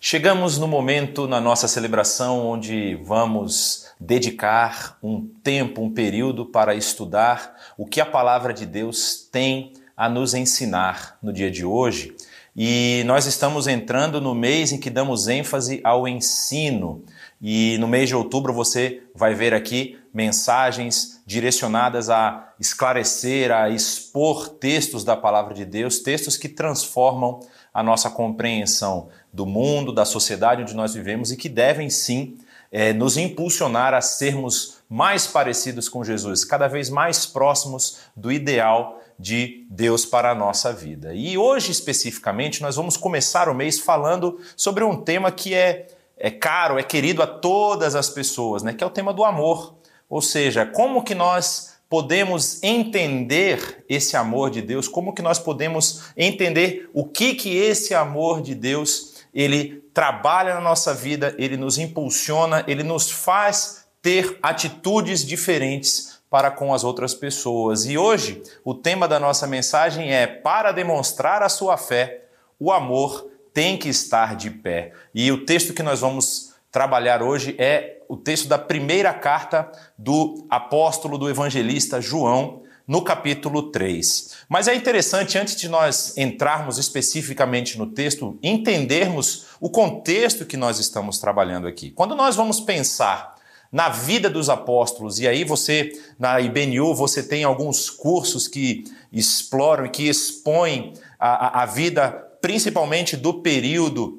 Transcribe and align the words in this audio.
Chegamos 0.00 0.58
no 0.58 0.68
momento 0.68 1.26
na 1.26 1.40
nossa 1.40 1.66
celebração 1.66 2.46
onde 2.46 2.94
vamos 3.02 3.86
dedicar 3.98 4.96
um 5.02 5.26
tempo, 5.42 5.82
um 5.82 5.92
período 5.92 6.46
para 6.46 6.72
estudar 6.72 7.56
o 7.76 7.84
que 7.84 8.00
a 8.00 8.06
palavra 8.06 8.54
de 8.54 8.64
Deus 8.64 9.28
tem 9.32 9.72
a 9.96 10.08
nos 10.08 10.34
ensinar 10.34 11.18
no 11.20 11.32
dia 11.32 11.50
de 11.50 11.64
hoje. 11.64 12.14
E 12.54 13.02
nós 13.06 13.26
estamos 13.26 13.66
entrando 13.66 14.20
no 14.20 14.36
mês 14.36 14.70
em 14.70 14.78
que 14.78 14.88
damos 14.88 15.26
ênfase 15.26 15.80
ao 15.82 16.06
ensino. 16.06 17.02
E 17.42 17.76
no 17.78 17.88
mês 17.88 18.08
de 18.08 18.14
outubro 18.14 18.52
você 18.52 19.02
vai 19.16 19.34
ver 19.34 19.52
aqui 19.52 19.98
mensagens 20.14 21.20
direcionadas 21.26 22.08
a 22.08 22.52
esclarecer, 22.58 23.50
a 23.50 23.68
expor 23.68 24.48
textos 24.48 25.02
da 25.02 25.16
palavra 25.16 25.54
de 25.54 25.64
Deus, 25.64 25.98
textos 25.98 26.36
que 26.36 26.48
transformam 26.48 27.40
a 27.78 27.82
nossa 27.82 28.10
compreensão 28.10 29.08
do 29.32 29.46
mundo, 29.46 29.92
da 29.92 30.04
sociedade 30.04 30.62
onde 30.62 30.74
nós 30.74 30.94
vivemos 30.94 31.30
e 31.30 31.36
que 31.36 31.48
devem 31.48 31.88
sim 31.88 32.36
é, 32.72 32.92
nos 32.92 33.16
impulsionar 33.16 33.94
a 33.94 34.00
sermos 34.00 34.78
mais 34.90 35.28
parecidos 35.28 35.88
com 35.88 36.02
Jesus, 36.02 36.44
cada 36.44 36.66
vez 36.66 36.90
mais 36.90 37.24
próximos 37.24 37.98
do 38.16 38.32
ideal 38.32 39.00
de 39.16 39.64
Deus 39.70 40.04
para 40.04 40.32
a 40.32 40.34
nossa 40.34 40.72
vida. 40.72 41.14
E 41.14 41.38
hoje, 41.38 41.70
especificamente, 41.70 42.62
nós 42.62 42.74
vamos 42.74 42.96
começar 42.96 43.48
o 43.48 43.54
mês 43.54 43.78
falando 43.78 44.40
sobre 44.56 44.82
um 44.82 44.96
tema 44.96 45.30
que 45.30 45.54
é, 45.54 45.86
é 46.16 46.32
caro, 46.32 46.80
é 46.80 46.82
querido 46.82 47.22
a 47.22 47.28
todas 47.28 47.94
as 47.94 48.10
pessoas, 48.10 48.64
né? 48.64 48.72
que 48.72 48.82
é 48.82 48.86
o 48.88 48.90
tema 48.90 49.14
do 49.14 49.24
amor. 49.24 49.76
Ou 50.10 50.20
seja, 50.20 50.66
como 50.66 51.04
que 51.04 51.14
nós 51.14 51.77
podemos 51.88 52.62
entender 52.62 53.84
esse 53.88 54.16
amor 54.16 54.50
de 54.50 54.60
Deus? 54.60 54.86
Como 54.86 55.14
que 55.14 55.22
nós 55.22 55.38
podemos 55.38 56.12
entender 56.16 56.90
o 56.92 57.04
que 57.04 57.34
que 57.34 57.56
esse 57.56 57.94
amor 57.94 58.42
de 58.42 58.54
Deus 58.54 59.24
ele 59.32 59.82
trabalha 59.92 60.54
na 60.54 60.60
nossa 60.60 60.94
vida, 60.94 61.34
ele 61.38 61.56
nos 61.56 61.78
impulsiona, 61.78 62.64
ele 62.66 62.82
nos 62.82 63.10
faz 63.10 63.86
ter 64.00 64.38
atitudes 64.42 65.24
diferentes 65.24 66.18
para 66.30 66.50
com 66.50 66.72
as 66.74 66.84
outras 66.84 67.14
pessoas. 67.14 67.86
E 67.86 67.96
hoje, 67.96 68.42
o 68.64 68.74
tema 68.74 69.08
da 69.08 69.18
nossa 69.18 69.46
mensagem 69.46 70.12
é: 70.12 70.26
para 70.26 70.72
demonstrar 70.72 71.42
a 71.42 71.48
sua 71.48 71.76
fé, 71.76 72.24
o 72.58 72.70
amor 72.70 73.30
tem 73.52 73.76
que 73.76 73.88
estar 73.88 74.36
de 74.36 74.50
pé. 74.50 74.92
E 75.14 75.32
o 75.32 75.44
texto 75.44 75.72
que 75.72 75.82
nós 75.82 76.00
vamos 76.00 76.47
trabalhar 76.78 77.24
hoje 77.24 77.56
é 77.58 78.02
o 78.08 78.16
texto 78.16 78.46
da 78.46 78.56
primeira 78.56 79.12
carta 79.12 79.68
do 79.98 80.46
apóstolo, 80.48 81.18
do 81.18 81.28
evangelista 81.28 82.00
João, 82.00 82.62
no 82.86 83.02
capítulo 83.02 83.72
3. 83.72 84.36
Mas 84.48 84.68
é 84.68 84.76
interessante, 84.76 85.36
antes 85.36 85.56
de 85.56 85.68
nós 85.68 86.16
entrarmos 86.16 86.78
especificamente 86.78 87.76
no 87.76 87.88
texto, 87.88 88.38
entendermos 88.40 89.46
o 89.60 89.68
contexto 89.68 90.46
que 90.46 90.56
nós 90.56 90.78
estamos 90.78 91.18
trabalhando 91.18 91.66
aqui. 91.66 91.90
Quando 91.90 92.14
nós 92.14 92.36
vamos 92.36 92.60
pensar 92.60 93.34
na 93.72 93.88
vida 93.88 94.30
dos 94.30 94.48
apóstolos, 94.48 95.18
e 95.18 95.26
aí 95.26 95.42
você, 95.42 95.90
na 96.16 96.40
IBNU, 96.40 96.94
você 96.94 97.24
tem 97.24 97.42
alguns 97.42 97.90
cursos 97.90 98.46
que 98.46 98.84
exploram 99.12 99.86
e 99.86 99.90
que 99.90 100.08
expõem 100.08 100.92
a, 101.18 101.62
a, 101.62 101.66
vida, 101.66 102.08
principalmente 102.40 103.16
do 103.16 103.42
período 103.42 104.17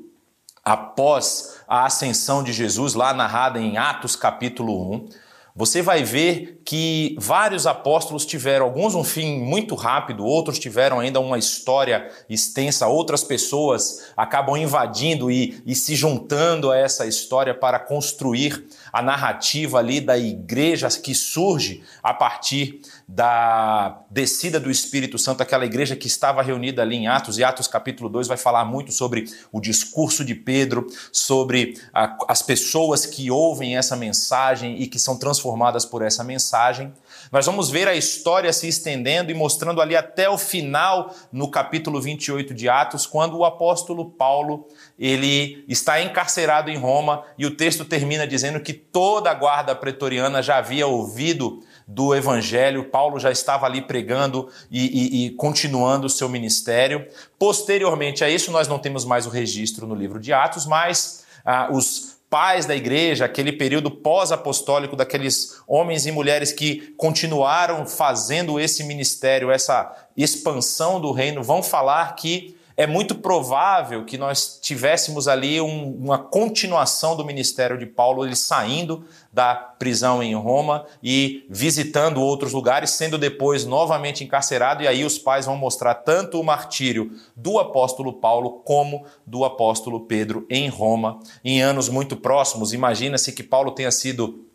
após 0.69 1.61
a 1.67 1.85
ascensão 1.85 2.43
de 2.43 2.53
Jesus, 2.53 2.93
lá 2.93 3.11
narrada 3.11 3.59
em 3.59 3.77
Atos 3.77 4.15
capítulo 4.15 4.93
1, 4.93 5.09
você 5.55 5.81
vai 5.81 6.03
ver 6.03 6.61
que 6.63 7.15
vários 7.19 7.65
apóstolos 7.65 8.23
tiveram, 8.23 8.65
alguns 8.65 8.93
um 8.93 9.03
fim 9.03 9.39
muito 9.39 9.73
rápido, 9.73 10.23
outros 10.23 10.59
tiveram 10.59 10.99
ainda 10.99 11.19
uma 11.19 11.39
história 11.39 12.09
extensa, 12.29 12.87
outras 12.87 13.23
pessoas 13.23 14.11
acabam 14.15 14.55
invadindo 14.55 15.31
e, 15.31 15.61
e 15.65 15.73
se 15.73 15.95
juntando 15.95 16.71
a 16.71 16.77
essa 16.77 17.07
história 17.07 17.53
para 17.53 17.79
construir 17.79 18.67
a 18.93 19.01
narrativa 19.01 19.79
ali 19.79 19.99
da 19.99 20.17
igreja 20.17 20.87
que 20.89 21.15
surge 21.15 21.83
a 22.03 22.13
partir 22.13 22.79
da 23.11 24.03
descida 24.07 24.59
do 24.59 24.69
Espírito 24.69 25.17
Santo, 25.17 25.41
aquela 25.41 25.65
igreja 25.65 25.95
que 25.95 26.05
estava 26.05 26.43
reunida 26.43 26.83
ali 26.83 26.95
em 26.95 27.07
Atos, 27.07 27.39
e 27.39 27.43
Atos 27.43 27.67
capítulo 27.67 28.07
2 28.07 28.27
vai 28.27 28.37
falar 28.37 28.63
muito 28.65 28.91
sobre 28.91 29.25
o 29.51 29.59
discurso 29.59 30.23
de 30.23 30.35
Pedro, 30.35 30.85
sobre 31.11 31.73
a, 31.91 32.15
as 32.27 32.43
pessoas 32.43 33.07
que 33.07 33.31
ouvem 33.31 33.75
essa 33.75 33.95
mensagem 33.95 34.79
e 34.79 34.85
que 34.85 34.99
são 34.99 35.17
transformadas 35.17 35.85
por 35.85 36.03
essa 36.03 36.23
mensagem. 36.23 36.93
Nós 37.31 37.47
vamos 37.47 37.71
ver 37.71 37.87
a 37.87 37.95
história 37.95 38.53
se 38.53 38.67
estendendo 38.67 39.31
e 39.31 39.33
mostrando 39.33 39.81
ali 39.81 39.95
até 39.95 40.29
o 40.29 40.37
final 40.37 41.11
no 41.31 41.49
capítulo 41.49 41.99
28 41.99 42.53
de 42.53 42.69
Atos, 42.69 43.07
quando 43.07 43.35
o 43.39 43.43
apóstolo 43.43 44.05
Paulo, 44.05 44.67
ele 44.99 45.65
está 45.67 45.99
encarcerado 45.99 46.69
em 46.69 46.77
Roma 46.77 47.23
e 47.39 47.47
o 47.47 47.55
texto 47.57 47.83
termina 47.83 48.27
dizendo 48.27 48.59
que 48.59 48.71
toda 48.71 49.31
a 49.31 49.33
guarda 49.33 49.75
pretoriana 49.75 50.43
já 50.43 50.57
havia 50.57 50.85
ouvido 50.85 51.63
do 51.91 52.13
evangelho, 52.13 52.83
Paulo 52.83 53.19
já 53.19 53.31
estava 53.31 53.65
ali 53.65 53.81
pregando 53.81 54.47
e, 54.69 55.23
e, 55.23 55.25
e 55.25 55.29
continuando 55.31 56.05
o 56.05 56.09
seu 56.09 56.29
ministério. 56.29 57.03
Posteriormente 57.39 58.23
a 58.23 58.29
isso, 58.29 58.51
nós 58.51 58.67
não 58.67 58.77
temos 58.77 59.03
mais 59.03 59.25
o 59.25 59.29
registro 59.31 59.87
no 59.87 59.95
livro 59.95 60.19
de 60.19 60.31
Atos, 60.31 60.67
mas 60.67 61.25
ah, 61.43 61.67
os 61.71 62.19
pais 62.29 62.67
da 62.67 62.75
igreja, 62.75 63.25
aquele 63.25 63.51
período 63.51 63.89
pós-apostólico 63.89 64.95
daqueles 64.95 65.63
homens 65.67 66.05
e 66.05 66.11
mulheres 66.11 66.53
que 66.53 66.93
continuaram 66.95 67.87
fazendo 67.87 68.59
esse 68.59 68.83
ministério, 68.83 69.49
essa 69.49 69.91
expansão 70.15 71.01
do 71.01 71.11
reino, 71.11 71.41
vão 71.41 71.63
falar 71.63 72.15
que 72.15 72.55
é 72.79 72.87
muito 72.87 73.13
provável 73.15 74.05
que 74.05 74.17
nós 74.17 74.57
tivéssemos 74.61 75.27
ali 75.27 75.59
um, 75.59 75.97
uma 75.97 76.17
continuação 76.17 77.13
do 77.13 77.25
ministério 77.25 77.77
de 77.77 77.85
Paulo, 77.85 78.25
ele 78.25 78.37
saindo 78.37 79.03
da 79.33 79.53
prisão 79.53 80.23
em 80.23 80.33
Roma 80.33 80.85
e 81.03 81.45
visitando 81.49 82.21
outros 82.21 82.53
lugares, 82.53 82.91
sendo 82.91 83.17
depois 83.17 83.65
novamente 83.65 84.23
encarcerado, 84.23 84.81
e 84.81 84.87
aí 84.87 85.03
os 85.03 85.19
pais 85.19 85.45
vão 85.45 85.57
mostrar 85.57 85.93
tanto 85.93 86.39
o 86.39 86.43
martírio 86.43 87.11
do 87.35 87.59
apóstolo 87.59 88.13
Paulo 88.13 88.61
como 88.63 89.05
do 89.27 89.43
apóstolo 89.43 89.99
Pedro 90.05 90.47
em 90.49 90.69
Roma, 90.69 91.19
em 91.43 91.61
anos 91.61 91.89
muito 91.89 92.15
próximos. 92.15 92.71
Imagina-se 92.71 93.33
que 93.33 93.43
Paulo 93.43 93.71
tenha 93.71 93.91
sido 93.91 94.45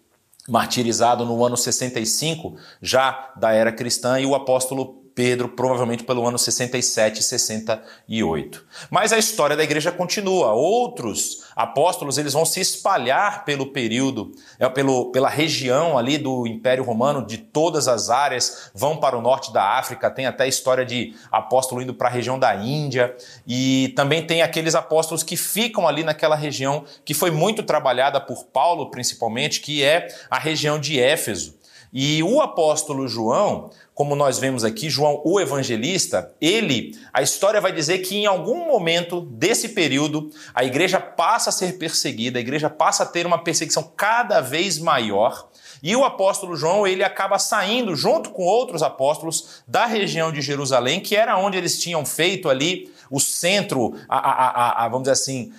martirizado 0.49 1.27
no 1.27 1.45
ano 1.45 1.59
65, 1.59 2.57
já 2.81 3.35
da 3.37 3.53
era 3.53 3.71
cristã, 3.71 4.19
e 4.19 4.25
o 4.25 4.35
apóstolo 4.35 5.04
Pedro, 5.15 5.49
provavelmente 5.49 6.03
pelo 6.03 6.27
ano 6.27 6.37
67 6.37 7.21
e 7.21 7.23
68. 7.23 8.65
Mas 8.91 9.13
a 9.13 9.19
história 9.19 9.57
da 9.57 9.63
igreja 9.63 9.93
continua. 9.93 10.53
Outros 10.53 11.45
apóstolos 11.55 12.19
eles 12.19 12.33
vão 12.33 12.45
se 12.45 12.61
espalhar 12.61 13.45
pelo 13.45 13.67
período, 13.67 14.33
é, 14.59 14.69
pelo, 14.69 15.13
pela 15.13 15.29
região 15.29 15.97
ali 15.97 16.19
do 16.19 16.47
Império 16.47 16.83
Romano, 16.83 17.25
de 17.25 17.39
todas 17.39 17.87
as 17.87 18.11
áreas, 18.11 18.71
vão 18.75 18.97
para 18.97 19.17
o 19.17 19.23
norte 19.23 19.53
da 19.53 19.79
África, 19.79 20.11
tem 20.11 20.27
até 20.27 20.45
a 20.45 20.49
história 20.49 20.85
de 20.85 21.15
apóstolo 21.31 21.81
indo 21.81 21.95
para 21.95 22.09
a 22.09 22.11
região 22.11 22.39
da 22.39 22.55
Índia, 22.57 23.15
e 23.47 23.93
também 23.95 24.27
tem 24.27 24.43
aqueles 24.43 24.75
apóstolos 24.75 25.23
que 25.23 25.37
ficam 25.37 25.87
ali 25.87 26.03
naquela 26.03 26.35
região 26.35 26.85
que 27.05 27.15
foi 27.15 27.31
muito 27.31 27.63
trabalhada 27.63 28.21
por 28.21 28.47
Paulo, 28.47 28.91
principalmente, 28.91 29.61
que 29.61 29.85
é 29.85 30.09
a 30.29 30.39
região 30.39 30.79
de 30.79 30.99
Éfeso. 30.99 31.55
E 31.97 32.25
o 32.25 32.41
apóstolo 32.41 33.07
João, 33.07 33.71
como 33.95 34.17
nós 34.17 34.37
vemos 34.37 34.65
aqui, 34.65 34.91
João, 34.91 35.23
o 35.25 35.39
evangelista, 35.39 36.35
ele, 36.41 36.99
a 37.13 37.23
história 37.23 37.61
vai 37.61 37.71
dizer 37.71 37.99
que 37.99 38.17
em 38.17 38.27
algum 38.27 38.67
momento 38.67 39.21
desse 39.21 39.69
período, 39.69 40.29
a 40.53 40.65
igreja 40.65 40.99
passa 40.99 41.51
a 41.51 41.53
ser 41.53 41.79
perseguida, 41.79 42.37
a 42.37 42.43
igreja 42.43 42.69
passa 42.69 43.05
a 43.05 43.07
ter 43.07 43.25
uma 43.25 43.45
perseguição 43.45 43.93
cada 43.97 44.41
vez 44.41 44.77
maior. 44.77 45.49
E 45.85 45.95
o 45.95 46.03
apóstolo 46.03 46.57
João, 46.57 46.87
ele 46.87 47.05
acaba 47.05 47.39
saindo 47.39 47.95
junto 47.95 48.31
com 48.31 48.43
outros 48.43 48.83
apóstolos 48.83 49.63
da 49.69 49.85
região 49.85 50.33
de 50.33 50.41
Jerusalém, 50.41 50.99
que 50.99 51.15
era 51.15 51.37
onde 51.37 51.59
eles 51.59 51.79
tinham 51.79 52.07
feito 52.07 52.49
ali 52.49 52.91
o 53.11 53.21
centro, 53.21 53.95
a, 54.09 54.17
a, 54.17 54.85
a, 54.85 54.89
vamos 54.89 55.03
dizer 55.03 55.13
assim, 55.13 55.53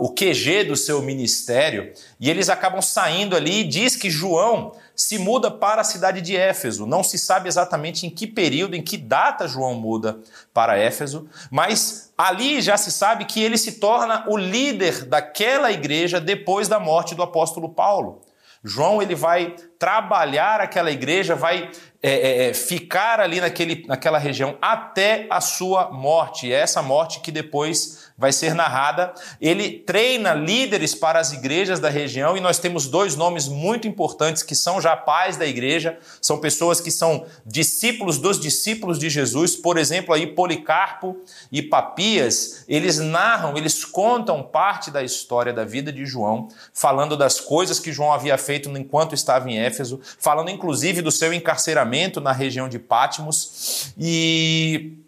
o 0.00 0.08
QG 0.08 0.64
do 0.64 0.74
seu 0.74 1.00
ministério, 1.00 1.92
e 2.18 2.28
eles 2.28 2.48
acabam 2.48 2.82
saindo 2.82 3.36
ali 3.36 3.60
e 3.60 3.64
diz 3.64 3.94
que 3.94 4.10
João 4.10 4.72
se 4.96 5.16
muda 5.16 5.48
para 5.48 5.82
a 5.82 5.84
cidade 5.84 6.20
de 6.20 6.36
Éfeso. 6.36 6.84
Não 6.84 7.04
se 7.04 7.16
sabe 7.16 7.48
exatamente 7.48 8.04
em 8.04 8.10
que 8.10 8.26
período, 8.26 8.74
em 8.74 8.82
que 8.82 8.96
data 8.96 9.46
João 9.46 9.76
muda 9.76 10.18
para 10.52 10.76
Éfeso, 10.76 11.28
mas 11.52 12.12
ali 12.18 12.60
já 12.60 12.76
se 12.76 12.90
sabe 12.90 13.26
que 13.26 13.40
ele 13.40 13.56
se 13.56 13.72
torna 13.78 14.24
o 14.28 14.36
líder 14.36 15.04
daquela 15.04 15.70
igreja 15.70 16.20
depois 16.20 16.66
da 16.66 16.80
morte 16.80 17.14
do 17.14 17.22
apóstolo 17.22 17.68
Paulo. 17.68 18.22
João 18.64 19.02
ele 19.02 19.14
vai 19.14 19.56
trabalhar 19.78 20.60
aquela 20.60 20.90
igreja, 20.90 21.34
vai 21.34 21.70
é, 22.00 22.10
é, 22.10 22.48
é, 22.48 22.54
ficar 22.54 23.20
ali 23.20 23.40
naquele, 23.40 23.84
naquela 23.86 24.18
região 24.18 24.56
até 24.62 25.26
a 25.30 25.40
sua 25.40 25.90
morte. 25.90 26.46
E 26.46 26.52
é 26.52 26.60
essa 26.60 26.80
morte 26.82 27.20
que 27.20 27.32
depois 27.32 28.11
vai 28.22 28.32
ser 28.32 28.54
narrada. 28.54 29.12
Ele 29.40 29.80
treina 29.80 30.32
líderes 30.32 30.94
para 30.94 31.18
as 31.18 31.32
igrejas 31.32 31.80
da 31.80 31.88
região 31.88 32.36
e 32.36 32.40
nós 32.40 32.60
temos 32.60 32.86
dois 32.86 33.16
nomes 33.16 33.48
muito 33.48 33.88
importantes 33.88 34.44
que 34.44 34.54
são 34.54 34.80
já 34.80 34.96
pais 34.96 35.36
da 35.36 35.44
igreja, 35.44 35.98
são 36.20 36.38
pessoas 36.38 36.80
que 36.80 36.92
são 36.92 37.26
discípulos 37.44 38.18
dos 38.18 38.38
discípulos 38.38 38.96
de 38.96 39.10
Jesus. 39.10 39.56
Por 39.56 39.76
exemplo, 39.76 40.14
aí 40.14 40.24
Policarpo 40.24 41.16
e 41.50 41.60
Papias, 41.60 42.64
eles 42.68 43.00
narram, 43.00 43.56
eles 43.56 43.84
contam 43.84 44.40
parte 44.40 44.88
da 44.88 45.02
história 45.02 45.52
da 45.52 45.64
vida 45.64 45.92
de 45.92 46.06
João, 46.06 46.46
falando 46.72 47.16
das 47.16 47.40
coisas 47.40 47.80
que 47.80 47.92
João 47.92 48.12
havia 48.12 48.38
feito 48.38 48.70
enquanto 48.78 49.16
estava 49.16 49.50
em 49.50 49.58
Éfeso, 49.58 50.00
falando 50.16 50.48
inclusive 50.48 51.02
do 51.02 51.10
seu 51.10 51.32
encarceramento 51.32 52.20
na 52.20 52.30
região 52.30 52.68
de 52.68 52.78
Pátimos 52.78 53.92
e 53.98 55.01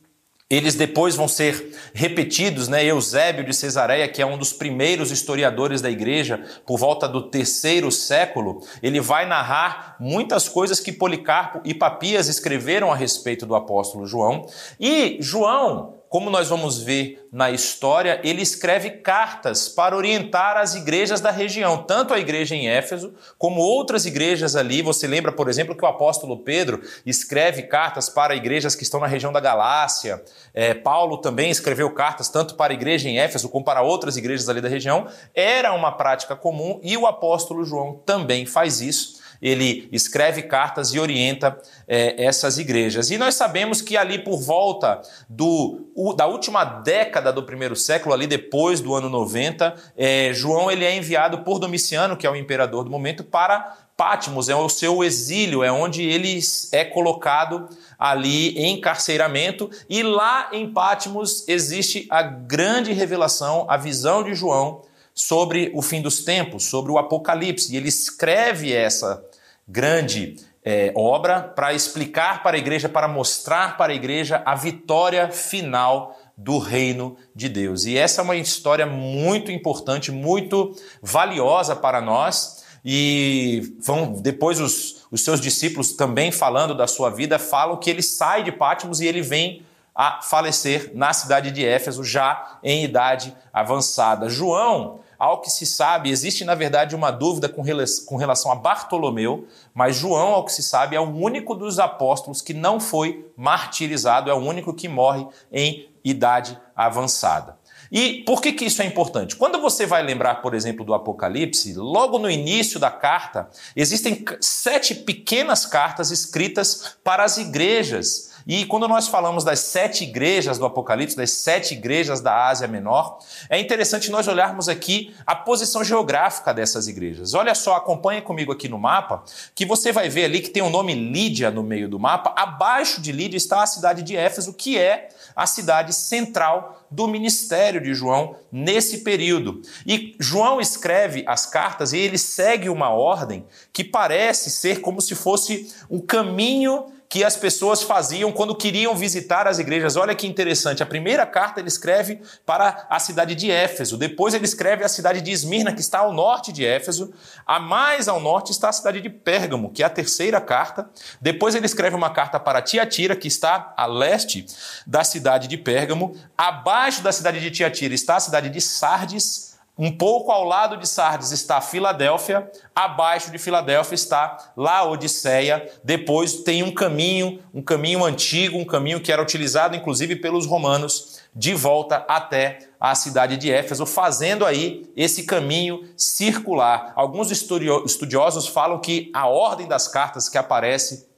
eles 0.54 0.74
depois 0.74 1.16
vão 1.16 1.26
ser 1.26 1.74
repetidos, 1.92 2.68
né? 2.68 2.84
Eusébio 2.84 3.44
de 3.44 3.52
Cesareia, 3.54 4.08
que 4.08 4.22
é 4.22 4.26
um 4.26 4.38
dos 4.38 4.52
primeiros 4.52 5.10
historiadores 5.10 5.80
da 5.80 5.90
igreja, 5.90 6.42
por 6.66 6.78
volta 6.78 7.08
do 7.08 7.22
terceiro 7.22 7.90
século, 7.90 8.60
ele 8.82 9.00
vai 9.00 9.26
narrar 9.26 9.96
muitas 9.98 10.48
coisas 10.48 10.80
que 10.80 10.92
Policarpo 10.92 11.60
e 11.64 11.74
Papias 11.74 12.28
escreveram 12.28 12.92
a 12.92 12.96
respeito 12.96 13.46
do 13.46 13.54
apóstolo 13.54 14.06
João. 14.06 14.46
E 14.78 15.18
João, 15.20 15.94
como 16.14 16.30
nós 16.30 16.48
vamos 16.48 16.80
ver 16.80 17.26
na 17.32 17.50
história, 17.50 18.20
ele 18.22 18.40
escreve 18.40 18.88
cartas 18.88 19.68
para 19.68 19.96
orientar 19.96 20.56
as 20.56 20.76
igrejas 20.76 21.20
da 21.20 21.32
região, 21.32 21.78
tanto 21.78 22.14
a 22.14 22.20
igreja 22.20 22.54
em 22.54 22.68
Éfeso, 22.68 23.12
como 23.36 23.60
outras 23.60 24.06
igrejas 24.06 24.54
ali. 24.54 24.80
Você 24.80 25.08
lembra, 25.08 25.32
por 25.32 25.48
exemplo, 25.48 25.74
que 25.74 25.84
o 25.84 25.88
apóstolo 25.88 26.38
Pedro 26.38 26.80
escreve 27.04 27.64
cartas 27.64 28.08
para 28.08 28.36
igrejas 28.36 28.76
que 28.76 28.84
estão 28.84 29.00
na 29.00 29.08
região 29.08 29.32
da 29.32 29.40
Galácia. 29.40 30.22
É, 30.54 30.72
Paulo 30.72 31.18
também 31.18 31.50
escreveu 31.50 31.90
cartas 31.90 32.28
tanto 32.28 32.54
para 32.54 32.72
a 32.72 32.76
igreja 32.76 33.08
em 33.08 33.18
Éfeso 33.18 33.48
como 33.48 33.64
para 33.64 33.82
outras 33.82 34.16
igrejas 34.16 34.48
ali 34.48 34.60
da 34.60 34.68
região. 34.68 35.08
Era 35.34 35.72
uma 35.72 35.90
prática 35.90 36.36
comum 36.36 36.78
e 36.80 36.96
o 36.96 37.08
apóstolo 37.08 37.64
João 37.64 38.00
também 38.06 38.46
faz 38.46 38.80
isso 38.80 39.23
ele 39.44 39.86
escreve 39.92 40.40
cartas 40.40 40.94
e 40.94 40.98
orienta 40.98 41.60
é, 41.86 42.24
essas 42.24 42.56
igrejas. 42.56 43.10
E 43.10 43.18
nós 43.18 43.34
sabemos 43.34 43.82
que 43.82 43.94
ali 43.94 44.18
por 44.18 44.40
volta 44.40 45.02
do, 45.28 45.90
o, 45.94 46.14
da 46.14 46.26
última 46.26 46.64
década 46.64 47.30
do 47.30 47.42
primeiro 47.42 47.76
século, 47.76 48.14
ali 48.14 48.26
depois 48.26 48.80
do 48.80 48.94
ano 48.94 49.10
90, 49.10 49.74
é, 49.98 50.32
João 50.32 50.70
ele 50.70 50.82
é 50.82 50.96
enviado 50.96 51.40
por 51.40 51.58
Domiciano, 51.58 52.16
que 52.16 52.26
é 52.26 52.30
o 52.30 52.34
imperador 52.34 52.84
do 52.84 52.90
momento, 52.90 53.22
para 53.22 53.76
Pátimos, 53.94 54.48
é 54.48 54.56
o 54.56 54.68
seu 54.68 55.04
exílio, 55.04 55.62
é 55.62 55.70
onde 55.70 56.02
ele 56.02 56.40
é 56.72 56.84
colocado 56.84 57.68
ali 57.98 58.58
em 58.58 58.78
encarceiramento, 58.78 59.70
e 59.90 60.02
lá 60.02 60.48
em 60.52 60.72
Pátimos 60.72 61.46
existe 61.46 62.06
a 62.08 62.22
grande 62.22 62.94
revelação, 62.94 63.66
a 63.68 63.76
visão 63.76 64.24
de 64.24 64.34
João 64.34 64.82
sobre 65.14 65.70
o 65.74 65.80
fim 65.80 66.02
dos 66.02 66.24
tempos, 66.24 66.64
sobre 66.64 66.90
o 66.90 66.98
Apocalipse. 66.98 67.72
E 67.72 67.76
ele 67.76 67.88
escreve 67.88 68.72
essa 68.72 69.24
grande 69.66 70.36
é, 70.64 70.92
obra 70.96 71.42
para 71.42 71.74
explicar 71.74 72.42
para 72.42 72.56
a 72.56 72.58
igreja, 72.58 72.88
para 72.88 73.06
mostrar 73.06 73.76
para 73.76 73.92
a 73.92 73.96
igreja 73.96 74.42
a 74.46 74.54
vitória 74.54 75.30
final 75.30 76.18
do 76.36 76.58
reino 76.58 77.16
de 77.34 77.48
Deus. 77.48 77.84
E 77.84 77.96
essa 77.96 78.22
é 78.22 78.24
uma 78.24 78.36
história 78.36 78.86
muito 78.86 79.52
importante, 79.52 80.10
muito 80.10 80.74
valiosa 81.02 81.76
para 81.76 82.00
nós. 82.00 82.64
E 82.84 83.76
vão 83.80 84.12
depois 84.12 84.60
os, 84.60 85.06
os 85.10 85.22
seus 85.22 85.40
discípulos 85.40 85.92
também 85.92 86.30
falando 86.30 86.74
da 86.74 86.86
sua 86.86 87.08
vida, 87.08 87.38
falam 87.38 87.78
que 87.78 87.88
ele 87.88 88.02
sai 88.02 88.42
de 88.42 88.52
Pátimos 88.52 89.00
e 89.00 89.06
ele 89.06 89.22
vem 89.22 89.62
a 89.94 90.20
falecer 90.22 90.90
na 90.92 91.12
cidade 91.12 91.50
de 91.50 91.64
Éfeso, 91.64 92.02
já 92.02 92.58
em 92.62 92.84
idade 92.84 93.34
avançada. 93.52 94.28
João 94.28 95.00
ao 95.24 95.40
que 95.40 95.48
se 95.48 95.64
sabe, 95.64 96.10
existe 96.10 96.44
na 96.44 96.54
verdade 96.54 96.94
uma 96.94 97.10
dúvida 97.10 97.48
com 97.48 97.62
relação 97.62 98.52
a 98.52 98.54
Bartolomeu, 98.54 99.48
mas 99.72 99.96
João, 99.96 100.34
ao 100.34 100.44
que 100.44 100.52
se 100.52 100.62
sabe, 100.62 100.96
é 100.96 101.00
o 101.00 101.10
único 101.10 101.54
dos 101.54 101.78
apóstolos 101.78 102.42
que 102.42 102.52
não 102.52 102.78
foi 102.78 103.26
martirizado, 103.34 104.30
é 104.30 104.34
o 104.34 104.38
único 104.38 104.74
que 104.74 104.86
morre 104.86 105.26
em 105.50 105.88
idade 106.04 106.60
avançada. 106.76 107.58
E 107.90 108.22
por 108.26 108.42
que, 108.42 108.52
que 108.52 108.66
isso 108.66 108.82
é 108.82 108.84
importante? 108.84 109.34
Quando 109.34 109.58
você 109.62 109.86
vai 109.86 110.02
lembrar, 110.02 110.42
por 110.42 110.52
exemplo, 110.52 110.84
do 110.84 110.92
Apocalipse, 110.92 111.72
logo 111.72 112.18
no 112.18 112.30
início 112.30 112.78
da 112.78 112.90
carta, 112.90 113.48
existem 113.74 114.22
sete 114.42 114.94
pequenas 114.94 115.64
cartas 115.64 116.10
escritas 116.10 116.96
para 117.02 117.24
as 117.24 117.38
igrejas 117.38 118.33
e 118.46 118.66
quando 118.66 118.86
nós 118.86 119.08
falamos 119.08 119.42
das 119.42 119.60
sete 119.60 120.04
igrejas 120.04 120.58
do 120.58 120.66
Apocalipse, 120.66 121.16
das 121.16 121.30
sete 121.30 121.74
igrejas 121.74 122.20
da 122.20 122.46
Ásia 122.46 122.68
Menor, 122.68 123.18
é 123.48 123.58
interessante 123.58 124.10
nós 124.10 124.28
olharmos 124.28 124.68
aqui 124.68 125.14
a 125.26 125.34
posição 125.34 125.82
geográfica 125.82 126.52
dessas 126.52 126.86
igrejas. 126.86 127.32
Olha 127.32 127.54
só, 127.54 127.74
acompanha 127.74 128.20
comigo 128.20 128.52
aqui 128.52 128.68
no 128.68 128.78
mapa, 128.78 129.24
que 129.54 129.64
você 129.64 129.92
vai 129.92 130.08
ver 130.08 130.26
ali 130.26 130.40
que 130.40 130.50
tem 130.50 130.62
o 130.62 130.68
nome 130.68 130.94
Lídia 130.94 131.50
no 131.50 131.62
meio 131.62 131.88
do 131.88 131.98
mapa. 131.98 132.34
Abaixo 132.36 133.00
de 133.00 133.12
Lídia 133.12 133.38
está 133.38 133.62
a 133.62 133.66
cidade 133.66 134.02
de 134.02 134.16
Éfeso, 134.16 134.52
que 134.52 134.78
é 134.78 135.08
a 135.34 135.46
cidade 135.46 135.94
central 135.94 136.84
do 136.90 137.08
ministério 137.08 137.80
de 137.80 137.94
João 137.94 138.36
nesse 138.52 138.98
período. 138.98 139.62
E 139.86 140.14
João 140.20 140.60
escreve 140.60 141.24
as 141.26 141.46
cartas 141.46 141.92
e 141.92 141.98
ele 141.98 142.18
segue 142.18 142.68
uma 142.68 142.90
ordem 142.90 143.46
que 143.72 143.82
parece 143.82 144.50
ser 144.50 144.80
como 144.80 145.00
se 145.00 145.14
fosse 145.14 145.74
um 145.90 145.98
caminho 145.98 146.93
que 147.14 147.22
as 147.22 147.36
pessoas 147.36 147.80
faziam 147.80 148.32
quando 148.32 148.56
queriam 148.56 148.96
visitar 148.96 149.46
as 149.46 149.60
igrejas. 149.60 149.94
Olha 149.94 150.16
que 150.16 150.26
interessante. 150.26 150.82
A 150.82 150.86
primeira 150.86 151.24
carta 151.24 151.60
ele 151.60 151.68
escreve 151.68 152.20
para 152.44 152.88
a 152.90 152.98
cidade 152.98 153.36
de 153.36 153.52
Éfeso, 153.52 153.96
depois 153.96 154.34
ele 154.34 154.44
escreve 154.44 154.82
a 154.82 154.88
cidade 154.88 155.20
de 155.20 155.30
Esmirna, 155.30 155.72
que 155.72 155.80
está 155.80 156.00
ao 156.00 156.12
norte 156.12 156.52
de 156.52 156.66
Éfeso. 156.66 157.14
A 157.46 157.60
mais 157.60 158.08
ao 158.08 158.18
norte 158.18 158.50
está 158.50 158.68
a 158.68 158.72
cidade 158.72 159.00
de 159.00 159.08
Pérgamo, 159.08 159.70
que 159.70 159.84
é 159.84 159.86
a 159.86 159.90
terceira 159.90 160.40
carta. 160.40 160.90
Depois 161.20 161.54
ele 161.54 161.66
escreve 161.66 161.94
uma 161.94 162.10
carta 162.10 162.40
para 162.40 162.60
Tiatira, 162.60 163.14
que 163.14 163.28
está 163.28 163.72
a 163.76 163.86
leste 163.86 164.44
da 164.84 165.04
cidade 165.04 165.46
de 165.46 165.56
Pérgamo. 165.56 166.16
Abaixo 166.36 167.00
da 167.00 167.12
cidade 167.12 167.38
de 167.38 167.52
Tiatira 167.52 167.94
está 167.94 168.16
a 168.16 168.20
cidade 168.20 168.50
de 168.50 168.60
Sardes. 168.60 169.53
Um 169.76 169.90
pouco 169.90 170.30
ao 170.30 170.44
lado 170.44 170.76
de 170.76 170.86
Sardes 170.86 171.32
está 171.32 171.60
Filadélfia, 171.60 172.48
abaixo 172.72 173.32
de 173.32 173.38
Filadélfia 173.38 173.96
está 173.96 174.52
Laodiceia. 174.56 175.68
Depois 175.82 176.44
tem 176.44 176.62
um 176.62 176.72
caminho, 176.72 177.40
um 177.52 177.60
caminho 177.60 178.04
antigo, 178.04 178.56
um 178.56 178.64
caminho 178.64 179.00
que 179.00 179.10
era 179.10 179.20
utilizado 179.20 179.74
inclusive 179.74 180.14
pelos 180.14 180.46
romanos, 180.46 181.18
de 181.34 181.52
volta 181.52 182.04
até 182.06 182.60
a 182.78 182.94
cidade 182.94 183.36
de 183.36 183.50
Éfeso, 183.50 183.84
fazendo 183.84 184.46
aí 184.46 184.88
esse 184.96 185.24
caminho 185.24 185.82
circular. 185.96 186.92
Alguns 186.94 187.32
estudiosos 187.32 188.46
falam 188.46 188.80
que 188.80 189.10
a 189.12 189.26
ordem 189.26 189.66
das 189.66 189.88
cartas 189.88 190.28
que 190.28 190.38
aparece 190.38 191.08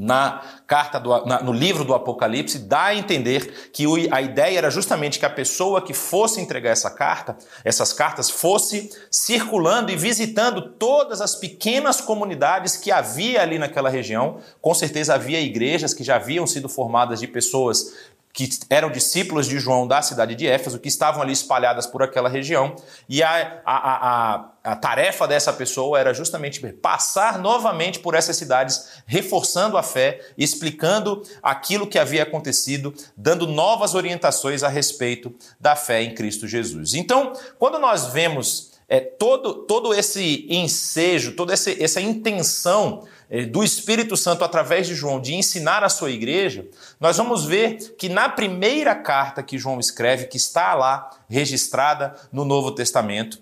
na 0.00 0.40
carta 0.66 0.98
do, 0.98 1.26
na, 1.26 1.42
no 1.42 1.52
livro 1.52 1.84
do 1.84 1.92
Apocalipse 1.92 2.58
dá 2.58 2.84
a 2.84 2.94
entender 2.94 3.70
que 3.70 3.84
a 4.10 4.22
ideia 4.22 4.56
era 4.56 4.70
justamente 4.70 5.18
que 5.18 5.26
a 5.26 5.30
pessoa 5.30 5.82
que 5.82 5.92
fosse 5.92 6.40
entregar 6.40 6.70
essa 6.70 6.90
carta, 6.90 7.36
essas 7.62 7.92
cartas, 7.92 8.30
fosse 8.30 8.90
circulando 9.10 9.92
e 9.92 9.96
visitando 9.96 10.70
todas 10.70 11.20
as 11.20 11.36
pequenas 11.36 12.00
comunidades 12.00 12.78
que 12.78 12.90
havia 12.90 13.42
ali 13.42 13.58
naquela 13.58 13.90
região. 13.90 14.38
Com 14.62 14.72
certeza 14.72 15.12
havia 15.12 15.38
igrejas 15.38 15.92
que 15.92 16.02
já 16.02 16.16
haviam 16.16 16.46
sido 16.46 16.66
formadas 16.66 17.20
de 17.20 17.26
pessoas 17.26 17.92
que 18.32 18.48
eram 18.70 18.90
discípulos 18.90 19.46
de 19.46 19.58
João 19.58 19.86
da 19.86 20.02
cidade 20.02 20.34
de 20.34 20.46
Éfeso, 20.46 20.78
que 20.78 20.88
estavam 20.88 21.20
ali 21.22 21.32
espalhadas 21.32 21.86
por 21.86 22.02
aquela 22.02 22.28
região, 22.28 22.76
e 23.08 23.22
a, 23.22 23.60
a, 23.64 23.74
a, 23.74 24.50
a, 24.62 24.76
tarefa 24.76 25.26
dessa 25.26 25.52
pessoa 25.52 25.98
era 25.98 26.14
justamente 26.14 26.60
passar 26.74 27.38
novamente 27.38 27.98
por 27.98 28.14
essas 28.14 28.36
cidades, 28.36 29.02
reforçando 29.04 29.76
a 29.76 29.82
fé, 29.82 30.20
explicando 30.38 31.22
aquilo 31.42 31.86
que 31.86 31.98
havia 31.98 32.22
acontecido, 32.22 32.94
dando 33.16 33.46
novas 33.46 33.94
orientações 33.94 34.62
a 34.62 34.68
respeito 34.68 35.34
da 35.58 35.74
fé 35.74 36.02
em 36.02 36.14
Cristo 36.14 36.46
Jesus. 36.46 36.94
Então, 36.94 37.32
quando 37.58 37.78
nós 37.78 38.06
vemos 38.06 38.69
é, 38.90 38.98
todo, 38.98 39.54
todo 39.66 39.94
esse 39.94 40.46
ensejo, 40.50 41.36
toda 41.36 41.54
essa, 41.54 42.00
intenção 42.00 43.06
é, 43.30 43.44
do 43.44 43.62
Espírito 43.62 44.16
Santo 44.16 44.42
através 44.42 44.88
de 44.88 44.96
João 44.96 45.20
de 45.20 45.32
ensinar 45.32 45.84
a 45.84 45.88
sua 45.88 46.10
igreja, 46.10 46.66
nós 46.98 47.16
vamos 47.16 47.44
ver 47.44 47.94
que 47.96 48.08
na 48.08 48.28
primeira 48.28 48.96
carta 48.96 49.44
que 49.44 49.56
João 49.56 49.78
escreve, 49.78 50.26
que 50.26 50.36
está 50.36 50.74
lá 50.74 51.08
registrada 51.28 52.16
no 52.32 52.44
Novo 52.44 52.72
Testamento, 52.72 53.40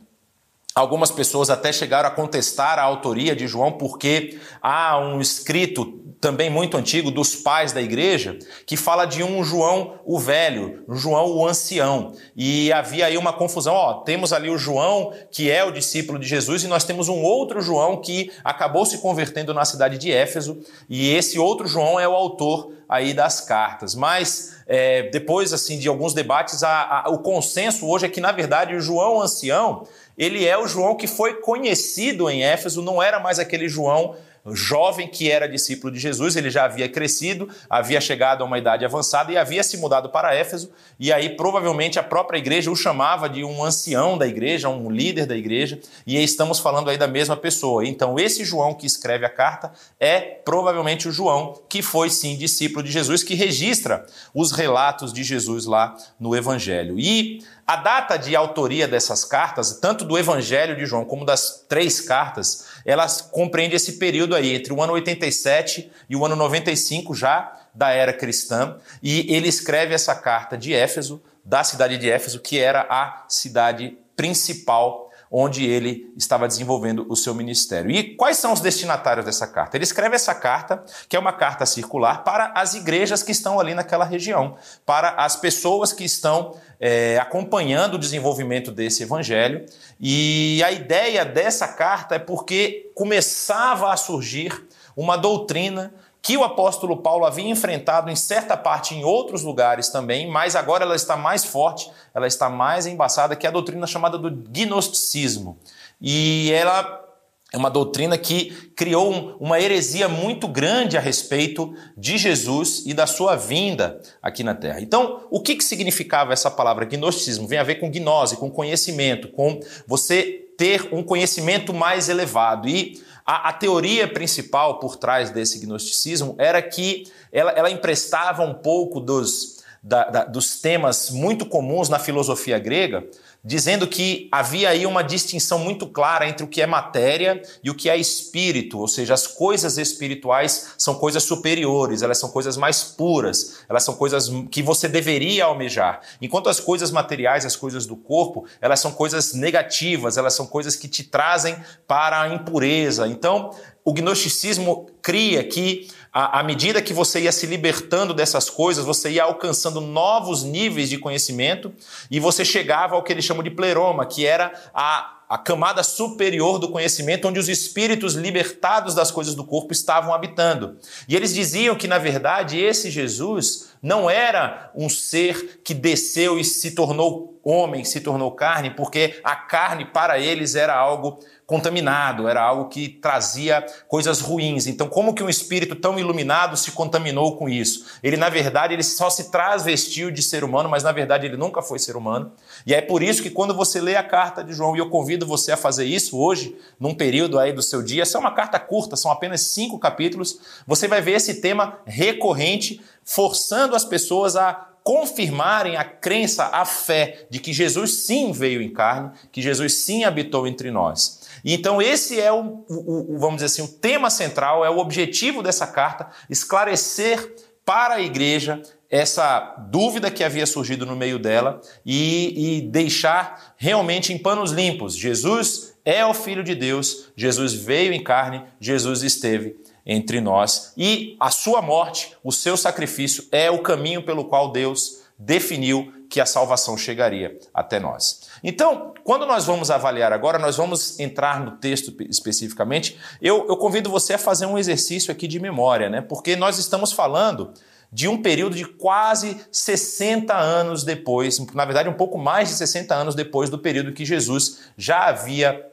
Algumas 0.78 1.10
pessoas 1.10 1.50
até 1.50 1.72
chegaram 1.72 2.08
a 2.08 2.12
contestar 2.12 2.78
a 2.78 2.82
autoria 2.82 3.34
de 3.34 3.48
João, 3.48 3.72
porque 3.72 4.38
há 4.62 4.96
um 4.96 5.20
escrito 5.20 5.98
também 6.20 6.48
muito 6.48 6.76
antigo 6.76 7.10
dos 7.10 7.34
pais 7.34 7.72
da 7.72 7.82
igreja 7.82 8.38
que 8.64 8.76
fala 8.76 9.04
de 9.04 9.24
um 9.24 9.42
João 9.42 9.98
o 10.04 10.20
velho, 10.20 10.84
João 10.88 11.32
o 11.32 11.46
ancião. 11.46 12.12
E 12.36 12.72
havia 12.72 13.06
aí 13.06 13.18
uma 13.18 13.32
confusão. 13.32 13.74
Ó, 13.74 13.94
temos 14.02 14.32
ali 14.32 14.50
o 14.50 14.56
João, 14.56 15.12
que 15.32 15.50
é 15.50 15.64
o 15.64 15.72
discípulo 15.72 16.16
de 16.16 16.28
Jesus, 16.28 16.62
e 16.62 16.68
nós 16.68 16.84
temos 16.84 17.08
um 17.08 17.22
outro 17.22 17.60
João 17.60 17.96
que 18.00 18.30
acabou 18.44 18.86
se 18.86 18.98
convertendo 18.98 19.52
na 19.52 19.64
cidade 19.64 19.98
de 19.98 20.12
Éfeso, 20.12 20.60
e 20.88 21.12
esse 21.12 21.40
outro 21.40 21.66
João 21.66 21.98
é 21.98 22.06
o 22.06 22.14
autor 22.14 22.72
aí 22.88 23.12
das 23.12 23.40
cartas. 23.40 23.94
Mas 23.94 24.62
é, 24.66 25.04
depois 25.10 25.52
assim 25.52 25.78
de 25.78 25.88
alguns 25.88 26.14
debates, 26.14 26.62
a, 26.62 27.02
a, 27.04 27.10
o 27.10 27.18
consenso 27.18 27.86
hoje 27.86 28.06
é 28.06 28.08
que, 28.08 28.20
na 28.20 28.32
verdade, 28.32 28.74
o 28.74 28.80
João 28.80 29.20
ancião 29.20 29.86
ele 30.18 30.44
é 30.44 30.58
o 30.58 30.66
João 30.66 30.96
que 30.96 31.06
foi 31.06 31.34
conhecido 31.34 32.28
em 32.28 32.42
Éfeso, 32.42 32.82
não 32.82 33.00
era 33.00 33.20
mais 33.20 33.38
aquele 33.38 33.68
João 33.68 34.16
jovem 34.46 35.08
que 35.08 35.30
era 35.30 35.48
discípulo 35.48 35.92
de 35.92 35.98
Jesus, 35.98 36.36
ele 36.36 36.50
já 36.50 36.64
havia 36.64 36.88
crescido, 36.88 37.48
havia 37.68 38.00
chegado 38.00 38.42
a 38.42 38.44
uma 38.46 38.58
idade 38.58 38.84
avançada 38.84 39.32
e 39.32 39.36
havia 39.36 39.62
se 39.62 39.76
mudado 39.76 40.08
para 40.10 40.34
Éfeso, 40.34 40.70
e 40.98 41.12
aí 41.12 41.30
provavelmente 41.30 41.98
a 41.98 42.02
própria 42.02 42.38
igreja 42.38 42.70
o 42.70 42.76
chamava 42.76 43.28
de 43.28 43.44
um 43.44 43.64
ancião 43.64 44.16
da 44.16 44.26
igreja, 44.26 44.68
um 44.68 44.90
líder 44.90 45.26
da 45.26 45.36
igreja, 45.36 45.78
e 46.06 46.22
estamos 46.22 46.58
falando 46.58 46.90
aí 46.90 46.96
da 46.96 47.06
mesma 47.06 47.36
pessoa. 47.36 47.86
Então, 47.86 48.18
esse 48.18 48.44
João 48.44 48.74
que 48.74 48.86
escreve 48.86 49.24
a 49.24 49.30
carta 49.30 49.72
é 49.98 50.20
provavelmente 50.20 51.08
o 51.08 51.12
João 51.12 51.60
que 51.68 51.82
foi 51.82 52.10
sim 52.10 52.36
discípulo 52.36 52.82
de 52.82 52.90
Jesus, 52.90 53.22
que 53.22 53.34
registra 53.34 54.06
os 54.34 54.52
relatos 54.52 55.12
de 55.12 55.22
Jesus 55.22 55.66
lá 55.66 55.96
no 56.18 56.34
Evangelho. 56.34 56.98
E 56.98 57.42
a 57.68 57.76
data 57.76 58.16
de 58.16 58.34
autoria 58.34 58.88
dessas 58.88 59.26
cartas, 59.26 59.78
tanto 59.78 60.02
do 60.02 60.16
Evangelho 60.16 60.74
de 60.74 60.86
João 60.86 61.04
como 61.04 61.26
das 61.26 61.66
três 61.68 62.00
cartas, 62.00 62.64
elas 62.88 63.20
compreende 63.20 63.76
esse 63.76 63.98
período 63.98 64.34
aí 64.34 64.54
entre 64.54 64.72
o 64.72 64.82
ano 64.82 64.94
87 64.94 65.92
e 66.08 66.16
o 66.16 66.24
ano 66.24 66.34
95 66.34 67.14
já 67.14 67.54
da 67.74 67.90
era 67.90 68.14
cristã, 68.14 68.78
e 69.02 69.30
ele 69.32 69.46
escreve 69.46 69.92
essa 69.92 70.14
carta 70.14 70.56
de 70.56 70.72
Éfeso, 70.72 71.22
da 71.44 71.62
cidade 71.62 71.98
de 71.98 72.10
Éfeso, 72.10 72.40
que 72.40 72.58
era 72.58 72.86
a 72.88 73.26
cidade 73.28 73.98
principal 74.16 75.07
onde 75.30 75.66
ele 75.66 76.12
estava 76.16 76.48
desenvolvendo 76.48 77.06
o 77.08 77.16
seu 77.16 77.34
ministério. 77.34 77.90
E 77.90 78.14
quais 78.14 78.38
são 78.38 78.52
os 78.52 78.60
destinatários 78.60 79.24
dessa 79.26 79.46
carta? 79.46 79.76
Ele 79.76 79.84
escreve 79.84 80.16
essa 80.16 80.34
carta, 80.34 80.82
que 81.08 81.16
é 81.16 81.18
uma 81.18 81.32
carta 81.32 81.66
circular, 81.66 82.24
para 82.24 82.52
as 82.54 82.74
igrejas 82.74 83.22
que 83.22 83.32
estão 83.32 83.60
ali 83.60 83.74
naquela 83.74 84.04
região, 84.04 84.56
para 84.86 85.10
as 85.10 85.36
pessoas 85.36 85.92
que 85.92 86.04
estão 86.04 86.56
é, 86.80 87.18
acompanhando 87.18 87.94
o 87.94 87.98
desenvolvimento 87.98 88.70
desse 88.70 89.02
evangelho. 89.02 89.66
E 90.00 90.62
a 90.64 90.72
ideia 90.72 91.24
dessa 91.24 91.68
carta 91.68 92.14
é 92.14 92.18
porque 92.18 92.90
começava 92.94 93.92
a 93.92 93.96
surgir 93.96 94.66
uma 94.96 95.16
doutrina 95.16 95.92
que 96.20 96.36
o 96.36 96.44
apóstolo 96.44 96.96
Paulo 96.96 97.24
havia 97.24 97.48
enfrentado 97.48 98.10
em 98.10 98.16
certa 98.16 98.56
parte 98.56 98.94
em 98.94 99.04
outros 99.04 99.42
lugares 99.42 99.88
também, 99.88 100.28
mas 100.30 100.56
agora 100.56 100.84
ela 100.84 100.96
está 100.96 101.16
mais 101.16 101.44
forte, 101.44 101.90
ela 102.14 102.26
está 102.26 102.50
mais 102.50 102.86
embaçada, 102.86 103.36
que 103.36 103.46
é 103.46 103.48
a 103.48 103.52
doutrina 103.52 103.86
chamada 103.86 104.18
do 104.18 104.30
gnosticismo. 104.30 105.58
E 106.00 106.50
ela 106.52 107.04
é 107.50 107.56
uma 107.56 107.70
doutrina 107.70 108.18
que 108.18 108.50
criou 108.76 109.36
uma 109.40 109.58
heresia 109.58 110.06
muito 110.06 110.46
grande 110.46 110.98
a 110.98 111.00
respeito 111.00 111.74
de 111.96 112.18
Jesus 112.18 112.82
e 112.84 112.92
da 112.92 113.06
sua 113.06 113.36
vinda 113.36 114.00
aqui 114.22 114.44
na 114.44 114.54
Terra. 114.54 114.80
Então, 114.82 115.26
o 115.30 115.40
que, 115.40 115.56
que 115.56 115.64
significava 115.64 116.34
essa 116.34 116.50
palavra 116.50 116.84
gnosticismo? 116.84 117.48
Vem 117.48 117.58
a 117.58 117.64
ver 117.64 117.76
com 117.76 117.90
gnose, 117.90 118.36
com 118.36 118.50
conhecimento, 118.50 119.28
com 119.28 119.60
você 119.86 120.44
ter 120.58 120.88
um 120.92 121.02
conhecimento 121.02 121.72
mais 121.72 122.10
elevado. 122.10 122.68
E 122.68 123.02
a, 123.30 123.50
a, 123.50 123.52
teoria 123.52 124.08
principal 124.08 124.78
por 124.78 124.96
trás 124.96 125.28
desse 125.28 125.58
gnosticismo 125.58 126.34
era 126.38 126.62
que 126.62 127.12
ela, 127.30 127.50
ela 127.50 127.70
emprestava 127.70 128.42
um 128.42 128.54
pouco 128.54 129.00
dos, 129.00 129.57
da, 129.82 130.04
da, 130.04 130.24
dos 130.24 130.60
temas 130.60 131.10
muito 131.10 131.46
comuns 131.46 131.88
na 131.88 131.98
filosofia 131.98 132.58
grega, 132.58 133.04
dizendo 133.44 133.86
que 133.86 134.28
havia 134.32 134.68
aí 134.70 134.84
uma 134.84 135.02
distinção 135.02 135.58
muito 135.58 135.86
clara 135.86 136.28
entre 136.28 136.44
o 136.44 136.48
que 136.48 136.60
é 136.60 136.66
matéria 136.66 137.40
e 137.62 137.70
o 137.70 137.74
que 137.74 137.88
é 137.88 137.96
espírito, 137.96 138.78
ou 138.78 138.88
seja, 138.88 139.14
as 139.14 139.26
coisas 139.26 139.78
espirituais 139.78 140.74
são 140.76 140.96
coisas 140.96 141.22
superiores, 141.22 142.02
elas 142.02 142.18
são 142.18 142.28
coisas 142.30 142.56
mais 142.56 142.82
puras, 142.82 143.60
elas 143.68 143.84
são 143.84 143.94
coisas 143.94 144.28
que 144.50 144.62
você 144.62 144.88
deveria 144.88 145.44
almejar, 145.44 146.00
enquanto 146.20 146.48
as 146.48 146.58
coisas 146.58 146.90
materiais, 146.90 147.46
as 147.46 147.56
coisas 147.56 147.86
do 147.86 147.96
corpo, 147.96 148.44
elas 148.60 148.80
são 148.80 148.90
coisas 148.90 149.32
negativas, 149.32 150.18
elas 150.18 150.34
são 150.34 150.46
coisas 150.46 150.74
que 150.74 150.88
te 150.88 151.04
trazem 151.04 151.56
para 151.86 152.20
a 152.20 152.28
impureza. 152.28 153.06
Então, 153.06 153.50
o 153.84 153.92
gnosticismo 153.92 154.86
cria 155.00 155.42
que 155.42 155.88
à, 156.12 156.42
medida 156.42 156.80
que 156.80 156.92
você 156.92 157.20
ia 157.20 157.32
se 157.32 157.46
libertando 157.46 158.14
dessas 158.14 158.48
coisas, 158.48 158.84
você 158.84 159.10
ia 159.10 159.24
alcançando 159.24 159.80
novos 159.80 160.42
níveis 160.42 160.88
de 160.88 160.98
conhecimento 160.98 161.72
e 162.10 162.18
você 162.18 162.44
chegava 162.44 162.94
ao 162.94 163.02
que 163.02 163.12
eles 163.12 163.24
chamam 163.24 163.42
de 163.42 163.50
pleroma, 163.50 164.06
que 164.06 164.26
era 164.26 164.52
a 164.74 165.17
a 165.28 165.36
camada 165.36 165.82
superior 165.82 166.58
do 166.58 166.70
conhecimento, 166.70 167.28
onde 167.28 167.38
os 167.38 167.48
espíritos 167.48 168.14
libertados 168.14 168.94
das 168.94 169.10
coisas 169.10 169.34
do 169.34 169.44
corpo 169.44 169.72
estavam 169.72 170.14
habitando. 170.14 170.78
E 171.08 171.14
eles 171.14 171.34
diziam 171.34 171.76
que, 171.76 171.86
na 171.86 171.98
verdade, 171.98 172.58
esse 172.58 172.90
Jesus 172.90 173.68
não 173.82 174.08
era 174.08 174.70
um 174.74 174.88
ser 174.88 175.60
que 175.62 175.74
desceu 175.74 176.38
e 176.38 176.44
se 176.44 176.72
tornou 176.72 177.38
homem, 177.44 177.84
se 177.84 178.00
tornou 178.00 178.32
carne, 178.32 178.70
porque 178.70 179.20
a 179.22 179.34
carne 179.36 179.84
para 179.84 180.18
eles 180.18 180.54
era 180.54 180.74
algo 180.74 181.18
contaminado, 181.46 182.28
era 182.28 182.42
algo 182.42 182.68
que 182.68 182.90
trazia 182.90 183.64
coisas 183.88 184.20
ruins. 184.20 184.66
Então, 184.66 184.86
como 184.86 185.14
que 185.14 185.22
um 185.22 185.30
espírito 185.30 185.74
tão 185.74 185.98
iluminado 185.98 186.58
se 186.58 186.72
contaminou 186.72 187.38
com 187.38 187.48
isso? 187.48 187.86
Ele, 188.02 188.18
na 188.18 188.28
verdade, 188.28 188.74
ele 188.74 188.82
só 188.82 189.08
se 189.08 189.30
transvestiu 189.30 190.10
de 190.10 190.22
ser 190.22 190.44
humano, 190.44 190.68
mas 190.68 190.82
na 190.82 190.92
verdade 190.92 191.24
ele 191.24 191.38
nunca 191.38 191.62
foi 191.62 191.78
ser 191.78 191.96
humano. 191.96 192.32
E 192.66 192.74
é 192.74 192.82
por 192.82 193.02
isso 193.02 193.22
que 193.22 193.30
quando 193.30 193.54
você 193.54 193.80
lê 193.80 193.96
a 193.96 194.02
carta 194.02 194.44
de 194.44 194.52
João, 194.52 194.76
e 194.76 194.78
eu 194.78 194.90
convido 194.90 195.17
você 195.26 195.52
a 195.52 195.56
fazer 195.56 195.84
isso 195.84 196.18
hoje, 196.18 196.56
num 196.78 196.94
período 196.94 197.38
aí 197.38 197.52
do 197.52 197.62
seu 197.62 197.82
dia, 197.82 198.02
essa 198.02 198.18
é 198.18 198.20
uma 198.20 198.34
carta 198.34 198.58
curta, 198.58 198.96
são 198.96 199.10
apenas 199.10 199.42
cinco 199.42 199.78
capítulos, 199.78 200.38
você 200.66 200.86
vai 200.86 201.00
ver 201.00 201.12
esse 201.12 201.40
tema 201.40 201.78
recorrente, 201.86 202.80
forçando 203.04 203.74
as 203.74 203.84
pessoas 203.84 204.36
a 204.36 204.68
confirmarem 204.88 205.76
a 205.76 205.84
crença, 205.84 206.46
a 206.46 206.64
fé 206.64 207.26
de 207.28 207.38
que 207.38 207.52
Jesus 207.52 208.04
sim 208.04 208.32
veio 208.32 208.62
em 208.62 208.72
carne, 208.72 209.10
que 209.30 209.42
Jesus 209.42 209.84
sim 209.84 210.04
habitou 210.04 210.46
entre 210.46 210.70
nós. 210.70 211.28
Então, 211.44 211.82
esse 211.82 212.18
é 212.18 212.32
o, 212.32 212.64
o, 212.68 213.14
o, 213.14 213.18
vamos 213.18 213.42
dizer 213.42 213.46
assim, 213.46 213.62
o 213.62 213.78
tema 213.78 214.08
central, 214.08 214.64
é 214.64 214.70
o 214.70 214.78
objetivo 214.78 215.42
dessa 215.42 215.66
carta, 215.66 216.08
esclarecer 216.30 217.34
para 217.68 217.96
a 217.96 218.00
igreja 218.00 218.62
essa 218.88 219.54
dúvida 219.68 220.10
que 220.10 220.24
havia 220.24 220.46
surgido 220.46 220.86
no 220.86 220.96
meio 220.96 221.18
dela 221.18 221.60
e, 221.84 222.56
e 222.56 222.60
deixar 222.62 223.52
realmente 223.58 224.10
em 224.10 224.16
panos 224.16 224.52
limpos. 224.52 224.96
Jesus 224.96 225.74
é 225.84 226.02
o 226.06 226.14
Filho 226.14 226.42
de 226.42 226.54
Deus, 226.54 227.10
Jesus 227.14 227.52
veio 227.52 227.92
em 227.92 228.02
carne, 228.02 228.42
Jesus 228.58 229.02
esteve 229.02 229.54
entre 229.84 230.18
nós 230.18 230.72
e 230.78 231.14
a 231.20 231.30
sua 231.30 231.60
morte, 231.60 232.16
o 232.24 232.32
seu 232.32 232.56
sacrifício 232.56 233.26
é 233.30 233.50
o 233.50 233.58
caminho 233.58 234.02
pelo 234.02 234.24
qual 234.24 234.50
Deus 234.50 235.02
definiu 235.18 235.92
que 236.10 236.20
a 236.20 236.26
salvação 236.26 236.76
chegaria 236.76 237.38
até 237.52 237.78
nós. 237.78 238.28
Então, 238.42 238.94
quando 239.04 239.26
nós 239.26 239.44
vamos 239.44 239.70
avaliar 239.70 240.12
agora, 240.12 240.38
nós 240.38 240.56
vamos 240.56 240.98
entrar 240.98 241.40
no 241.40 241.52
texto 241.52 241.94
especificamente. 242.08 242.98
Eu, 243.20 243.46
eu 243.48 243.56
convido 243.56 243.90
você 243.90 244.14
a 244.14 244.18
fazer 244.18 244.46
um 244.46 244.58
exercício 244.58 245.12
aqui 245.12 245.26
de 245.26 245.38
memória, 245.38 245.90
né? 245.90 246.00
Porque 246.00 246.36
nós 246.36 246.58
estamos 246.58 246.92
falando 246.92 247.52
de 247.92 248.06
um 248.06 248.20
período 248.20 248.54
de 248.54 248.64
quase 248.64 249.40
60 249.50 250.34
anos 250.34 250.84
depois, 250.84 251.38
na 251.54 251.64
verdade, 251.64 251.88
um 251.88 251.94
pouco 251.94 252.18
mais 252.18 252.48
de 252.48 252.54
60 252.54 252.94
anos 252.94 253.14
depois 253.14 253.48
do 253.48 253.58
período 253.58 253.92
que 253.92 254.04
Jesus 254.04 254.60
já 254.76 255.06
havia 255.06 255.66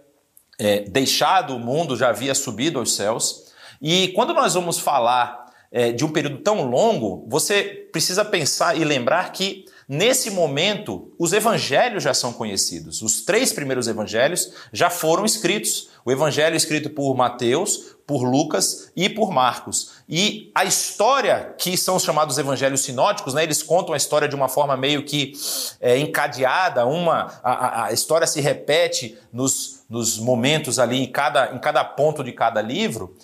é, 0.58 0.82
deixado 0.82 1.56
o 1.56 1.60
mundo, 1.60 1.98
já 1.98 2.10
havia 2.10 2.34
subido 2.34 2.80
aos 2.80 2.96
céus. 2.96 3.54
E 3.82 4.10
quando 4.10 4.34
nós 4.34 4.54
vamos 4.54 4.80
falar 4.80 5.46
é, 5.72 5.92
de 5.92 6.06
um 6.06 6.12
período 6.12 6.38
tão 6.38 6.64
longo, 6.70 7.26
você 7.28 7.64
precisa 7.92 8.24
pensar 8.24 8.78
e 8.78 8.86
lembrar 8.86 9.32
que 9.34 9.66
Nesse 9.88 10.32
momento, 10.32 11.14
os 11.20 11.32
evangelhos 11.32 12.04
já 12.04 12.14
são 12.14 12.34
conhecidos. 12.34 13.04
Os 13.04 13.22
três 13.22 13.54
primeiros 13.54 13.88
evangelhos 13.88 14.52
já 14.74 14.90
foram 14.90 15.24
escritos. 15.24 15.90
O 16.04 16.12
evangelho 16.12 16.56
escrito 16.56 16.90
por 16.90 17.16
Mateus, 17.16 17.96
por 18.08 18.24
Lucas 18.24 18.92
e 18.96 19.08
por 19.08 19.32
Marcos. 19.32 19.92
E 20.10 20.52
a 20.56 20.66
história, 20.66 21.54
que 21.58 21.78
são 21.78 21.98
os 21.98 22.04
chamados 22.04 22.40
evangelhos 22.40 22.82
sinóticos, 22.82 23.36
né, 23.36 23.44
eles 23.44 23.62
contam 23.62 23.94
a 23.94 23.98
história 23.98 24.28
de 24.28 24.36
uma 24.36 24.50
forma 24.50 24.76
meio 24.76 25.04
que 25.04 25.34
é, 25.80 26.00
encadeada, 26.00 26.86
uma, 26.88 27.40
a, 27.44 27.86
a, 27.86 27.94
história 27.94 28.26
se 28.26 28.42
repete 28.42 29.18
nos, 29.32 29.84
nos 29.88 30.18
momentos 30.18 30.80
ali, 30.80 30.98
em 30.98 31.12
cada, 31.12 31.54
em 31.54 31.60
cada 31.60 31.84
ponto 31.84 32.24
de 32.24 32.32
cada 32.32 32.60
livro. 32.60 33.16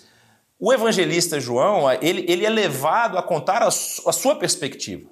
O 0.60 0.72
evangelista 0.72 1.40
João, 1.40 1.90
ele, 2.00 2.24
ele 2.28 2.46
é 2.46 2.50
levado 2.50 3.18
a 3.18 3.22
contar 3.22 3.62
a, 3.62 3.66
a 3.66 3.70
sua 4.12 4.36
perspectiva. 4.36 5.10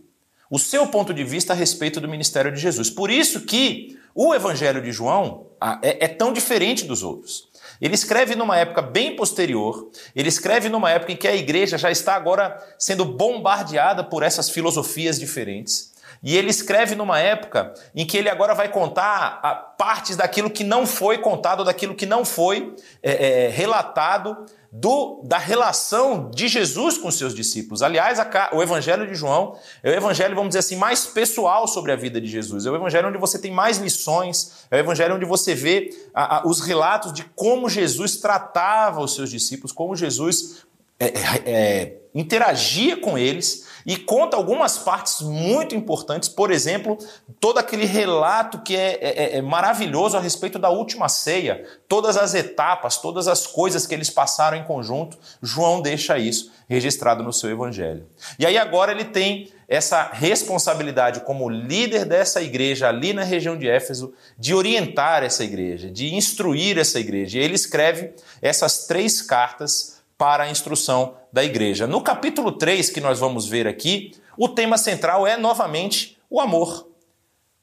O 0.51 0.59
seu 0.59 0.89
ponto 0.89 1.15
de 1.15 1.23
vista 1.23 1.53
a 1.53 1.57
respeito 1.57 2.01
do 2.01 2.09
ministério 2.09 2.53
de 2.53 2.61
Jesus. 2.61 2.91
Por 2.91 3.09
isso 3.11 3.43
que 3.43 3.97
o 4.13 4.35
Evangelho 4.35 4.83
de 4.83 4.91
João 4.91 5.47
é, 5.81 6.05
é 6.05 6.09
tão 6.09 6.33
diferente 6.33 6.85
dos 6.85 7.05
outros. 7.05 7.49
Ele 7.81 7.95
escreve 7.95 8.35
numa 8.35 8.59
época 8.59 8.83
bem 8.83 9.17
posterior, 9.17 9.91
ele 10.15 10.29
escreve 10.29 10.69
numa 10.69 10.91
época 10.91 11.13
em 11.13 11.17
que 11.17 11.29
a 11.29 11.35
igreja 11.35 11.79
já 11.79 11.91
está 11.91 12.15
agora 12.15 12.59
sendo 12.79 13.05
bombardeada 13.05 14.05
por 14.05 14.23
essas 14.23 14.51
filosofias 14.51 15.19
diferentes. 15.19 15.90
E 16.23 16.37
ele 16.37 16.51
escreve 16.51 16.95
numa 16.95 17.19
época 17.19 17.73
em 17.95 18.05
que 18.05 18.17
ele 18.17 18.29
agora 18.29 18.55
vai 18.55 18.69
contar 18.69 19.75
partes 19.79 20.17
daquilo 20.17 20.51
que 20.51 20.63
não 20.63 20.87
foi 20.87 21.19
contado, 21.19 21.65
daquilo 21.65 21.95
que 21.95 22.05
não 22.05 22.27
foi 22.27 22.75
é, 23.03 23.47
é, 23.47 23.49
relatado 23.49 24.45
do, 24.71 25.23
da 25.25 25.39
relação 25.39 26.31
de 26.31 26.47
Jesus 26.47 26.99
com 26.99 27.11
seus 27.11 27.35
discípulos. 27.35 27.83
Aliás, 27.83 28.21
a, 28.21 28.51
o 28.53 28.63
Evangelho 28.63 29.07
de 29.07 29.15
João 29.15 29.57
é 29.83 29.91
o 29.91 29.95
evangelho, 29.95 30.35
vamos 30.35 30.51
dizer 30.51 30.61
assim, 30.61 30.77
mais 30.77 31.07
pessoal 31.07 31.67
sobre 31.67 31.91
a 31.91 31.97
vida 31.97 32.21
de 32.21 32.29
Jesus. 32.29 32.67
É 32.67 32.71
o 32.71 32.77
Evangelho 32.77 33.09
onde 33.09 33.19
você 33.19 33.39
tem 33.39 33.51
mais 33.51 33.79
lições, 33.79 34.67
é 34.71 34.77
o 34.77 34.79
Evangelho 34.79 35.17
onde 35.17 35.25
você 35.25 35.55
vê 35.55 35.91
a, 36.15 36.37
a, 36.37 36.47
os 36.47 36.61
relatos 36.61 37.15
de 37.15 37.25
como 37.35 37.69
Jesus 37.69 38.19
tratava 38.19 39.01
os 39.01 39.15
seus 39.15 39.31
discípulos, 39.31 39.73
como 39.73 39.97
Jesus 39.97 40.67
é, 41.01 41.07
é, 41.07 41.43
é 41.47 41.97
interagia 42.15 42.97
com 42.97 43.17
eles 43.17 43.70
e 43.85 43.97
conta 43.97 44.37
algumas 44.37 44.79
partes 44.79 45.21
muito 45.21 45.75
importantes, 45.75 46.29
por 46.29 46.51
exemplo, 46.51 46.99
todo 47.39 47.59
aquele 47.59 47.85
relato 47.85 48.61
que 48.63 48.77
é, 48.77 48.99
é, 49.01 49.09
é, 49.09 49.37
é, 49.39 49.43
maravilhoso 49.43 50.17
a 50.17 50.21
respeito 50.21 50.59
da 50.59 50.71
última 50.71 51.09
ceia, 51.09 51.65
todas 51.89 52.17
as 52.17 52.35
etapas, 52.35 52.99
todas 52.99 53.29
as 53.29 53.47
coisas 53.47 53.87
que 53.87 53.95
eles 53.95 54.11
passaram 54.11 54.57
em 54.57 54.65
conjunto, 54.65 55.19
João 55.43 55.81
deixa 55.81 56.19
isso 56.19 56.53
registrado 56.69 57.23
no 57.23 57.33
seu 57.33 57.51
evangelho. 57.51 58.07
E 58.39 58.47
aí 58.47 58.57
agora 58.57 58.93
ele 58.93 59.05
tem 59.05 59.51
essa 59.67 60.11
responsabilidade 60.13 61.21
como 61.21 61.49
líder 61.49 62.05
dessa 62.05 62.43
igreja 62.43 62.89
ali 62.89 63.13
na 63.13 63.23
região 63.23 63.57
de 63.57 63.69
Éfeso, 63.69 64.13
de 64.39 64.55
orientar 64.55 65.23
essa 65.23 65.45
igreja, 65.45 65.91
de 65.91 66.15
instruir 66.15 66.79
essa 66.79 66.99
igreja. 66.99 67.39
E 67.39 67.43
ele 67.43 67.55
escreve 67.55 68.13
essas 68.43 68.87
três 68.87 69.23
cartas 69.23 70.00
para 70.21 70.45
a 70.45 70.51
instrução 70.51 71.15
da 71.33 71.43
igreja. 71.43 71.87
No 71.87 72.03
capítulo 72.03 72.53
3, 72.53 72.91
que 72.91 73.01
nós 73.01 73.19
vamos 73.19 73.49
ver 73.49 73.67
aqui, 73.67 74.13
o 74.37 74.51
tema 74.51 74.77
central 74.77 75.27
é 75.27 75.39
novamente 75.39 76.21
o 76.29 76.43
amor. 76.43 76.91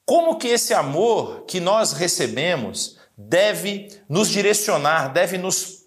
Como 0.03 0.37
que 0.37 0.47
esse 0.47 0.73
amor 0.73 1.43
que 1.45 1.59
nós 1.59 1.93
recebemos 1.93 2.97
deve 3.15 3.89
nos 4.09 4.27
direcionar, 4.27 5.13
deve 5.13 5.37
nos 5.37 5.85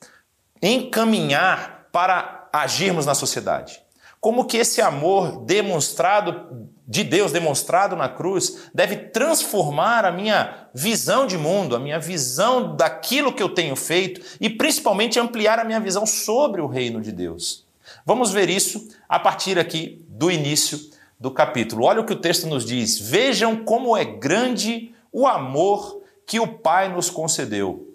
encaminhar 0.62 1.88
para 1.90 2.48
agirmos 2.52 3.04
na 3.04 3.16
sociedade? 3.16 3.82
Como 4.20 4.44
que 4.44 4.56
esse 4.56 4.80
amor 4.80 5.44
demonstrado 5.44 6.68
de 6.86 7.02
Deus 7.02 7.32
demonstrado 7.32 7.96
na 7.96 8.08
cruz 8.08 8.70
deve 8.72 8.96
transformar 8.96 10.04
a 10.04 10.12
minha 10.12 10.59
visão 10.74 11.26
de 11.26 11.36
mundo, 11.36 11.74
a 11.74 11.78
minha 11.78 11.98
visão 11.98 12.76
daquilo 12.76 13.32
que 13.32 13.42
eu 13.42 13.48
tenho 13.48 13.76
feito 13.76 14.20
e 14.40 14.48
principalmente 14.48 15.18
ampliar 15.18 15.58
a 15.58 15.64
minha 15.64 15.80
visão 15.80 16.06
sobre 16.06 16.60
o 16.60 16.66
reino 16.66 17.00
de 17.00 17.12
Deus. 17.12 17.64
Vamos 18.04 18.32
ver 18.32 18.48
isso 18.48 18.88
a 19.08 19.18
partir 19.18 19.58
aqui 19.58 20.04
do 20.08 20.30
início 20.30 20.90
do 21.18 21.30
capítulo. 21.30 21.84
Olha 21.84 22.00
o 22.00 22.06
que 22.06 22.12
o 22.12 22.20
texto 22.20 22.46
nos 22.46 22.64
diz: 22.64 22.98
Vejam 22.98 23.64
como 23.64 23.96
é 23.96 24.04
grande 24.04 24.94
o 25.12 25.26
amor 25.26 26.00
que 26.26 26.40
o 26.40 26.46
Pai 26.46 26.88
nos 26.88 27.10
concedeu. 27.10 27.94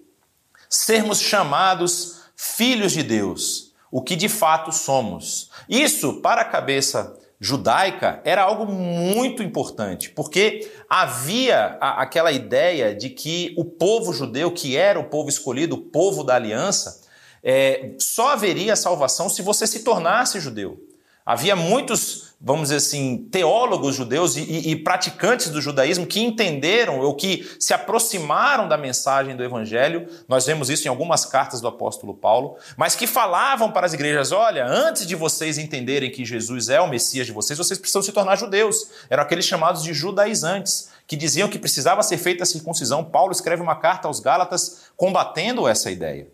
Sermos 0.70 1.22
chamados 1.22 2.24
filhos 2.36 2.92
de 2.92 3.02
Deus, 3.02 3.74
o 3.90 4.02
que 4.02 4.16
de 4.16 4.28
fato 4.28 4.72
somos. 4.72 5.50
Isso, 5.70 6.22
para 6.22 6.42
a 6.42 6.46
cabeça 6.46 7.18
judaica 7.40 8.22
era 8.24 8.44
algo 8.44 8.66
muito 8.66 9.44
importante, 9.44 10.10
porque 10.10 10.72
havia 10.90 11.78
a, 11.82 12.02
aquela 12.02 12.32
ideia 12.32 12.96
de 12.96 13.10
que 13.10 13.54
o 13.58 13.66
povo 13.66 14.14
judeu, 14.14 14.52
que 14.52 14.78
era 14.78 15.00
o 15.00 15.10
povo 15.10 15.30
escolhido, 15.30 15.76
o 15.76 15.82
povo 15.82 16.24
da 16.24 16.36
aliança, 16.36 17.02
é, 17.44 17.92
só 18.00 18.30
haveria 18.34 18.76
salvação 18.76 19.30
se 19.30 19.42
você 19.42 19.68
se 19.68 19.84
tornasse 19.84 20.40
judeu. 20.40 20.82
Havia 21.26 21.56
muitos, 21.56 22.35
vamos 22.46 22.70
dizer 22.70 22.76
assim, 22.76 23.28
teólogos 23.32 23.96
judeus 23.96 24.38
e, 24.38 24.70
e, 24.70 24.76
praticantes 24.76 25.50
do 25.50 25.60
judaísmo 25.60 26.06
que 26.06 26.22
entenderam 26.22 27.00
ou 27.00 27.16
que 27.16 27.44
se 27.60 27.74
aproximaram 27.74 28.68
da 28.68 28.78
mensagem 28.78 29.36
do 29.36 29.44
evangelho. 29.44 30.08
Nós 30.28 30.46
vemos 30.46 30.70
isso 30.70 30.88
em 30.88 30.90
algumas 30.90 31.26
cartas 31.26 31.60
do 31.60 31.68
apóstolo 31.68 32.14
Paulo, 32.14 32.56
mas 32.78 32.96
que 32.96 33.08
falavam 33.08 33.72
para 33.72 33.88
as 33.88 33.94
igrejas: 33.94 34.32
olha, 34.32 34.64
antes 34.64 35.08
de 35.08 35.16
vocês 35.16 35.58
entenderem 35.58 36.12
que 36.12 36.24
Jesus 36.24 36.70
é 36.70 36.80
o 36.80 36.88
Messias 36.88 37.26
de 37.26 37.34
vocês, 37.34 37.58
vocês 37.58 37.80
precisam 37.80 38.04
se 38.04 38.12
tornar 38.12 38.36
judeus. 38.36 38.92
Eram 39.10 39.24
aqueles 39.24 39.46
chamados 39.46 39.82
de 39.82 39.92
judaizantes, 39.92 40.90
que 41.08 41.16
diziam 41.16 41.50
que 41.50 41.58
precisava 41.58 42.04
ser 42.04 42.20
feita 42.20 42.44
a 42.44 42.46
circuncisão. 42.46 43.04
Paulo 43.04 43.32
escreve 43.32 43.64
uma 43.64 43.76
carta 43.76 44.08
aos 44.08 44.20
Gálatas 44.20 44.92
combatendo 44.96 45.68
essa 45.68 45.90
ideia. 45.90 46.28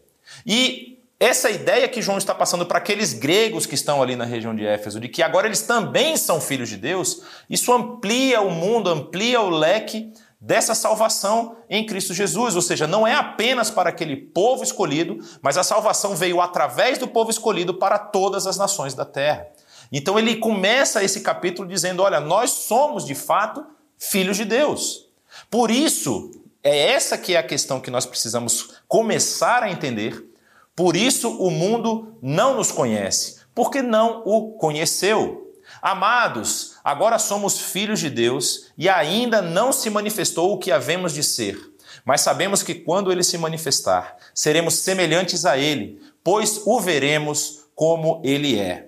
E 0.46 1.01
essa 1.22 1.52
ideia 1.52 1.88
que 1.88 2.02
João 2.02 2.18
está 2.18 2.34
passando 2.34 2.66
para 2.66 2.80
aqueles 2.80 3.14
gregos 3.14 3.68
que 3.68 3.76
estão 3.76 4.02
ali 4.02 4.16
na 4.16 4.26
região 4.26 4.56
de 4.56 4.66
Éfeso, 4.66 5.00
de 5.00 5.08
que 5.08 5.22
agora 5.22 5.46
eles 5.46 5.62
também 5.62 6.18
são 6.18 6.42
filhos 6.42 6.68
de 6.68 6.78
Deus, 6.78 7.22
isso 7.48 7.72
amplia 7.72 8.42
o 8.42 8.50
mundo, 8.50 8.90
amplia 8.90 9.40
o 9.40 9.52
leque 9.52 10.12
dessa 10.40 10.74
salvação 10.74 11.58
em 11.70 11.86
Cristo 11.86 12.12
Jesus. 12.12 12.56
Ou 12.56 12.62
seja, 12.64 12.88
não 12.88 13.06
é 13.06 13.14
apenas 13.14 13.70
para 13.70 13.92
aquele 13.92 14.16
povo 14.16 14.64
escolhido, 14.64 15.20
mas 15.44 15.60
a 15.60 15.64
salvação 15.64 16.16
veio 16.16 16.42
através 16.42 16.98
do 16.98 17.08
povo 17.08 17.30
escolhido 17.30 17.76
para 17.76 18.00
todas 18.00 18.48
as 18.48 18.58
nações 18.58 18.96
da 18.96 19.06
terra. 19.06 19.46
Então 19.92 20.18
ele 20.18 20.38
começa 20.38 21.04
esse 21.04 21.22
capítulo 21.22 21.68
dizendo: 21.68 22.02
olha, 22.02 22.20
nós 22.20 22.50
somos 22.50 23.06
de 23.06 23.14
fato 23.14 23.64
filhos 23.96 24.38
de 24.38 24.46
Deus. 24.46 25.08
Por 25.52 25.70
isso, 25.70 26.32
é 26.64 26.94
essa 26.94 27.16
que 27.16 27.36
é 27.36 27.38
a 27.38 27.44
questão 27.44 27.80
que 27.80 27.92
nós 27.92 28.08
precisamos 28.08 28.72
começar 28.88 29.62
a 29.62 29.70
entender 29.70 30.31
por 30.76 30.96
isso 30.96 31.30
o 31.38 31.50
mundo 31.50 32.18
não 32.22 32.56
nos 32.56 32.72
conhece, 32.72 33.38
porque 33.54 33.82
não 33.82 34.24
o 34.26 34.54
conheceu. 34.54 35.54
Amados, 35.82 36.78
agora 36.84 37.20
somos 37.20 37.60
filhos 37.60 38.00
de 38.00 38.10
Deus 38.10 38.72
e 38.78 38.90
ainda 38.90 39.42
não 39.42 39.72
se 39.72 39.90
manifestou 39.90 40.54
o 40.54 40.58
que 40.58 40.72
havemos 40.72 41.14
de 41.14 41.24
ser. 41.24 41.58
Mas 42.06 42.22
sabemos 42.22 42.64
que 42.64 42.76
quando 42.76 43.12
ele 43.12 43.24
se 43.24 43.38
manifestar, 43.38 44.16
seremos 44.34 44.76
semelhantes 44.76 45.46
a 45.46 45.58
ele, 45.58 46.02
pois 46.24 46.62
o 46.66 46.80
veremos 46.80 47.66
como 47.76 48.22
ele 48.24 48.60
é. 48.60 48.88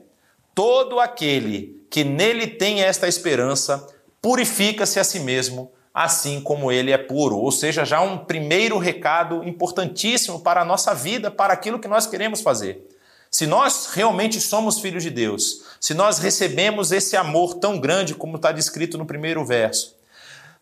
Todo 0.56 1.00
aquele 1.00 1.84
que 1.90 2.04
nele 2.04 2.48
tem 2.48 2.82
esta 2.82 3.08
esperança 3.08 3.88
purifica-se 4.22 5.00
a 5.00 5.04
si 5.04 5.20
mesmo 5.20 5.72
assim 5.94 6.42
como 6.42 6.72
ele 6.72 6.92
é 6.92 6.98
puro. 6.98 7.38
Ou 7.38 7.52
seja, 7.52 7.86
já 7.86 8.02
um 8.02 8.18
primeiro 8.18 8.78
recado 8.78 9.44
importantíssimo 9.44 10.40
para 10.40 10.62
a 10.62 10.66
nossa 10.66 10.94
vida, 10.94 11.30
para 11.30 11.54
aquilo 11.54 11.80
que 11.80 11.88
nós 11.88 12.08
queremos 12.08 12.42
fazer. 12.42 12.90
Se 13.30 13.46
nós 13.48 13.90
realmente 13.94 14.40
somos 14.40 14.80
filhos 14.80 15.04
de 15.04 15.10
Deus, 15.10 15.64
se 15.80 15.94
nós 15.94 16.20
recebemos 16.20 16.92
esse 16.92 17.16
amor 17.16 17.56
tão 17.56 17.80
grande 17.80 18.14
como 18.14 18.36
está 18.36 18.52
descrito 18.52 18.98
no 18.98 19.06
primeiro 19.06 19.44
verso, 19.44 19.96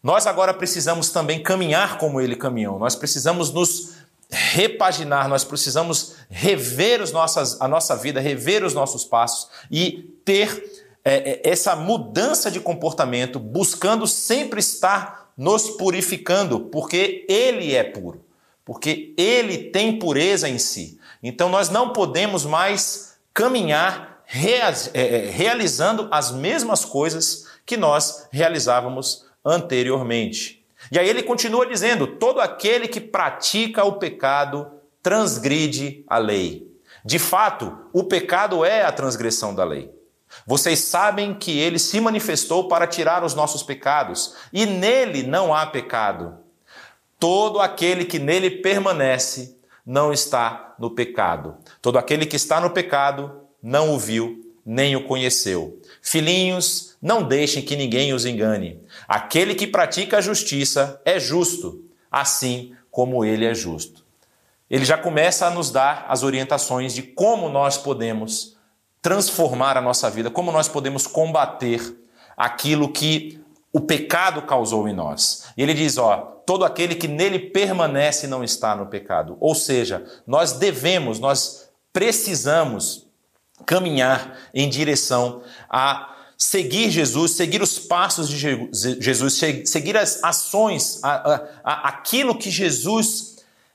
nós 0.01 0.25
agora 0.25 0.53
precisamos 0.53 1.09
também 1.09 1.43
caminhar 1.43 1.97
como 1.97 2.19
ele 2.19 2.35
caminhou. 2.35 2.79
Nós 2.79 2.95
precisamos 2.95 3.51
nos 3.51 3.91
repaginar, 4.29 5.27
nós 5.27 5.43
precisamos 5.43 6.15
rever 6.29 7.01
os 7.01 7.11
nossas, 7.11 7.59
a 7.59 7.67
nossa 7.67 7.95
vida, 7.95 8.21
rever 8.21 8.63
os 8.63 8.73
nossos 8.73 9.03
passos 9.03 9.49
e 9.69 10.09
ter 10.23 10.87
é, 11.03 11.41
essa 11.43 11.75
mudança 11.75 12.49
de 12.49 12.59
comportamento, 12.59 13.37
buscando 13.37 14.07
sempre 14.07 14.59
estar 14.59 15.20
nos 15.41 15.71
purificando, 15.71 16.59
porque 16.59 17.25
Ele 17.27 17.73
é 17.73 17.83
puro, 17.83 18.23
porque 18.63 19.11
Ele 19.17 19.57
tem 19.57 19.97
pureza 19.97 20.47
em 20.47 20.59
si. 20.59 20.99
Então 21.23 21.49
nós 21.49 21.67
não 21.67 21.91
podemos 21.93 22.45
mais 22.45 23.17
caminhar 23.33 24.21
é, 24.31 24.59
é, 24.93 25.31
realizando 25.31 26.07
as 26.11 26.31
mesmas 26.31 26.85
coisas 26.85 27.47
que 27.65 27.75
nós 27.75 28.27
realizávamos 28.31 29.25
anteriormente. 29.43 30.63
E 30.91 30.99
aí 30.99 31.09
ele 31.09 31.23
continua 31.23 31.65
dizendo: 31.65 32.05
todo 32.05 32.39
aquele 32.39 32.87
que 32.87 33.01
pratica 33.01 33.83
o 33.83 33.93
pecado 33.93 34.71
transgride 35.01 36.03
a 36.07 36.19
lei. 36.19 36.71
De 37.03 37.17
fato, 37.17 37.75
o 37.91 38.03
pecado 38.03 38.63
é 38.63 38.83
a 38.83 38.91
transgressão 38.91 39.55
da 39.55 39.63
lei. 39.63 39.91
Vocês 40.45 40.79
sabem 40.79 41.33
que 41.33 41.57
ele 41.57 41.79
se 41.79 41.99
manifestou 41.99 42.67
para 42.67 42.87
tirar 42.87 43.23
os 43.23 43.35
nossos 43.35 43.63
pecados, 43.63 44.35
e 44.51 44.65
nele 44.65 45.23
não 45.23 45.53
há 45.53 45.65
pecado. 45.65 46.37
Todo 47.19 47.59
aquele 47.59 48.05
que 48.05 48.17
nele 48.17 48.49
permanece 48.49 49.57
não 49.85 50.11
está 50.11 50.75
no 50.79 50.89
pecado. 50.89 51.55
Todo 51.81 51.97
aquele 51.97 52.25
que 52.25 52.35
está 52.35 52.59
no 52.59 52.71
pecado 52.71 53.41
não 53.61 53.93
o 53.93 53.99
viu, 53.99 54.53
nem 54.65 54.95
o 54.95 55.05
conheceu. 55.05 55.79
Filhinhos, 56.01 56.95
não 57.01 57.23
deixem 57.23 57.61
que 57.61 57.75
ninguém 57.75 58.13
os 58.13 58.25
engane. 58.25 58.79
Aquele 59.07 59.55
que 59.55 59.67
pratica 59.67 60.17
a 60.17 60.21
justiça 60.21 61.01
é 61.03 61.19
justo, 61.19 61.83
assim 62.11 62.75
como 62.89 63.23
ele 63.25 63.45
é 63.45 63.53
justo. 63.53 64.03
Ele 64.69 64.85
já 64.85 64.97
começa 64.97 65.45
a 65.45 65.51
nos 65.51 65.69
dar 65.69 66.05
as 66.07 66.23
orientações 66.23 66.93
de 66.93 67.03
como 67.03 67.49
nós 67.49 67.77
podemos 67.77 68.55
transformar 69.01 69.77
a 69.77 69.81
nossa 69.81 70.09
vida, 70.09 70.29
como 70.29 70.51
nós 70.51 70.67
podemos 70.67 71.07
combater 71.07 71.97
aquilo 72.37 72.91
que 72.91 73.41
o 73.73 73.79
pecado 73.79 74.41
causou 74.43 74.87
em 74.87 74.93
nós. 74.93 75.45
E 75.57 75.63
ele 75.63 75.73
diz, 75.73 75.97
ó, 75.97 76.17
todo 76.45 76.65
aquele 76.65 76.95
que 76.95 77.07
nele 77.07 77.39
permanece 77.39 78.27
não 78.27 78.43
está 78.43 78.75
no 78.75 78.87
pecado. 78.87 79.37
Ou 79.39 79.55
seja, 79.55 80.05
nós 80.27 80.53
devemos, 80.53 81.19
nós 81.19 81.69
precisamos 81.93 83.07
caminhar 83.65 84.37
em 84.53 84.69
direção 84.69 85.41
a 85.69 86.15
seguir 86.37 86.89
Jesus, 86.89 87.31
seguir 87.31 87.61
os 87.61 87.77
passos 87.77 88.27
de 88.27 88.37
Jesus, 88.99 89.39
seguir 89.65 89.95
as 89.95 90.23
ações, 90.23 90.99
a, 91.03 91.33
a, 91.33 91.47
a, 91.63 91.87
aquilo 91.89 92.37
que 92.37 92.49
Jesus 92.49 93.30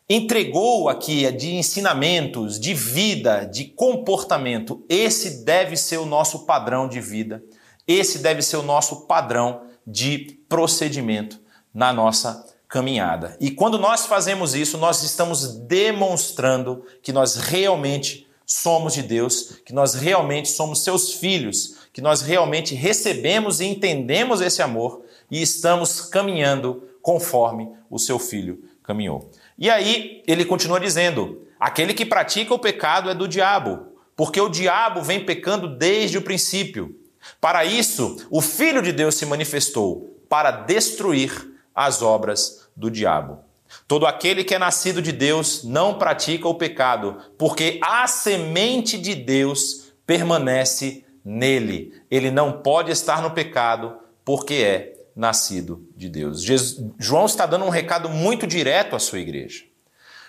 entregou 0.08 0.88
aqui 0.88 1.30
de 1.32 1.54
ensinamentos, 1.54 2.60
de 2.60 2.74
vida, 2.74 3.44
de 3.44 3.64
comportamento. 3.64 4.84
Esse 4.88 5.44
deve 5.44 5.76
ser 5.76 5.98
o 5.98 6.06
nosso 6.06 6.46
padrão 6.46 6.88
de 6.88 7.00
vida. 7.00 7.42
Esse 7.86 8.18
deve 8.18 8.42
ser 8.42 8.56
o 8.56 8.62
nosso 8.62 9.06
padrão 9.06 9.62
de 9.86 10.38
procedimento 10.48 11.40
na 11.74 11.92
nossa 11.92 12.46
caminhada. 12.68 13.36
E 13.40 13.50
quando 13.50 13.78
nós 13.78 14.06
fazemos 14.06 14.54
isso, 14.54 14.78
nós 14.78 15.02
estamos 15.02 15.56
demonstrando 15.56 16.84
que 17.02 17.12
nós 17.12 17.36
realmente 17.36 18.26
somos 18.44 18.94
de 18.94 19.02
Deus, 19.02 19.60
que 19.64 19.72
nós 19.72 19.94
realmente 19.94 20.48
somos 20.48 20.84
seus 20.84 21.14
filhos, 21.14 21.76
que 21.92 22.00
nós 22.00 22.22
realmente 22.22 22.74
recebemos 22.74 23.60
e 23.60 23.66
entendemos 23.66 24.40
esse 24.40 24.62
amor 24.62 25.02
e 25.30 25.42
estamos 25.42 26.00
caminhando 26.00 26.88
conforme 27.02 27.68
o 27.90 27.98
seu 27.98 28.18
filho 28.18 28.62
caminhou. 28.86 29.30
E 29.58 29.70
aí 29.70 30.22
ele 30.26 30.44
continua 30.44 30.80
dizendo: 30.80 31.46
aquele 31.58 31.94
que 31.94 32.04
pratica 32.04 32.54
o 32.54 32.58
pecado 32.58 33.10
é 33.10 33.14
do 33.14 33.28
diabo, 33.28 33.92
porque 34.14 34.40
o 34.40 34.48
diabo 34.48 35.02
vem 35.02 35.24
pecando 35.24 35.68
desde 35.68 36.18
o 36.18 36.22
princípio. 36.22 36.94
Para 37.40 37.64
isso, 37.64 38.16
o 38.30 38.40
Filho 38.40 38.82
de 38.82 38.92
Deus 38.92 39.16
se 39.16 39.26
manifestou 39.26 40.16
para 40.28 40.50
destruir 40.50 41.54
as 41.74 42.02
obras 42.02 42.68
do 42.74 42.90
diabo. 42.90 43.40
Todo 43.88 44.06
aquele 44.06 44.44
que 44.44 44.54
é 44.54 44.58
nascido 44.58 45.02
de 45.02 45.12
Deus 45.12 45.64
não 45.64 45.98
pratica 45.98 46.48
o 46.48 46.54
pecado, 46.54 47.16
porque 47.36 47.80
a 47.82 48.06
semente 48.06 48.96
de 48.96 49.14
Deus 49.14 49.92
permanece 50.06 51.04
nele. 51.24 51.92
Ele 52.10 52.30
não 52.30 52.52
pode 52.52 52.92
estar 52.92 53.20
no 53.20 53.32
pecado, 53.32 53.96
porque 54.24 54.54
é 54.54 54.95
nascido 55.16 55.88
de 55.96 56.10
Deus. 56.10 56.42
Jesus, 56.42 56.92
João 56.98 57.24
está 57.24 57.46
dando 57.46 57.64
um 57.64 57.70
recado 57.70 58.10
muito 58.10 58.46
direto 58.46 58.94
à 58.94 58.98
sua 58.98 59.18
igreja. 59.18 59.64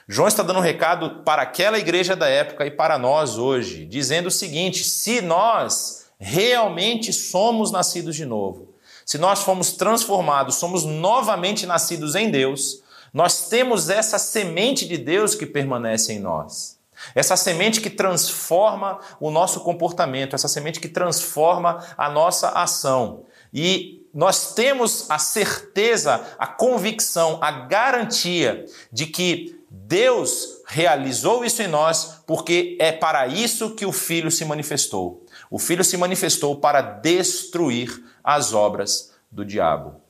João 0.07 0.29
está 0.29 0.41
dando 0.41 0.59
um 0.59 0.63
recado 0.63 1.23
para 1.25 1.41
aquela 1.41 1.77
igreja 1.77 2.15
da 2.15 2.29
época 2.29 2.65
e 2.65 2.71
para 2.71 2.97
nós 2.97 3.37
hoje, 3.37 3.85
dizendo 3.85 4.27
o 4.27 4.31
seguinte: 4.31 4.85
se 4.85 5.19
nós 5.19 6.07
realmente 6.17 7.11
somos 7.11 7.69
nascidos 7.71 8.15
de 8.15 8.25
novo, 8.25 8.73
se 9.05 9.17
nós 9.17 9.43
fomos 9.43 9.73
transformados, 9.73 10.55
somos 10.55 10.85
novamente 10.85 11.65
nascidos 11.65 12.15
em 12.15 12.31
Deus, 12.31 12.81
nós 13.13 13.49
temos 13.49 13.89
essa 13.89 14.17
semente 14.17 14.87
de 14.87 14.97
Deus 14.97 15.35
que 15.35 15.45
permanece 15.45 16.13
em 16.13 16.19
nós. 16.19 16.76
Essa 17.13 17.35
semente 17.35 17.81
que 17.81 17.89
transforma 17.89 18.99
o 19.19 19.29
nosso 19.31 19.61
comportamento, 19.61 20.35
essa 20.35 20.47
semente 20.47 20.79
que 20.79 20.87
transforma 20.87 21.83
a 21.97 22.09
nossa 22.09 22.49
ação. 22.49 23.25
E 23.53 24.05
nós 24.13 24.53
temos 24.53 25.09
a 25.09 25.19
certeza, 25.19 26.25
a 26.39 26.47
convicção, 26.47 27.37
a 27.41 27.51
garantia 27.51 28.65
de 28.91 29.05
que 29.05 29.61
Deus 29.69 30.63
realizou 30.65 31.45
isso 31.45 31.61
em 31.61 31.67
nós 31.67 32.21
porque 32.25 32.77
é 32.79 32.91
para 32.91 33.27
isso 33.27 33.75
que 33.75 33.85
o 33.85 33.91
Filho 33.91 34.31
se 34.31 34.43
manifestou. 34.43 35.25
O 35.51 35.59
Filho 35.59 35.83
se 35.83 35.97
manifestou 35.97 36.55
para 36.55 36.81
destruir 36.81 38.03
as 38.23 38.53
obras 38.53 39.13
do 39.31 39.45
diabo. 39.45 40.01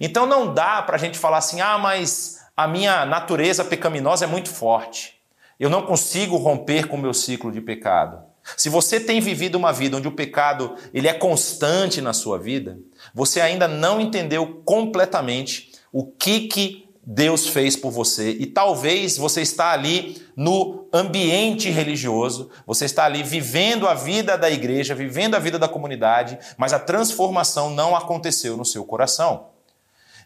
Então 0.00 0.26
não 0.26 0.52
dá 0.52 0.82
para 0.82 0.96
a 0.96 0.98
gente 0.98 1.18
falar 1.18 1.38
assim, 1.38 1.60
ah, 1.60 1.78
mas 1.78 2.40
a 2.56 2.66
minha 2.66 3.04
natureza 3.04 3.64
pecaminosa 3.64 4.24
é 4.24 4.28
muito 4.28 4.48
forte. 4.48 5.19
Eu 5.60 5.68
não 5.68 5.82
consigo 5.82 6.38
romper 6.38 6.88
com 6.88 6.96
o 6.96 7.00
meu 7.00 7.12
ciclo 7.12 7.52
de 7.52 7.60
pecado. 7.60 8.18
Se 8.56 8.70
você 8.70 8.98
tem 8.98 9.20
vivido 9.20 9.56
uma 9.56 9.74
vida 9.74 9.98
onde 9.98 10.08
o 10.08 10.12
pecado 10.12 10.74
ele 10.94 11.06
é 11.06 11.12
constante 11.12 12.00
na 12.00 12.14
sua 12.14 12.38
vida, 12.38 12.78
você 13.14 13.42
ainda 13.42 13.68
não 13.68 14.00
entendeu 14.00 14.62
completamente 14.64 15.72
o 15.92 16.06
que, 16.06 16.48
que 16.48 16.88
Deus 17.04 17.46
fez 17.46 17.76
por 17.76 17.90
você 17.90 18.30
e 18.30 18.46
talvez 18.46 19.18
você 19.18 19.42
está 19.42 19.72
ali 19.72 20.22
no 20.34 20.88
ambiente 20.92 21.68
religioso, 21.68 22.50
você 22.66 22.86
está 22.86 23.04
ali 23.04 23.22
vivendo 23.22 23.86
a 23.86 23.92
vida 23.92 24.38
da 24.38 24.50
igreja, 24.50 24.94
vivendo 24.94 25.34
a 25.34 25.38
vida 25.38 25.58
da 25.58 25.68
comunidade, 25.68 26.38
mas 26.56 26.72
a 26.72 26.78
transformação 26.78 27.68
não 27.68 27.94
aconteceu 27.94 28.56
no 28.56 28.64
seu 28.64 28.82
coração. 28.84 29.48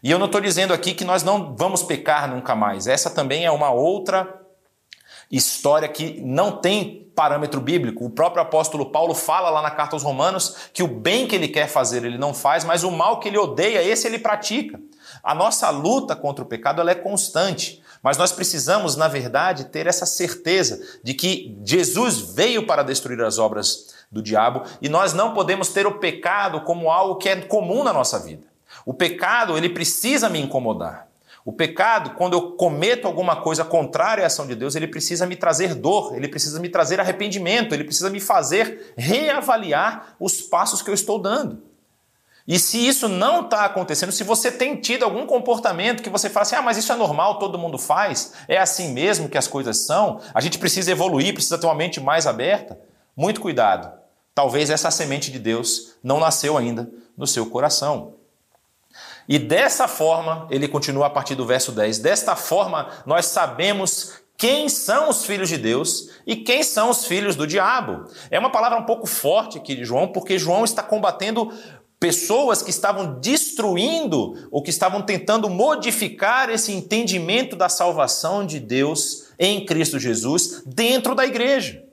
E 0.01 0.09
eu 0.09 0.19
não 0.19 0.27
estou 0.27 0.39
dizendo 0.39 0.73
aqui 0.73 0.93
que 0.93 1.03
nós 1.03 1.23
não 1.23 1.55
vamos 1.57 1.83
pecar 1.83 2.29
nunca 2.29 2.55
mais. 2.55 2.87
Essa 2.87 3.09
também 3.09 3.43
é 3.43 3.51
uma 3.51 3.71
outra 3.71 4.44
história 5.31 5.87
que 5.87 6.21
não 6.21 6.51
tem 6.51 7.05
parâmetro 7.15 7.61
bíblico. 7.61 8.05
O 8.05 8.09
próprio 8.09 8.43
apóstolo 8.43 8.87
Paulo 8.91 9.15
fala 9.15 9.49
lá 9.49 9.61
na 9.61 9.71
carta 9.71 9.95
aos 9.95 10.03
Romanos 10.03 10.55
que 10.73 10.83
o 10.83 10.87
bem 10.87 11.25
que 11.25 11.35
ele 11.35 11.47
quer 11.47 11.67
fazer 11.67 12.03
ele 12.03 12.17
não 12.17 12.33
faz, 12.33 12.63
mas 12.63 12.83
o 12.83 12.91
mal 12.91 13.19
que 13.19 13.29
ele 13.29 13.37
odeia, 13.37 13.81
esse 13.81 14.05
ele 14.05 14.19
pratica. 14.19 14.79
A 15.23 15.33
nossa 15.33 15.69
luta 15.69 16.15
contra 16.15 16.43
o 16.43 16.47
pecado 16.47 16.81
ela 16.81 16.91
é 16.91 16.95
constante, 16.95 17.81
mas 18.03 18.17
nós 18.17 18.31
precisamos, 18.31 18.95
na 18.95 19.07
verdade, 19.07 19.65
ter 19.65 19.87
essa 19.87 20.05
certeza 20.05 20.99
de 21.03 21.13
que 21.13 21.57
Jesus 21.63 22.19
veio 22.19 22.67
para 22.67 22.83
destruir 22.83 23.21
as 23.21 23.39
obras 23.39 23.95
do 24.11 24.21
diabo 24.21 24.63
e 24.81 24.89
nós 24.89 25.13
não 25.13 25.33
podemos 25.33 25.69
ter 25.69 25.87
o 25.87 25.99
pecado 25.99 26.61
como 26.61 26.91
algo 26.91 27.15
que 27.15 27.29
é 27.29 27.35
comum 27.37 27.83
na 27.83 27.93
nossa 27.93 28.19
vida. 28.19 28.43
O 28.85 28.93
pecado, 28.93 29.57
ele 29.57 29.69
precisa 29.69 30.29
me 30.29 30.39
incomodar. 30.39 31.07
O 31.45 31.53
pecado, 31.53 32.15
quando 32.15 32.33
eu 32.33 32.53
cometo 32.53 33.05
alguma 33.05 33.35
coisa 33.35 33.63
contrária 33.63 34.23
à 34.23 34.27
ação 34.27 34.47
de 34.47 34.55
Deus, 34.55 34.75
ele 34.75 34.87
precisa 34.87 35.27
me 35.27 35.35
trazer 35.35 35.75
dor, 35.75 36.15
ele 36.15 36.27
precisa 36.27 36.59
me 36.59 36.67
trazer 36.67 36.99
arrependimento, 36.99 37.75
ele 37.75 37.83
precisa 37.83 38.09
me 38.09 38.19
fazer 38.19 38.95
reavaliar 38.97 40.15
os 40.19 40.41
passos 40.41 40.81
que 40.81 40.89
eu 40.89 40.93
estou 40.95 41.19
dando. 41.19 41.61
E 42.47 42.57
se 42.57 42.87
isso 42.87 43.07
não 43.07 43.41
está 43.41 43.63
acontecendo, 43.63 44.11
se 44.11 44.23
você 44.23 44.51
tem 44.51 44.75
tido 44.81 45.03
algum 45.03 45.27
comportamento 45.27 46.01
que 46.01 46.09
você 46.09 46.31
fala 46.31 46.41
assim, 46.43 46.55
ah, 46.55 46.61
mas 46.63 46.77
isso 46.77 46.91
é 46.91 46.95
normal, 46.95 47.37
todo 47.37 47.59
mundo 47.59 47.77
faz, 47.77 48.33
é 48.47 48.57
assim 48.57 48.91
mesmo 48.91 49.29
que 49.29 49.37
as 49.37 49.47
coisas 49.47 49.77
são, 49.77 50.19
a 50.33 50.41
gente 50.41 50.57
precisa 50.57 50.91
evoluir, 50.91 51.33
precisa 51.33 51.59
ter 51.59 51.67
uma 51.67 51.75
mente 51.75 51.99
mais 51.99 52.25
aberta, 52.25 52.79
muito 53.15 53.39
cuidado. 53.39 53.91
Talvez 54.33 54.71
essa 54.71 54.89
semente 54.89 55.31
de 55.31 55.37
Deus 55.37 55.93
não 56.03 56.19
nasceu 56.19 56.57
ainda 56.57 56.89
no 57.15 57.27
seu 57.27 57.45
coração. 57.45 58.15
E 59.27 59.39
dessa 59.39 59.87
forma, 59.87 60.47
ele 60.51 60.67
continua 60.67 61.07
a 61.07 61.09
partir 61.09 61.35
do 61.35 61.45
verso 61.45 61.71
10, 61.71 61.99
desta 61.99 62.35
forma 62.35 62.89
nós 63.05 63.25
sabemos 63.25 64.13
quem 64.37 64.67
são 64.67 65.09
os 65.09 65.25
filhos 65.25 65.49
de 65.49 65.57
Deus 65.57 66.09
e 66.27 66.35
quem 66.35 66.61
são 66.61 66.89
os 66.89 67.05
filhos 67.05 67.35
do 67.35 67.47
diabo. 67.47 68.05
É 68.29 68.37
uma 68.37 68.51
palavra 68.51 68.77
um 68.77 68.85
pouco 68.85 69.07
forte 69.07 69.57
aqui 69.57 69.75
de 69.75 69.85
João, 69.85 70.09
porque 70.09 70.37
João 70.37 70.65
está 70.65 70.83
combatendo 70.83 71.51
pessoas 71.99 72.61
que 72.61 72.69
estavam 72.69 73.19
destruindo 73.19 74.33
ou 74.51 74.61
que 74.61 74.69
estavam 74.69 75.01
tentando 75.01 75.49
modificar 75.49 76.49
esse 76.49 76.71
entendimento 76.71 77.55
da 77.55 77.69
salvação 77.69 78.45
de 78.45 78.59
Deus 78.59 79.29
em 79.39 79.65
Cristo 79.65 79.97
Jesus 79.97 80.61
dentro 80.65 81.15
da 81.15 81.25
igreja. 81.25 81.84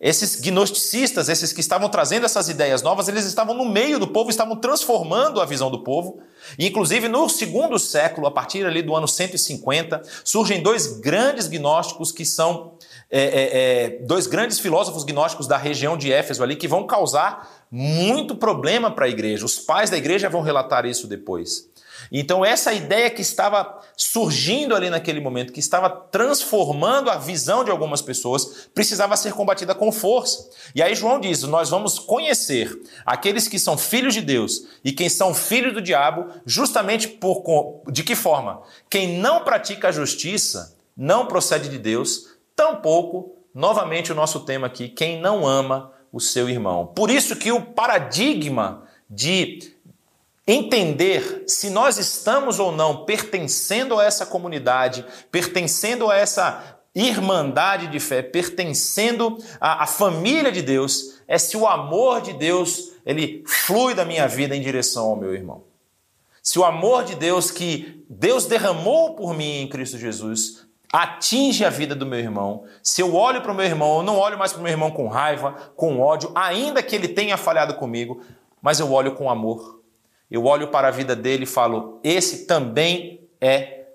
Esses 0.00 0.40
gnosticistas, 0.40 1.28
esses 1.28 1.52
que 1.52 1.60
estavam 1.60 1.90
trazendo 1.90 2.24
essas 2.24 2.48
ideias 2.48 2.80
novas, 2.80 3.06
eles 3.06 3.26
estavam 3.26 3.54
no 3.54 3.66
meio 3.66 3.98
do 3.98 4.08
povo, 4.08 4.30
estavam 4.30 4.56
transformando 4.56 5.42
a 5.42 5.44
visão 5.44 5.70
do 5.70 5.84
povo. 5.84 6.20
E, 6.58 6.66
inclusive, 6.66 7.06
no 7.06 7.28
segundo 7.28 7.78
século, 7.78 8.26
a 8.26 8.30
partir 8.30 8.64
ali 8.64 8.80
do 8.80 8.96
ano 8.96 9.06
150, 9.06 10.00
surgem 10.24 10.62
dois 10.62 10.98
grandes 11.00 11.48
gnósticos 11.48 12.12
que 12.12 12.24
são 12.24 12.78
é, 13.10 13.20
é, 13.20 13.24
é, 13.24 13.90
dois 14.06 14.26
grandes 14.26 14.58
filósofos 14.58 15.04
gnósticos 15.04 15.46
da 15.46 15.58
região 15.58 15.96
de 15.96 16.12
Éfeso 16.12 16.42
ali 16.42 16.56
que 16.56 16.68
vão 16.68 16.86
causar 16.86 17.66
muito 17.70 18.34
problema 18.36 18.90
para 18.90 19.06
a 19.06 19.08
igreja. 19.08 19.44
Os 19.44 19.58
pais 19.58 19.90
da 19.90 19.98
igreja 19.98 20.30
vão 20.30 20.40
relatar 20.40 20.86
isso 20.86 21.06
depois. 21.06 21.69
Então, 22.10 22.44
essa 22.44 22.72
ideia 22.72 23.10
que 23.10 23.22
estava 23.22 23.80
surgindo 23.96 24.74
ali 24.74 24.90
naquele 24.90 25.20
momento, 25.20 25.52
que 25.52 25.60
estava 25.60 25.88
transformando 25.88 27.10
a 27.10 27.16
visão 27.16 27.64
de 27.64 27.70
algumas 27.70 28.02
pessoas, 28.02 28.68
precisava 28.74 29.16
ser 29.16 29.32
combatida 29.32 29.74
com 29.74 29.90
força. 29.92 30.48
E 30.74 30.82
aí, 30.82 30.94
João 30.94 31.20
diz: 31.20 31.42
Nós 31.42 31.70
vamos 31.70 31.98
conhecer 31.98 32.70
aqueles 33.04 33.48
que 33.48 33.58
são 33.58 33.76
filhos 33.76 34.14
de 34.14 34.20
Deus 34.20 34.62
e 34.84 34.92
quem 34.92 35.08
são 35.08 35.34
filhos 35.34 35.74
do 35.74 35.82
diabo, 35.82 36.28
justamente 36.44 37.08
por. 37.08 37.82
De 37.88 38.02
que 38.02 38.14
forma? 38.14 38.62
Quem 38.88 39.18
não 39.18 39.44
pratica 39.44 39.88
a 39.88 39.92
justiça 39.92 40.76
não 40.96 41.26
procede 41.26 41.68
de 41.68 41.78
Deus, 41.78 42.36
tampouco, 42.54 43.34
novamente, 43.54 44.12
o 44.12 44.14
nosso 44.14 44.40
tema 44.40 44.66
aqui, 44.66 44.88
quem 44.88 45.20
não 45.20 45.46
ama 45.46 45.92
o 46.12 46.20
seu 46.20 46.48
irmão. 46.48 46.86
Por 46.86 47.10
isso 47.10 47.36
que 47.36 47.52
o 47.52 47.62
paradigma 47.62 48.84
de 49.08 49.74
entender 50.50 51.44
se 51.46 51.70
nós 51.70 51.98
estamos 51.98 52.58
ou 52.58 52.72
não 52.72 53.04
pertencendo 53.04 53.98
a 53.98 54.04
essa 54.04 54.26
comunidade, 54.26 55.04
pertencendo 55.30 56.10
a 56.10 56.16
essa 56.16 56.80
irmandade 56.94 57.86
de 57.86 58.00
fé, 58.00 58.22
pertencendo 58.22 59.38
à, 59.60 59.84
à 59.84 59.86
família 59.86 60.50
de 60.50 60.62
Deus, 60.62 61.20
é 61.28 61.38
se 61.38 61.56
o 61.56 61.66
amor 61.66 62.20
de 62.20 62.32
Deus 62.32 62.92
ele 63.06 63.44
flui 63.46 63.94
da 63.94 64.04
minha 64.04 64.26
vida 64.26 64.56
em 64.56 64.60
direção 64.60 65.06
ao 65.06 65.16
meu 65.16 65.32
irmão. 65.34 65.62
Se 66.42 66.58
o 66.58 66.64
amor 66.64 67.04
de 67.04 67.14
Deus 67.14 67.50
que 67.50 68.04
Deus 68.08 68.46
derramou 68.46 69.14
por 69.14 69.34
mim 69.34 69.62
em 69.62 69.68
Cristo 69.68 69.98
Jesus 69.98 70.66
atinge 70.92 71.64
a 71.64 71.70
vida 71.70 71.94
do 71.94 72.04
meu 72.04 72.18
irmão, 72.18 72.64
se 72.82 73.00
eu 73.00 73.14
olho 73.14 73.40
para 73.40 73.52
o 73.52 73.54
meu 73.54 73.64
irmão, 73.64 73.98
eu 73.98 74.02
não 74.02 74.18
olho 74.18 74.36
mais 74.36 74.52
para 74.52 74.58
o 74.58 74.62
meu 74.64 74.72
irmão 74.72 74.90
com 74.90 75.06
raiva, 75.06 75.72
com 75.76 76.00
ódio, 76.00 76.32
ainda 76.34 76.82
que 76.82 76.96
ele 76.96 77.06
tenha 77.06 77.36
falhado 77.36 77.74
comigo, 77.74 78.20
mas 78.60 78.80
eu 78.80 78.90
olho 78.90 79.14
com 79.14 79.30
amor. 79.30 79.79
Eu 80.30 80.44
olho 80.44 80.68
para 80.68 80.88
a 80.88 80.92
vida 80.92 81.16
dele 81.16 81.44
e 81.44 81.46
falo: 81.46 82.00
esse 82.04 82.46
também 82.46 83.28
é 83.40 83.86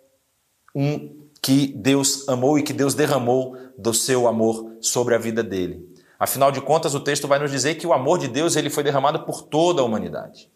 um 0.76 1.26
que 1.41 1.67
Deus 1.67 2.28
amou 2.28 2.58
e 2.58 2.63
que 2.63 2.74
Deus 2.74 2.95
derramou 2.95 3.56
do 3.78 3.93
seu 3.93 4.28
amor 4.28 4.78
sobre 4.82 5.13
a 5.13 5.17
vida 5.17 5.43
dele. 5.43 5.88
Afinal 6.17 6.52
de 6.52 6.60
contas, 6.60 6.95
o 6.95 7.00
texto 7.00 7.28
vai 7.28 7.39
nos 7.39 7.52
dizer 7.52 7.76
que 7.76 7.86
o 7.86 7.93
amor 7.93 8.17
de 8.17 8.28
Deus 8.28 8.56
ele 8.56 8.69
foi 8.69 8.84
derramado 8.84 9.26
por 9.26 9.43
toda 9.43 9.82
a 9.82 9.86
humanidade. 9.86 10.50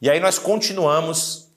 E 0.00 0.10
aí 0.10 0.20
nós 0.20 0.38
continuamos 0.38 1.48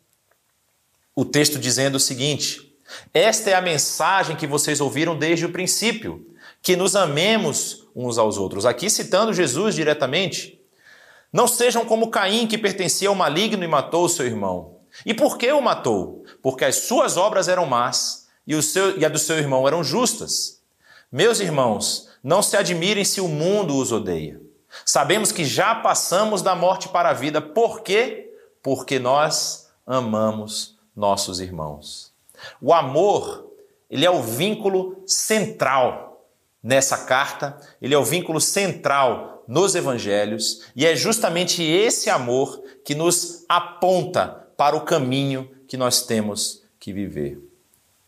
o 1.15 1.25
texto 1.25 1.60
dizendo 1.60 1.95
o 1.95 1.99
seguinte: 1.99 2.73
Esta 3.13 3.49
é 3.49 3.53
a 3.53 3.62
mensagem 3.62 4.36
que 4.36 4.47
vocês 4.47 4.79
ouviram 4.79 5.17
desde 5.17 5.45
o 5.45 5.51
princípio, 5.51 6.25
que 6.62 6.75
nos 6.75 6.95
amemos 6.95 7.88
uns 7.95 8.17
aos 8.17 8.38
outros. 8.38 8.65
Aqui 8.65 8.89
citando 8.89 9.34
Jesus 9.34 9.75
diretamente. 9.75 10.59
Não 11.32 11.48
sejam 11.48 11.86
como 11.86 12.10
Caim, 12.10 12.48
que 12.48 12.58
pertencia 12.58 13.10
ao 13.10 13.15
maligno 13.15 13.63
e 13.63 13.68
matou 13.68 14.06
o 14.06 14.10
seu 14.10 14.26
irmão. 14.26 14.80
E 15.06 15.13
por 15.13 15.38
que 15.38 15.52
o 15.52 15.62
matou? 15.62 16.24
Porque 16.42 16.65
as 16.65 16.76
suas 16.76 17.18
obras 17.18 17.48
eram 17.48 17.65
más 17.65 18.28
e, 18.46 18.56
o 18.56 18.63
seu, 18.63 18.98
e 18.98 19.06
a 19.06 19.10
do 19.10 19.20
seu 19.20 19.38
irmão 19.38 19.68
eram 19.68 19.84
justas. 19.84 20.62
Meus 21.12 21.39
irmãos, 21.39 22.10
não 22.24 22.42
se 22.42 22.58
admirem 22.58 23.06
se 23.06 23.22
o 23.22 23.28
mundo 23.28 23.78
os 23.78 23.92
odeia. 23.92 24.42
Sabemos 24.86 25.32
que 25.32 25.46
já 25.46 25.76
passamos 25.76 26.42
da 26.42 26.56
morte 26.56 26.89
para 26.89 27.10
a 27.10 27.13
vida. 27.13 27.42
Por 27.42 27.82
quê? 27.82 28.34
Porque 28.62 29.00
nós 29.00 29.70
amamos 29.86 30.78
nossos 30.96 31.39
irmãos. 31.39 32.12
O 32.62 32.74
amor, 32.74 33.52
ele 33.89 34.06
é 34.06 34.12
o 34.12 34.22
vínculo 34.22 35.02
central 35.06 36.26
nessa 36.62 36.98
carta, 37.06 37.58
ele 37.82 37.94
é 37.94 37.98
o 37.98 38.04
vínculo 38.04 38.39
central 38.39 39.38
nos 39.49 39.73
evangelhos, 39.73 40.62
e 40.75 40.85
é 40.85 40.95
justamente 40.95 41.63
esse 41.63 42.07
amor 42.07 42.62
que 42.85 42.93
nos 42.93 43.45
aponta 43.49 44.27
para 44.55 44.75
o 44.75 44.81
caminho 44.81 45.49
que 45.67 45.75
nós 45.75 46.03
temos 46.03 46.62
que 46.79 46.93
viver. 46.93 47.41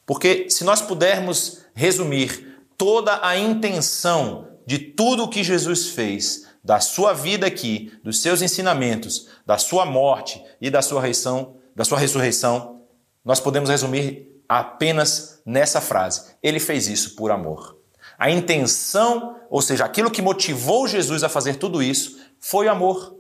Porque 0.06 0.52
se 0.52 0.64
nós 0.64 0.84
pudermos 0.84 1.64
resumir 1.74 2.64
toda 2.78 3.26
a 3.26 3.36
intenção 3.36 4.50
de 4.68 4.78
tudo 4.78 5.24
o 5.24 5.28
que 5.28 5.44
Jesus 5.44 5.88
fez, 5.88 6.48
da 6.64 6.80
sua 6.80 7.12
vida 7.12 7.48
aqui, 7.48 7.92
dos 8.04 8.22
seus 8.22 8.44
ensinamentos, 8.44 9.28
da 9.44 9.58
sua 9.58 9.84
morte 9.84 10.40
e 10.62 10.70
da 10.70 10.84
sua 10.84 11.02
ressurreição, 11.02 11.56
da 11.76 11.84
sua 11.84 11.98
ressurreição, 11.98 12.84
nós 13.26 13.40
podemos 13.40 13.68
resumir 13.68 14.28
apenas 14.48 15.42
nessa 15.44 15.82
frase. 15.82 16.36
Ele 16.44 16.60
fez 16.60 16.88
isso 16.88 17.16
por 17.16 17.32
amor. 17.32 17.81
A 18.22 18.30
intenção, 18.30 19.36
ou 19.50 19.64
seja, 19.64 19.84
aquilo 19.84 20.12
que 20.12 20.22
motivou 20.22 20.88
Jesus 20.88 21.24
a 21.24 21.28
fazer 21.28 21.56
tudo 21.56 21.82
isso, 21.82 22.20
foi 22.40 22.68
amor. 22.68 23.18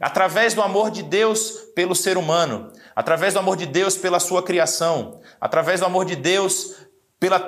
Através 0.00 0.54
do 0.54 0.62
amor 0.62 0.90
de 0.90 1.02
Deus 1.02 1.50
pelo 1.74 1.94
ser 1.94 2.16
humano, 2.16 2.72
através 2.96 3.34
do 3.34 3.38
amor 3.38 3.54
de 3.58 3.66
Deus 3.66 3.98
pela 3.98 4.18
sua 4.18 4.42
criação, 4.42 5.20
através 5.38 5.80
do 5.80 5.84
amor 5.84 6.06
de 6.06 6.16
Deus 6.16 6.76
pela 7.18 7.38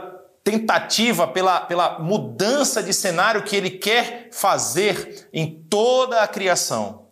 tentativa, 0.44 1.26
pela, 1.26 1.60
pela 1.60 1.98
mudança 1.98 2.82
de 2.82 2.92
cenário 2.92 3.42
que 3.42 3.56
ele 3.56 3.70
quer 3.70 4.28
fazer 4.30 5.30
em 5.32 5.64
toda 5.70 6.20
a 6.20 6.28
criação, 6.28 7.06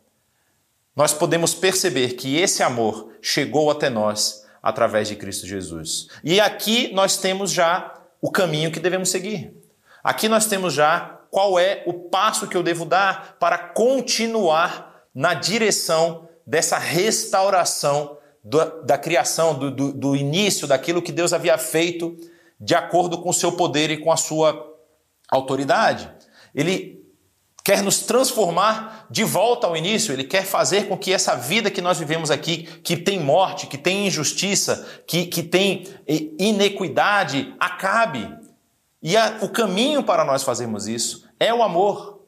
nós 0.95 1.15
podemos 1.15 1.55
perceber 1.55 2.17
que 2.17 2.37
esse 2.37 2.63
amor 2.63 3.15
chegou 3.23 3.71
até 3.71 3.89
nós 3.89 4.45
através 4.63 5.09
de 5.09 5.17
Cristo 5.17 5.47
Jesus. 5.47 6.09
E 6.23 6.39
aqui 6.39 6.93
nós 6.93 7.17
temos 7.17 7.51
já 7.51 7.95
o 8.21 8.31
caminho 8.31 8.71
que 8.71 8.79
devemos 8.79 9.09
seguir. 9.09 9.59
Aqui 10.03 10.29
nós 10.29 10.47
temos 10.47 10.75
já 10.75 11.19
qual 11.31 11.59
é 11.59 11.83
o 11.87 11.93
passo 11.93 12.47
que 12.47 12.57
eu 12.57 12.63
devo 12.63 12.85
dar 12.85 13.37
para 13.39 13.59
continuar 13.59 15.05
na 15.15 15.35
direção 15.35 16.29
dessa 16.47 16.79
restauração 16.79 18.19
do, 18.43 18.83
da 18.83 18.99
criação, 18.99 19.55
do, 19.55 19.71
do, 19.71 19.93
do 19.93 20.17
início 20.17 20.67
daquilo 20.67 21.03
que 21.03 21.13
Deus 21.13 21.33
havia 21.33 21.57
feito 21.59 22.17
de 22.59 22.75
acordo 22.75 23.19
com 23.23 23.31
o 23.31 23.35
seu 23.35 23.53
poder 23.53 23.91
e 23.91 23.99
com 23.99 24.11
a 24.11 24.17
sua 24.17 24.67
autoridade. 25.31 26.11
Ele 26.55 27.01
quer 27.63 27.83
nos 27.83 28.01
transformar 28.01 29.07
de 29.11 29.23
volta 29.23 29.67
ao 29.67 29.77
início, 29.77 30.13
ele 30.13 30.25
quer 30.25 30.45
fazer 30.45 30.89
com 30.89 30.97
que 30.97 31.13
essa 31.13 31.37
vida 31.37 31.71
que 31.71 31.81
nós 31.81 31.99
vivemos 31.99 32.31
aqui, 32.31 32.65
que 32.83 32.97
tem 32.97 33.21
morte, 33.21 33.67
que 33.67 33.79
tem 33.79 34.07
injustiça, 34.07 34.87
que, 35.07 35.27
que 35.27 35.43
tem 35.43 35.85
inequidade, 36.39 37.55
acabe. 37.61 38.29
E 39.03 39.17
a, 39.17 39.39
o 39.43 39.49
caminho 39.49 40.03
para 40.03 40.25
nós 40.25 40.43
fazermos 40.43 40.87
isso 40.87 41.29
é 41.39 41.53
o 41.53 41.63
amor. 41.63 42.21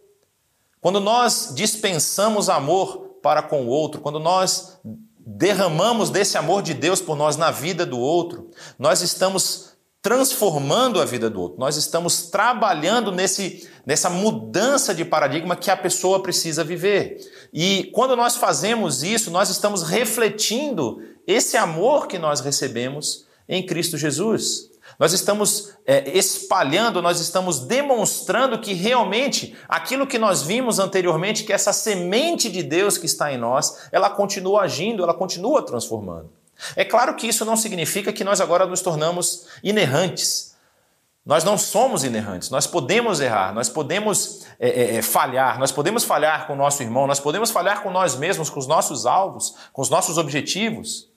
Quando 0.80 1.00
nós 1.00 1.52
dispensamos 1.54 2.48
amor 2.48 3.18
para 3.22 3.42
com 3.42 3.66
o 3.66 3.68
outro, 3.68 4.00
quando 4.00 4.18
nós 4.18 4.80
derramamos 5.24 6.10
desse 6.10 6.36
amor 6.36 6.62
de 6.62 6.74
Deus 6.74 7.00
por 7.00 7.16
nós 7.16 7.36
na 7.36 7.50
vida 7.50 7.86
do 7.86 7.98
outro, 7.98 8.50
nós 8.78 9.00
estamos 9.00 9.72
transformando 10.02 11.00
a 11.00 11.04
vida 11.04 11.30
do 11.30 11.40
outro. 11.40 11.60
Nós 11.60 11.76
estamos 11.76 12.22
trabalhando 12.22 13.12
nesse, 13.12 13.68
nessa 13.86 14.10
mudança 14.10 14.92
de 14.92 15.04
paradigma 15.04 15.54
que 15.54 15.70
a 15.70 15.76
pessoa 15.76 16.20
precisa 16.20 16.64
viver. 16.64 17.18
E 17.52 17.84
quando 17.94 18.16
nós 18.16 18.36
fazemos 18.36 19.04
isso, 19.04 19.30
nós 19.30 19.48
estamos 19.48 19.84
refletindo 19.84 21.00
esse 21.24 21.56
amor 21.56 22.08
que 22.08 22.18
nós 22.18 22.40
recebemos 22.40 23.26
em 23.48 23.64
Cristo 23.64 23.96
Jesus. 23.96 24.71
Nós 25.02 25.12
estamos 25.12 25.72
é, 25.84 26.16
espalhando, 26.16 27.02
nós 27.02 27.18
estamos 27.18 27.58
demonstrando 27.58 28.60
que 28.60 28.72
realmente 28.72 29.52
aquilo 29.68 30.06
que 30.06 30.16
nós 30.16 30.44
vimos 30.44 30.78
anteriormente, 30.78 31.42
que 31.42 31.52
essa 31.52 31.72
semente 31.72 32.48
de 32.48 32.62
Deus 32.62 32.96
que 32.96 33.06
está 33.06 33.32
em 33.32 33.36
nós, 33.36 33.88
ela 33.90 34.08
continua 34.08 34.62
agindo, 34.62 35.02
ela 35.02 35.12
continua 35.12 35.60
transformando. 35.66 36.30
É 36.76 36.84
claro 36.84 37.16
que 37.16 37.26
isso 37.26 37.44
não 37.44 37.56
significa 37.56 38.12
que 38.12 38.22
nós 38.22 38.40
agora 38.40 38.64
nos 38.64 38.80
tornamos 38.80 39.46
inerrantes. 39.64 40.54
Nós 41.26 41.42
não 41.42 41.58
somos 41.58 42.04
inerrantes, 42.04 42.48
nós 42.48 42.68
podemos 42.68 43.20
errar, 43.20 43.52
nós 43.52 43.68
podemos 43.68 44.46
é, 44.60 44.68
é, 44.68 44.96
é, 44.98 45.02
falhar, 45.02 45.58
nós 45.58 45.72
podemos 45.72 46.04
falhar 46.04 46.46
com 46.46 46.52
o 46.52 46.56
nosso 46.56 46.80
irmão, 46.80 47.08
nós 47.08 47.18
podemos 47.18 47.50
falhar 47.50 47.82
com 47.82 47.90
nós 47.90 48.14
mesmos, 48.14 48.48
com 48.48 48.60
os 48.60 48.68
nossos 48.68 49.04
alvos, 49.04 49.52
com 49.72 49.82
os 49.82 49.90
nossos 49.90 50.16
objetivos. 50.16 51.11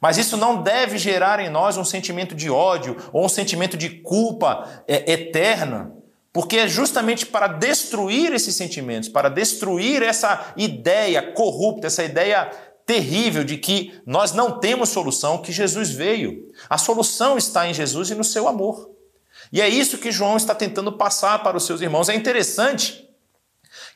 Mas 0.00 0.16
isso 0.16 0.36
não 0.36 0.62
deve 0.62 0.96
gerar 0.96 1.40
em 1.40 1.50
nós 1.50 1.76
um 1.76 1.84
sentimento 1.84 2.34
de 2.34 2.48
ódio 2.48 2.96
ou 3.12 3.24
um 3.24 3.28
sentimento 3.28 3.76
de 3.76 3.90
culpa 3.90 4.82
é, 4.88 5.12
eterna, 5.12 5.92
porque 6.32 6.56
é 6.56 6.68
justamente 6.68 7.26
para 7.26 7.48
destruir 7.48 8.32
esses 8.32 8.54
sentimentos, 8.54 9.08
para 9.08 9.28
destruir 9.28 10.02
essa 10.02 10.52
ideia 10.56 11.20
corrupta, 11.32 11.88
essa 11.88 12.04
ideia 12.04 12.50
terrível 12.86 13.44
de 13.44 13.56
que 13.56 14.00
nós 14.06 14.32
não 14.32 14.58
temos 14.58 14.88
solução, 14.88 15.38
que 15.38 15.52
Jesus 15.52 15.90
veio. 15.90 16.48
A 16.68 16.78
solução 16.78 17.36
está 17.36 17.68
em 17.68 17.74
Jesus 17.74 18.10
e 18.10 18.14
no 18.14 18.24
seu 18.24 18.48
amor. 18.48 18.90
E 19.52 19.60
é 19.60 19.68
isso 19.68 19.98
que 19.98 20.10
João 20.10 20.36
está 20.36 20.54
tentando 20.54 20.92
passar 20.92 21.42
para 21.42 21.56
os 21.56 21.64
seus 21.64 21.80
irmãos. 21.80 22.08
É 22.08 22.14
interessante 22.14 23.08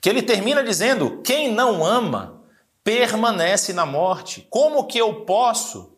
que 0.00 0.08
ele 0.08 0.22
termina 0.22 0.62
dizendo: 0.62 1.22
quem 1.22 1.52
não 1.52 1.84
ama 1.84 2.44
permanece 2.84 3.72
na 3.72 3.86
morte. 3.86 4.46
Como 4.50 4.86
que 4.86 4.98
eu 4.98 5.24
posso, 5.24 5.93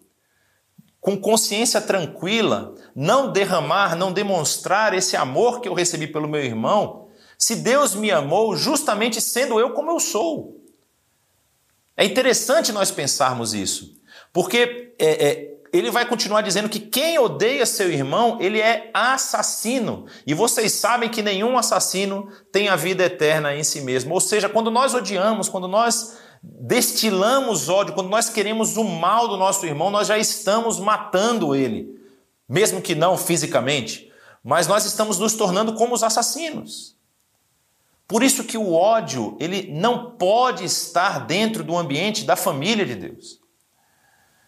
com 1.07 1.17
consciência 1.17 1.81
tranquila, 1.81 2.75
não 2.93 3.31
derramar, 3.31 3.95
não 3.95 4.13
demonstrar 4.13 4.93
esse 4.93 5.17
amor 5.17 5.61
que 5.61 5.69
eu 5.69 5.73
recebi 5.73 6.09
pelo 6.09 6.27
meu 6.27 6.43
irmão, 6.43 7.07
se 7.39 7.55
Deus 7.55 7.95
me 7.95 8.11
amou 8.11 8.57
justamente 8.57 9.21
sendo 9.21 9.61
eu 9.61 9.71
como 9.71 9.93
eu 9.93 10.01
sou? 10.01 10.61
É 11.97 12.05
interessante 12.05 12.73
nós 12.73 12.91
pensarmos 12.91 13.55
isso, 13.55 13.95
porque 14.33 14.95
é, 14.99 15.29
é, 15.29 15.55
ele 15.73 15.93
vai 15.93 16.05
continuar 16.07 16.41
dizendo 16.41 16.69
que 16.69 16.81
quem 16.81 17.21
odeia 17.21 17.65
seu 17.67 17.89
irmão, 17.89 18.39
ele 18.41 18.61
é 18.61 18.91
assassino. 18.93 20.07
E 20.27 20.35
vocês 20.35 20.73
sabem 20.73 21.09
que 21.09 21.23
nenhum 21.23 21.57
assassino 21.57 22.29
tem 22.51 22.69
a 22.69 22.75
vida 22.75 23.05
eterna 23.05 23.55
em 23.55 23.63
si 23.63 23.81
mesmo. 23.81 24.13
Ou 24.13 24.21
seja, 24.21 24.49
quando 24.49 24.73
nós 24.73 24.93
odiamos, 24.93 25.49
quando 25.49 25.69
nós 25.69 26.17
destilamos 26.49 27.69
ódio, 27.69 27.95
quando 27.95 28.09
nós 28.09 28.29
queremos 28.29 28.77
o 28.77 28.85
mal 28.85 29.27
do 29.27 29.37
nosso 29.37 29.67
irmão, 29.67 29.91
nós 29.91 30.07
já 30.07 30.17
estamos 30.17 30.79
matando 30.79 31.55
ele, 31.55 32.01
mesmo 32.49 32.81
que 32.81 32.95
não 32.95 33.19
fisicamente, 33.19 34.13
mas 34.45 34.69
nós 34.69 34.85
estamos 34.85 35.19
nos 35.19 35.35
tornando 35.35 35.75
como 35.75 35.95
os 35.95 36.05
assassinos. 36.05 36.95
Por 38.07 38.23
isso 38.23 38.45
que 38.45 38.57
o 38.57 38.73
ódio, 38.73 39.37
ele 39.41 39.73
não 39.73 40.13
pode 40.13 40.65
estar 40.65 41.27
dentro 41.27 41.65
do 41.65 41.77
ambiente 41.77 42.25
da 42.25 42.37
família 42.37 42.87
de 42.87 42.95
Deus. 42.95 43.41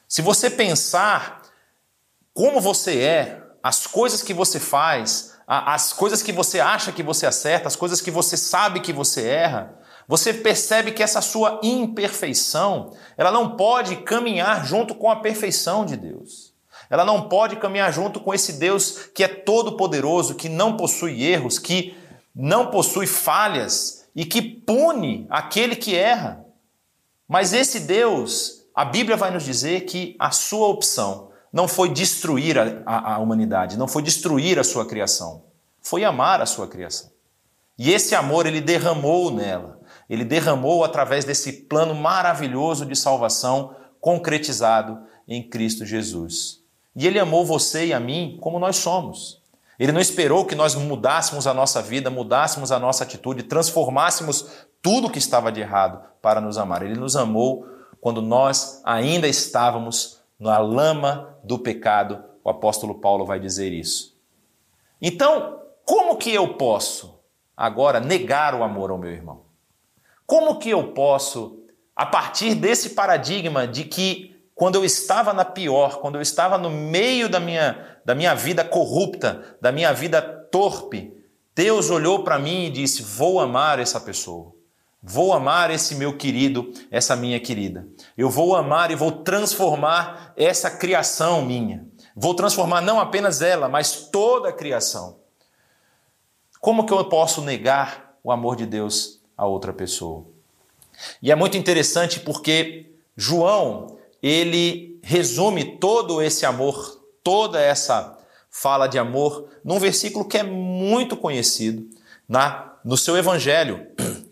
Se 0.07 0.23
você 0.23 0.49
pensar 0.49 1.43
como 2.33 2.61
você 2.61 3.01
é, 3.01 3.43
as 3.61 3.89
coisas 3.89 4.23
que 4.23 4.33
você 4.33 4.61
faz, 4.61 5.37
as 5.49 5.93
coisas 5.93 6.23
que 6.23 6.31
você 6.31 6.61
acha 6.61 6.93
que 6.93 7.03
você 7.03 7.27
acerta, 7.27 7.67
as 7.67 7.75
coisas 7.75 8.01
que 8.01 8.13
você 8.13 8.37
sabe 8.37 8.79
que 8.79 8.93
você 8.93 9.27
erra, 9.27 9.77
você 10.09 10.33
percebe 10.33 10.93
que 10.93 11.03
essa 11.03 11.21
sua 11.21 11.61
imperfeição, 11.63 12.95
ela 13.15 13.31
não 13.31 13.57
pode 13.57 13.97
caminhar 13.97 14.67
junto 14.67 14.95
com 14.95 15.11
a 15.11 15.17
perfeição 15.17 15.85
de 15.85 15.99
Deus. 15.99 16.55
Ela 16.89 17.05
não 17.05 17.29
pode 17.29 17.57
caminhar 17.57 17.93
junto 17.93 18.19
com 18.19 18.33
esse 18.33 18.55
Deus 18.55 19.11
que 19.15 19.23
é 19.23 19.29
todo 19.29 19.77
poderoso, 19.77 20.35
que 20.35 20.49
não 20.49 20.79
possui 20.79 21.23
erros, 21.23 21.59
que 21.59 21.95
não 22.35 22.71
possui 22.71 23.07
falhas 23.07 24.09
e 24.17 24.25
que 24.25 24.41
pune 24.41 25.27
aquele 25.29 25.77
que 25.77 25.95
erra. 25.95 26.43
Mas 27.29 27.53
esse 27.53 27.81
Deus, 27.81 28.65
a 28.75 28.87
Bíblia 28.87 29.15
vai 29.17 29.31
nos 29.31 29.45
dizer 29.45 29.83
que 29.83 30.17
a 30.19 30.31
sua 30.31 30.69
opção 30.69 31.29
não 31.53 31.69
foi 31.69 31.91
destruir 31.91 32.59
a, 32.59 32.83
a, 32.87 33.15
a, 33.15 33.19
humanidade, 33.19 33.77
não 33.77 33.87
foi 33.87 34.03
destruir 34.03 34.59
a 34.59 34.65
sua 34.65 34.87
criação, 34.87 35.45
foi 35.83 36.03
amar 36.03 36.41
a 36.41 36.47
sua 36.47 36.67
criação. 36.67 37.11
E 37.79 37.93
esse 37.93 38.15
amor 38.15 38.47
ele 38.47 38.63
derramou 38.63 39.31
nela, 39.31 39.78
ele 40.09 40.25
derramou 40.25 40.85
através 40.85 41.25
desse 41.25 41.53
plano 41.65 41.95
maravilhoso 41.95 42.87
de 42.87 42.97
salvação 42.97 43.75
concretizado 44.01 45.01
em 45.27 45.43
Cristo 45.43 45.85
Jesus. 45.85 46.63
E 46.97 47.07
ele 47.07 47.19
amou 47.19 47.45
você 47.45 47.87
e 47.87 47.93
a 47.93 48.01
mim 48.01 48.39
como 48.41 48.59
nós 48.59 48.77
somos. 48.77 49.43
Ele 49.79 49.93
não 49.93 50.01
esperou 50.01 50.45
que 50.45 50.55
nós 50.55 50.75
mudássemos 50.75 51.47
a 51.47 51.55
nossa 51.55 51.81
vida, 51.81 52.11
mudássemos 52.11 52.73
a 52.73 52.79
nossa 52.79 53.05
atitude, 53.05 53.45
transformássemos 53.45 54.67
tudo 54.83 55.11
que 55.11 55.19
estava 55.19 55.53
de 55.53 55.61
errado 55.61 56.03
para 56.21 56.41
nos 56.41 56.59
amar. 56.59 56.83
Ele 56.83 56.99
nos 56.99 57.15
amou 57.15 57.67
quando 58.01 58.21
nós 58.21 58.81
ainda 58.85 59.29
estávamos 59.29 60.21
na 60.39 60.59
lama 60.59 61.37
do 61.45 61.59
pecado. 61.59 62.25
O 62.43 62.51
apóstolo 62.51 62.97
Paulo 62.97 63.25
vai 63.25 63.39
dizer 63.39 63.73
isso. 63.73 64.17
Então, 65.01 65.61
como 65.85 66.17
que 66.17 66.33
eu 66.33 66.55
posso 66.55 67.21
agora 67.57 68.01
negar 68.01 68.55
o 68.55 68.65
amor 68.65 68.91
ao 68.91 68.99
meu 68.99 69.13
irmão? 69.13 69.48
Como 70.29 70.59
que 70.59 70.69
eu 70.69 70.93
posso, 70.93 71.59
a 71.97 72.05
partir 72.05 72.55
desse 72.55 72.91
paradigma 72.91 73.67
de 73.67 73.85
que 73.85 74.37
quando 74.55 74.75
eu 74.75 74.85
estava 74.85 75.33
na 75.33 75.43
pior, 75.43 76.01
quando 76.01 76.17
eu 76.17 76.21
estava 76.21 76.59
no 76.59 76.69
meio 76.69 77.31
da 77.31 77.41
minha, 77.41 77.99
da 78.05 78.15
minha 78.15 78.35
vida 78.35 78.63
corrupta, 78.63 79.57
da 79.59 79.73
minha 79.73 79.91
vida 79.95 80.21
torpe, 80.21 81.17
Deus 81.55 81.89
olhou 81.89 82.25
para 82.25 82.39
mim 82.39 82.67
e 82.67 82.71
disse: 82.71 83.03
Vou 83.03 83.41
amar 83.41 83.79
essa 83.79 83.99
pessoa. 83.99 84.53
Vou 85.03 85.33
amar 85.33 85.71
esse 85.71 85.95
meu 85.95 86.19
querido, 86.19 86.75
essa 86.91 87.17
minha 87.17 87.41
querida. 87.41 87.89
Eu 88.15 88.29
vou 88.29 88.55
amar 88.55 88.91
e 88.91 88.97
vou 88.97 89.11
transformar 89.11 90.35
essa 90.37 90.71
criação 90.71 91.43
minha. 91.43 91.87
Vou 92.15 92.35
transformar 92.35 92.83
não 92.83 93.01
apenas 93.01 93.41
ela, 93.41 93.67
mas 93.67 94.11
toda 94.13 94.51
a 94.51 94.53
criação. 94.53 95.21
Como 96.61 96.85
que 96.85 96.93
eu 96.93 97.03
posso 97.07 97.41
negar 97.41 98.19
o 98.23 98.31
amor 98.31 98.57
de 98.57 98.67
Deus 98.67 99.18
a 99.39 99.47
outra 99.47 99.73
pessoa? 99.73 100.27
E 101.23 101.33
é 101.33 101.35
muito 101.35 101.57
interessante 101.57 102.21
porque 102.21 102.91
João, 103.17 103.97
ele 104.23 105.01
resume 105.03 105.79
todo 105.79 106.21
esse 106.21 106.45
amor, 106.45 107.01
toda 107.23 107.61
essa 107.61 108.19
fala 108.51 108.89
de 108.89 108.99
amor 108.99 109.49
num 109.65 109.79
versículo 109.79 110.27
que 110.27 110.37
é 110.37 110.43
muito 110.43 111.17
conhecido 111.17 111.89
na 112.29 112.69
no 112.85 112.97
seu 112.97 113.17
evangelho, 113.17 113.87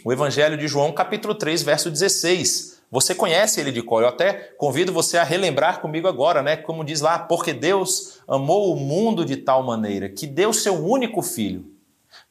o 0.05 0.13
evangelho 0.13 0.57
de 0.57 0.69
João, 0.69 0.93
capítulo 0.93 1.35
3, 1.35 1.63
verso 1.63 1.91
16. 1.91 2.81
Você 2.91 3.15
conhece 3.15 3.61
ele 3.61 3.73
de 3.73 3.83
cor. 3.83 4.03
Eu 4.03 4.09
até 4.09 4.33
convido 4.57 4.93
você 4.93 5.19
a 5.19 5.25
relembrar 5.25 5.81
comigo 5.81 6.07
agora, 6.07 6.43
né? 6.43 6.57
Como 6.57 6.85
diz 6.85 7.01
lá, 7.01 7.19
porque 7.19 7.53
Deus 7.53 8.21
amou 8.27 8.73
o 8.73 8.77
mundo 8.77 9.25
de 9.25 9.37
tal 9.37 9.63
maneira 9.63 10.09
que 10.09 10.27
deu 10.27 10.53
seu 10.53 10.75
único 10.75 11.21
filho, 11.21 11.67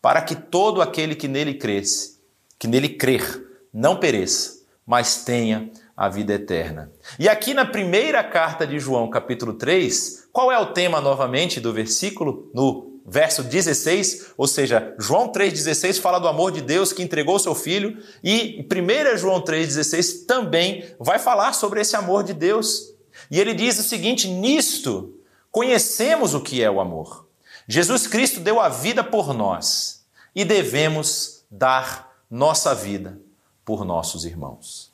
para 0.02 0.22
que 0.22 0.36
todo 0.36 0.82
aquele 0.82 1.14
que 1.16 1.28
nele 1.28 1.56
cresce, 1.56 2.15
que 2.58 2.68
nele 2.68 2.90
crer, 2.90 3.44
não 3.74 3.98
pereça, 3.98 4.64
mas 4.86 5.24
tenha 5.24 5.70
a 5.96 6.10
vida 6.10 6.34
eterna. 6.34 6.92
E 7.18 7.30
aqui 7.30 7.54
na 7.54 7.66
primeira 7.66 8.24
carta 8.24 8.68
de 8.68 8.80
João, 8.80 9.10
capítulo 9.10 9.54
3, 9.54 10.28
qual 10.32 10.52
é 10.52 10.60
o 10.60 10.74
tema 10.74 11.00
novamente 11.00 11.60
do 11.60 11.72
versículo? 11.72 12.52
No 12.54 13.00
verso 13.06 13.44
16, 13.44 14.34
ou 14.36 14.48
seja, 14.48 14.96
João 14.98 15.32
3,16 15.32 16.02
fala 16.02 16.20
do 16.20 16.28
amor 16.28 16.52
de 16.52 16.62
Deus 16.62 16.92
que 16.92 17.04
entregou 17.04 17.38
seu 17.38 17.54
filho, 17.54 17.98
e 18.24 18.68
1 18.70 19.18
João 19.18 19.42
3,16 19.42 20.26
também 20.26 20.84
vai 21.00 21.20
falar 21.20 21.54
sobre 21.54 21.82
esse 21.82 21.96
amor 21.96 22.24
de 22.24 22.34
Deus. 22.34 22.96
E 23.30 23.40
ele 23.40 23.54
diz 23.54 23.80
o 23.80 23.84
seguinte: 23.84 24.28
nisto 24.28 25.18
conhecemos 25.52 26.34
o 26.34 26.42
que 26.42 26.62
é 26.62 26.70
o 26.70 26.82
amor. 26.82 27.28
Jesus 27.68 28.08
Cristo 28.08 28.40
deu 28.40 28.60
a 28.60 28.70
vida 28.70 29.04
por 29.04 29.34
nós 29.34 30.06
e 30.36 30.44
devemos 30.44 31.46
dar 31.50 32.15
nossa 32.36 32.76
vida 32.76 33.18
por 33.64 33.86
nossos 33.86 34.26
irmãos. 34.26 34.92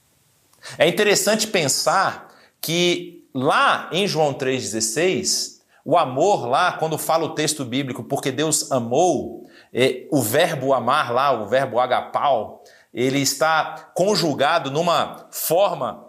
É 0.77 0.87
interessante 0.87 1.47
pensar 1.47 2.31
que 2.61 3.27
lá 3.33 3.89
em 3.91 4.07
João 4.07 4.31
3,16, 4.31 5.59
o 5.83 5.97
amor 5.97 6.45
lá, 6.45 6.73
quando 6.73 6.99
fala 6.99 7.25
o 7.25 7.33
texto 7.33 7.65
bíblico, 7.65 8.03
porque 8.03 8.31
Deus 8.31 8.71
amou, 8.71 9.49
é, 9.73 10.05
o 10.11 10.21
verbo 10.21 10.71
amar 10.71 11.11
lá, 11.11 11.31
o 11.31 11.47
verbo 11.47 11.79
agapau, 11.79 12.63
ele 12.93 13.19
está 13.19 13.89
conjugado 13.95 14.69
numa 14.69 15.25
forma 15.31 16.05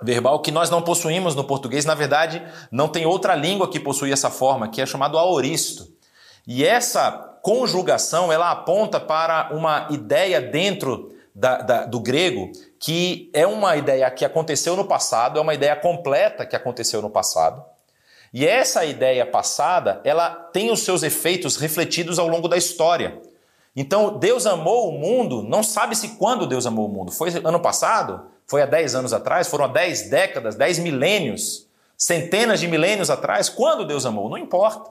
verbal 0.00 0.40
que 0.40 0.50
nós 0.50 0.70
não 0.70 0.80
possuímos 0.80 1.34
no 1.34 1.44
português. 1.44 1.84
Na 1.84 1.94
verdade, 1.94 2.42
não 2.72 2.88
tem 2.88 3.04
outra 3.04 3.34
língua 3.34 3.68
que 3.68 3.78
possui 3.78 4.10
essa 4.12 4.30
forma, 4.30 4.68
que 4.68 4.80
é 4.80 4.86
chamado 4.86 5.18
aoristo. 5.18 5.92
E 6.46 6.64
essa 6.64 7.29
conjugação, 7.42 8.32
ela 8.32 8.50
aponta 8.50 9.00
para 9.00 9.50
uma 9.52 9.88
ideia 9.90 10.40
dentro 10.40 11.14
da, 11.34 11.58
da, 11.58 11.86
do 11.86 12.00
grego 12.00 12.50
que 12.78 13.30
é 13.34 13.46
uma 13.46 13.76
ideia 13.76 14.10
que 14.10 14.24
aconteceu 14.24 14.74
no 14.74 14.86
passado, 14.86 15.38
é 15.38 15.42
uma 15.42 15.52
ideia 15.52 15.76
completa 15.76 16.46
que 16.46 16.56
aconteceu 16.56 17.02
no 17.02 17.10
passado. 17.10 17.62
E 18.32 18.46
essa 18.46 18.84
ideia 18.84 19.26
passada, 19.26 20.00
ela 20.02 20.30
tem 20.30 20.70
os 20.70 20.80
seus 20.80 21.02
efeitos 21.02 21.56
refletidos 21.56 22.18
ao 22.18 22.26
longo 22.26 22.48
da 22.48 22.56
história. 22.56 23.20
Então, 23.76 24.18
Deus 24.18 24.46
amou 24.46 24.88
o 24.88 24.98
mundo, 24.98 25.42
não 25.42 25.62
sabe-se 25.62 26.16
quando 26.16 26.46
Deus 26.46 26.64
amou 26.64 26.86
o 26.86 26.88
mundo. 26.88 27.12
Foi 27.12 27.30
ano 27.44 27.60
passado? 27.60 28.22
Foi 28.46 28.62
há 28.62 28.66
10 28.66 28.94
anos 28.94 29.12
atrás? 29.12 29.48
Foram 29.48 29.66
há 29.66 29.68
10 29.68 30.08
décadas, 30.08 30.54
10 30.56 30.78
milênios? 30.78 31.68
Centenas 31.96 32.60
de 32.60 32.66
milênios 32.66 33.10
atrás? 33.10 33.48
Quando 33.48 33.84
Deus 33.84 34.06
amou? 34.06 34.28
Não 34.28 34.38
importa. 34.38 34.90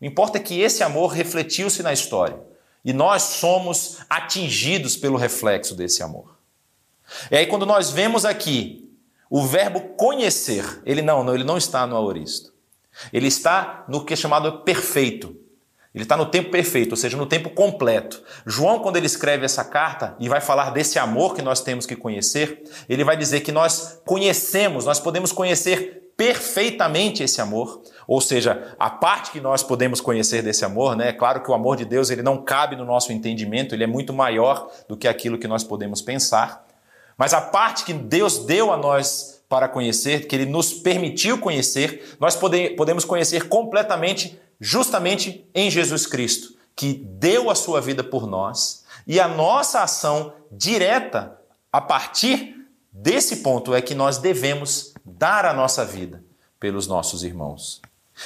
O 0.00 0.04
importa 0.04 0.38
é 0.38 0.40
que 0.40 0.60
esse 0.60 0.82
amor 0.82 1.08
refletiu-se 1.08 1.82
na 1.82 1.92
história. 1.92 2.38
E 2.84 2.92
nós 2.92 3.22
somos 3.22 3.98
atingidos 4.08 4.96
pelo 4.96 5.18
reflexo 5.18 5.74
desse 5.74 6.02
amor. 6.02 6.38
E 7.30 7.36
aí, 7.36 7.46
quando 7.46 7.66
nós 7.66 7.90
vemos 7.90 8.24
aqui 8.24 8.88
o 9.28 9.46
verbo 9.46 9.80
conhecer, 9.96 10.82
ele 10.86 11.02
não, 11.02 11.22
não 11.22 11.34
ele 11.34 11.44
não 11.44 11.58
está 11.58 11.86
no 11.86 11.96
aoristo. 11.96 12.52
Ele 13.12 13.28
está 13.28 13.84
no 13.88 14.04
que 14.04 14.14
é 14.14 14.16
chamado 14.16 14.60
perfeito. 14.60 15.36
Ele 15.94 16.04
está 16.04 16.16
no 16.16 16.26
tempo 16.26 16.50
perfeito, 16.50 16.92
ou 16.92 16.96
seja, 16.96 17.16
no 17.16 17.26
tempo 17.26 17.50
completo. 17.50 18.22
João, 18.46 18.78
quando 18.78 18.96
ele 18.96 19.06
escreve 19.06 19.44
essa 19.44 19.64
carta 19.64 20.16
e 20.20 20.28
vai 20.28 20.40
falar 20.40 20.70
desse 20.70 20.98
amor 20.98 21.34
que 21.34 21.42
nós 21.42 21.60
temos 21.60 21.84
que 21.84 21.96
conhecer, 21.96 22.62
ele 22.88 23.02
vai 23.02 23.16
dizer 23.16 23.40
que 23.40 23.50
nós 23.50 24.00
conhecemos, 24.04 24.84
nós 24.84 25.00
podemos 25.00 25.32
conhecer 25.32 26.09
perfeitamente 26.20 27.22
esse 27.22 27.40
amor, 27.40 27.80
ou 28.06 28.20
seja, 28.20 28.74
a 28.78 28.90
parte 28.90 29.30
que 29.30 29.40
nós 29.40 29.62
podemos 29.62 30.02
conhecer 30.02 30.42
desse 30.42 30.66
amor, 30.66 30.94
né? 30.94 31.08
É 31.08 31.12
claro 31.14 31.42
que 31.42 31.50
o 31.50 31.54
amor 31.54 31.78
de 31.78 31.86
Deus 31.86 32.10
ele 32.10 32.20
não 32.20 32.44
cabe 32.44 32.76
no 32.76 32.84
nosso 32.84 33.10
entendimento, 33.10 33.74
ele 33.74 33.84
é 33.84 33.86
muito 33.86 34.12
maior 34.12 34.70
do 34.86 34.98
que 34.98 35.08
aquilo 35.08 35.38
que 35.38 35.48
nós 35.48 35.64
podemos 35.64 36.02
pensar. 36.02 36.66
Mas 37.16 37.32
a 37.32 37.40
parte 37.40 37.86
que 37.86 37.94
Deus 37.94 38.40
deu 38.40 38.70
a 38.70 38.76
nós 38.76 39.42
para 39.48 39.66
conhecer, 39.66 40.26
que 40.26 40.36
Ele 40.36 40.44
nos 40.44 40.74
permitiu 40.74 41.38
conhecer, 41.38 42.14
nós 42.20 42.36
pode, 42.36 42.68
podemos 42.76 43.06
conhecer 43.06 43.48
completamente, 43.48 44.38
justamente 44.60 45.48
em 45.54 45.70
Jesus 45.70 46.04
Cristo, 46.06 46.54
que 46.76 46.92
deu 46.92 47.48
a 47.48 47.54
sua 47.54 47.80
vida 47.80 48.04
por 48.04 48.26
nós, 48.26 48.84
e 49.06 49.18
a 49.18 49.26
nossa 49.26 49.82
ação 49.82 50.34
direta 50.52 51.38
a 51.72 51.80
partir 51.80 52.56
desse 52.92 53.36
ponto 53.36 53.74
é 53.74 53.80
que 53.80 53.94
nós 53.94 54.18
devemos 54.18 54.89
dar 55.16 55.44
a 55.44 55.52
nossa 55.52 55.84
vida 55.84 56.22
pelos 56.58 56.86
nossos 56.86 57.22
irmãos. 57.24 57.80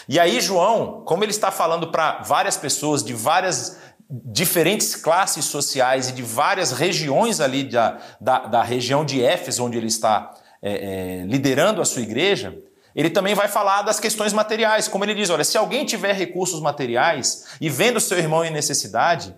E 0.09 0.19
aí, 0.19 0.41
João, 0.41 1.03
como 1.05 1.25
ele 1.25 1.31
está 1.31 1.51
falando 1.51 1.91
para 1.91 2.23
várias 2.23 2.57
pessoas 2.57 3.03
de 3.03 3.15
várias 3.15 3.79
diferentes 4.11 4.95
classes 4.97 5.45
sociais 5.45 6.09
e 6.09 6.13
de 6.13 6.23
várias 6.23 6.73
regiões 6.73 7.41
ali 7.41 7.65
da, 7.65 7.99
da, 8.21 8.39
da 8.41 8.63
região 8.63 9.05
de 9.05 9.23
Éfeso, 9.23 9.65
onde 9.65 9.79
ele 9.79 9.87
está 9.87 10.35
é, 10.61 11.23
é, 11.23 11.27
liderando 11.27 11.81
a 11.81 11.85
sua 11.85 12.03
igreja, 12.03 12.57
ele 12.95 13.11
também 13.11 13.35
vai 13.35 13.49
falar 13.49 13.83
das 13.83 13.99
questões 13.99 14.33
materiais, 14.33 14.87
como 14.87 15.05
ele 15.05 15.15
diz: 15.15 15.31
olha, 15.31 15.45
se 15.45 15.59
alguém 15.59 15.85
tiver 15.85 16.13
recursos 16.13 16.61
materiais 16.61 17.47
e 17.61 17.69
vendo 17.69 17.99
seu 18.01 18.19
irmão 18.19 18.45
em 18.45 18.51
necessidade 18.51 19.35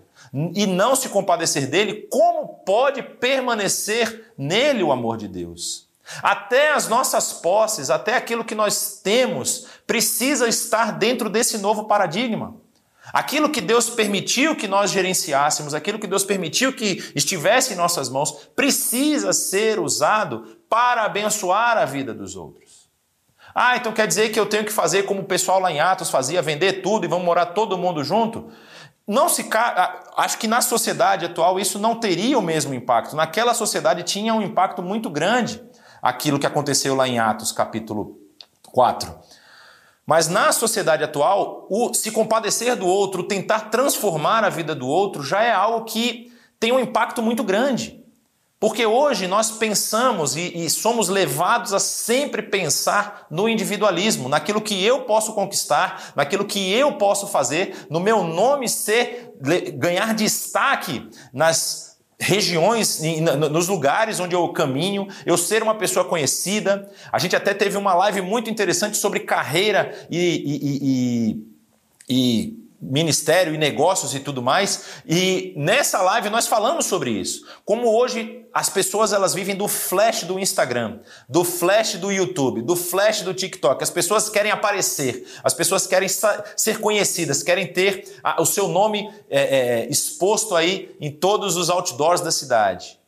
e 0.53 0.67
não 0.67 0.95
se 0.95 1.09
compadecer 1.09 1.67
dele, 1.67 2.07
como 2.11 2.47
pode 2.65 3.01
permanecer 3.01 4.31
nele 4.37 4.83
o 4.83 4.91
amor 4.91 5.17
de 5.17 5.27
Deus? 5.27 5.86
Até 6.23 6.73
as 6.73 6.87
nossas 6.87 7.33
posses, 7.33 7.89
até 7.89 8.15
aquilo 8.15 8.45
que 8.45 8.55
nós 8.55 8.99
temos, 9.03 9.65
precisa 9.85 10.47
estar 10.47 10.93
dentro 10.93 11.29
desse 11.29 11.57
novo 11.57 11.85
paradigma. 11.85 12.55
Aquilo 13.13 13.49
que 13.49 13.61
Deus 13.61 13.89
permitiu 13.89 14.55
que 14.55 14.67
nós 14.67 14.91
gerenciássemos, 14.91 15.73
aquilo 15.73 15.99
que 15.99 16.07
Deus 16.07 16.23
permitiu 16.23 16.73
que 16.73 17.11
estivesse 17.15 17.73
em 17.73 17.77
nossas 17.77 18.09
mãos, 18.09 18.31
precisa 18.55 19.31
ser 19.31 19.79
usado 19.79 20.57
para 20.69 21.03
abençoar 21.03 21.77
a 21.77 21.85
vida 21.85 22.13
dos 22.13 22.35
outros. 22.35 22.89
Ah, 23.55 23.77
então 23.77 23.93
quer 23.93 24.07
dizer 24.07 24.29
que 24.29 24.39
eu 24.39 24.45
tenho 24.45 24.65
que 24.65 24.73
fazer 24.73 25.03
como 25.03 25.21
o 25.21 25.25
pessoal 25.25 25.59
lá 25.59 25.71
em 25.71 25.79
Atos 25.79 26.09
fazia, 26.09 26.41
vender 26.41 26.81
tudo 26.81 27.05
e 27.05 27.07
vamos 27.07 27.25
morar 27.25 27.47
todo 27.47 27.77
mundo 27.77 28.03
junto? 28.03 28.51
Não 29.07 29.29
se 29.29 29.49
acho 30.17 30.37
que 30.37 30.47
na 30.47 30.59
sociedade 30.59 31.25
atual 31.25 31.57
isso 31.57 31.79
não 31.79 31.95
teria 31.95 32.37
o 32.37 32.41
mesmo 32.41 32.73
impacto. 32.73 33.15
Naquela 33.15 33.53
sociedade 33.53 34.03
tinha 34.03 34.33
um 34.33 34.41
impacto 34.41 34.83
muito 34.83 35.09
grande 35.09 35.61
aquilo 36.01 36.39
que 36.39 36.45
aconteceu 36.45 36.95
lá 36.95 37.07
em 37.07 37.19
Atos, 37.19 37.51
capítulo 37.51 38.17
4. 38.71 39.13
Mas 40.05 40.29
na 40.29 40.53
sociedade 40.53 41.03
atual, 41.03 41.67
o 41.69 41.93
se 41.93 42.11
compadecer 42.11 42.75
do 42.77 42.87
outro, 42.87 43.23
tentar 43.23 43.69
transformar 43.69 44.43
a 44.43 44.49
vida 44.49 44.73
do 44.73 44.87
outro, 44.87 45.21
já 45.21 45.43
é 45.43 45.51
algo 45.51 45.85
que 45.85 46.31
tem 46.59 46.71
um 46.71 46.79
impacto 46.79 47.21
muito 47.21 47.43
grande. 47.43 48.01
Porque 48.59 48.85
hoje 48.85 49.27
nós 49.27 49.51
pensamos 49.51 50.35
e, 50.35 50.65
e, 50.65 50.69
somos 50.69 51.09
levados 51.09 51.73
a 51.73 51.79
sempre 51.79 52.41
pensar 52.41 53.27
no 53.29 53.47
individualismo, 53.47 54.27
naquilo 54.27 54.61
que 54.61 54.83
eu 54.83 55.01
posso 55.01 55.33
conquistar, 55.33 56.13
naquilo 56.15 56.43
que 56.43 56.71
eu 56.71 56.93
posso 56.93 57.27
fazer, 57.27 57.85
no 57.87 57.99
meu 57.99 58.23
nome 58.23 58.67
ser 58.67 59.31
ganhar 59.75 60.15
destaque 60.15 61.07
nas 61.31 61.96
regiões, 62.19 62.99
nos 63.51 63.67
lugares 63.67 64.19
onde 64.19 64.35
eu 64.35 64.47
caminho, 64.49 65.07
eu 65.25 65.37
ser 65.37 65.61
uma 65.61 65.75
pessoa 65.75 66.03
conhecida. 66.03 66.89
A 67.11 67.19
gente 67.19 67.35
até 67.35 67.53
teve 67.53 67.77
uma 67.77 67.93
live 67.93 68.21
muito 68.21 68.49
interessante 68.49 68.97
sobre 68.97 69.19
carreira 69.19 69.95
e, 70.09 70.17
e, 70.17 71.39
e, 72.09 72.17
e 72.49 72.66
ministério 72.79 73.53
e 73.53 73.57
negócios 73.57 74.13
e 74.13 74.19
tudo 74.19 74.41
mais. 74.41 75.01
E 75.05 75.53
nessa 75.57 76.01
live 76.01 76.29
nós 76.29 76.47
falamos 76.47 76.85
sobre 76.85 77.11
isso. 77.11 77.45
Como 77.65 77.87
hoje 77.87 78.45
as 78.53 78.69
pessoas 78.69 79.13
elas 79.13 79.33
vivem 79.33 79.55
do 79.55 79.67
flash 79.67 80.23
do 80.23 80.39
Instagram, 80.39 80.99
do 81.27 81.43
flash 81.43 81.95
do 81.95 82.11
YouTube, 82.11 82.61
do 82.61 82.75
flash 82.75 83.21
do 83.21 83.33
TikTok. 83.33 83.83
As 83.83 83.89
pessoas 83.89 84.29
querem 84.29 84.51
aparecer, 84.51 85.27
as 85.43 85.53
pessoas 85.53 85.85
querem 85.87 86.09
ser 86.55 86.79
conhecidas, 86.79 87.43
querem 87.43 87.71
ter 87.71 88.19
o 88.39 88.45
seu 88.45 88.67
nome 88.67 89.11
é, 89.29 89.41
é, 89.41 89.89
exposto 89.89 90.55
aí 90.55 90.95
em 90.99 91.11
todos 91.11 91.55
os 91.55 91.69
outdoors 91.69 92.21
da 92.21 92.31
cidade. 92.31 92.99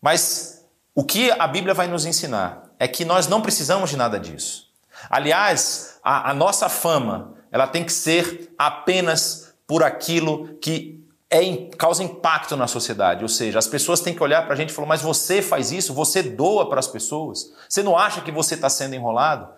Mas 0.00 0.64
o 0.94 1.04
que 1.04 1.30
a 1.30 1.46
Bíblia 1.46 1.74
vai 1.74 1.86
nos 1.86 2.04
ensinar 2.04 2.70
é 2.78 2.88
que 2.88 3.04
nós 3.04 3.26
não 3.26 3.42
precisamos 3.42 3.90
de 3.90 3.96
nada 3.96 4.18
disso. 4.18 4.70
Aliás, 5.08 5.98
a, 6.02 6.30
a 6.30 6.34
nossa 6.34 6.68
fama 6.68 7.39
ela 7.50 7.66
tem 7.66 7.84
que 7.84 7.92
ser 7.92 8.52
apenas 8.58 9.52
por 9.66 9.82
aquilo 9.82 10.54
que 10.60 11.00
é, 11.30 11.68
causa 11.76 12.02
impacto 12.02 12.56
na 12.56 12.66
sociedade. 12.66 13.22
Ou 13.22 13.28
seja, 13.28 13.58
as 13.58 13.66
pessoas 13.66 14.00
têm 14.00 14.14
que 14.14 14.22
olhar 14.22 14.44
para 14.44 14.54
a 14.54 14.56
gente 14.56 14.70
e 14.70 14.72
falar: 14.72 14.88
mas 14.88 15.02
você 15.02 15.40
faz 15.40 15.70
isso, 15.70 15.94
você 15.94 16.22
doa 16.22 16.68
para 16.68 16.80
as 16.80 16.88
pessoas. 16.88 17.52
Você 17.68 17.82
não 17.82 17.96
acha 17.96 18.20
que 18.20 18.32
você 18.32 18.54
está 18.54 18.68
sendo 18.68 18.94
enrolado? 18.94 19.48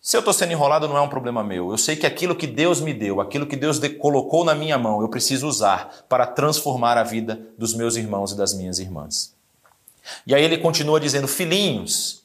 Se 0.00 0.16
eu 0.16 0.18
estou 0.18 0.34
sendo 0.34 0.50
enrolado, 0.50 0.88
não 0.88 0.96
é 0.96 1.00
um 1.00 1.08
problema 1.08 1.44
meu. 1.44 1.70
Eu 1.70 1.78
sei 1.78 1.94
que 1.94 2.06
aquilo 2.06 2.34
que 2.34 2.46
Deus 2.46 2.80
me 2.80 2.92
deu, 2.92 3.20
aquilo 3.20 3.46
que 3.46 3.54
Deus 3.54 3.78
colocou 4.00 4.44
na 4.44 4.52
minha 4.52 4.76
mão, 4.76 5.00
eu 5.00 5.08
preciso 5.08 5.46
usar 5.46 6.04
para 6.08 6.26
transformar 6.26 6.98
a 6.98 7.04
vida 7.04 7.40
dos 7.56 7.72
meus 7.72 7.94
irmãos 7.94 8.32
e 8.32 8.36
das 8.36 8.52
minhas 8.52 8.80
irmãs. 8.80 9.32
E 10.26 10.34
aí 10.34 10.42
ele 10.42 10.58
continua 10.58 10.98
dizendo: 10.98 11.28
Filhinhos, 11.28 12.21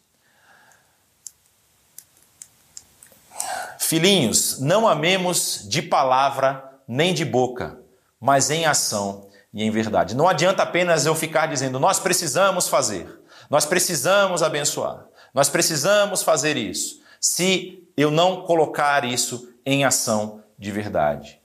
Filhinhos, 3.88 4.60
não 4.60 4.86
amemos 4.86 5.66
de 5.66 5.82
palavra 5.82 6.62
nem 6.86 7.14
de 7.14 7.24
boca, 7.24 7.80
mas 8.20 8.52
em 8.52 8.66
ação 8.66 9.30
e 9.54 9.64
em 9.64 9.72
verdade. 9.72 10.14
Não 10.14 10.28
adianta 10.28 10.62
apenas 10.62 11.06
eu 11.06 11.16
ficar 11.16 11.46
dizendo, 11.46 11.80
nós 11.80 11.98
precisamos 11.98 12.68
fazer, 12.68 13.08
nós 13.50 13.66
precisamos 13.66 14.44
abençoar, 14.44 15.06
nós 15.34 15.48
precisamos 15.48 16.22
fazer 16.22 16.58
isso, 16.58 17.00
se 17.18 17.82
eu 17.96 18.12
não 18.12 18.42
colocar 18.42 19.06
isso 19.06 19.54
em 19.66 19.86
ação 19.86 20.44
de 20.60 20.70
verdade. 20.70 21.40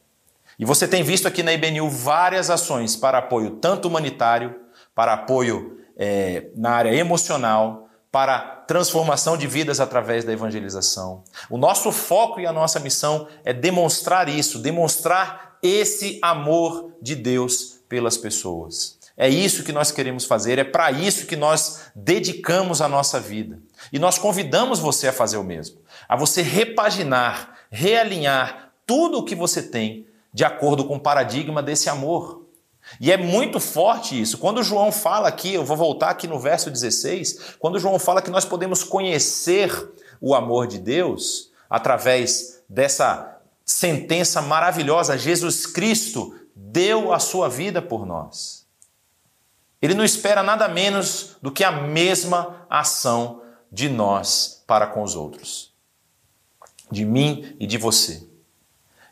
E 0.59 0.65
você 0.65 0.89
tem 0.89 1.05
visto 1.05 1.29
aqui 1.29 1.45
na 1.45 1.53
IBNU 1.53 1.89
várias 1.89 2.51
ações 2.51 2.97
para 2.97 3.19
apoio 3.19 3.53
tanto 3.53 3.87
humanitário, 3.87 4.53
para 4.97 5.13
apoio 5.13 5.79
é, 5.97 6.49
na 6.57 6.71
área 6.71 6.93
emocional, 6.93 7.82
para 8.13 8.39
transformação 8.67 9.39
de 9.39 9.47
vidas 9.47 9.81
através 9.81 10.23
da 10.23 10.33
evangelização. 10.33 11.25
O 11.49 11.57
nosso 11.57 11.91
foco 11.91 12.39
e 12.39 12.47
a 12.47 12.53
nossa 12.53 12.79
missão 12.79 13.27
é 13.43 13.55
demonstrar 13.55 14.29
isso, 14.29 14.59
demonstrar 14.59 15.57
esse 15.63 16.19
amor 16.21 16.93
de 17.01 17.17
Deus 17.17 17.81
pelas 17.89 18.19
pessoas. 18.19 18.99
É 19.17 19.29
isso 19.29 19.63
que 19.63 19.73
nós 19.73 19.91
queremos 19.91 20.25
fazer, 20.25 20.59
é 20.59 20.65
para 20.65 20.91
isso 20.91 21.27
que 21.27 21.37
nós 21.37 21.91
dedicamos 21.95 22.83
a 22.83 22.89
nossa 22.89 23.19
vida. 23.19 23.59
E 23.93 23.99
nós 23.99 24.19
convidamos 24.19 24.79
você 24.79 25.09
a 25.09 25.13
fazer 25.13 25.37
o 25.37 25.45
mesmo, 25.45 25.79
a 26.09 26.17
você 26.17 26.43
repaginar, 26.43 27.61
realinhar 27.71 28.73
tudo 28.87 29.19
o 29.19 29.25
que 29.25 29.35
você 29.35 29.63
tem 29.63 30.07
de 30.35 30.45
acordo 30.45 30.85
com 30.85 30.97
o 30.97 31.01
paradigma 31.01 31.63
desse 31.63 31.89
amor. 31.89 32.42
E 33.01 33.11
é 33.11 33.17
muito 33.17 33.59
forte 33.59 34.21
isso. 34.21 34.39
Quando 34.39 34.63
João 34.63 34.93
fala 34.93 35.29
aqui, 35.29 35.55
eu 35.55 35.65
vou 35.65 35.77
voltar 35.77 36.11
aqui 36.11 36.27
no 36.27 36.39
verso 36.39 36.71
16, 36.71 37.57
quando 37.59 37.79
João 37.79 37.99
fala 37.99 38.23
que 38.23 38.31
nós 38.31 38.45
podemos 38.45 38.85
conhecer 38.85 39.93
o 40.21 40.35
amor 40.35 40.67
de 40.67 40.79
Deus 40.79 41.51
através 41.69 42.63
dessa 42.69 43.41
sentença 43.65 44.43
maravilhosa, 44.43 45.19
Jesus 45.19 45.67
Cristo 45.67 46.35
deu 46.55 47.13
a 47.13 47.19
sua 47.19 47.49
vida 47.49 47.81
por 47.81 48.07
nós. 48.07 48.67
Ele 49.81 49.95
não 49.95 50.05
espera 50.05 50.43
nada 50.43 50.69
menos 50.69 51.37
do 51.43 51.51
que 51.51 51.65
a 51.65 51.73
mesma 51.73 52.65
ação 52.71 53.43
de 53.71 53.89
nós 53.89 54.63
para 54.67 54.87
com 54.87 55.03
os 55.03 55.17
outros, 55.17 55.75
de 56.91 57.05
mim 57.05 57.57
e 57.59 57.67
de 57.67 57.79
você. 57.79 58.29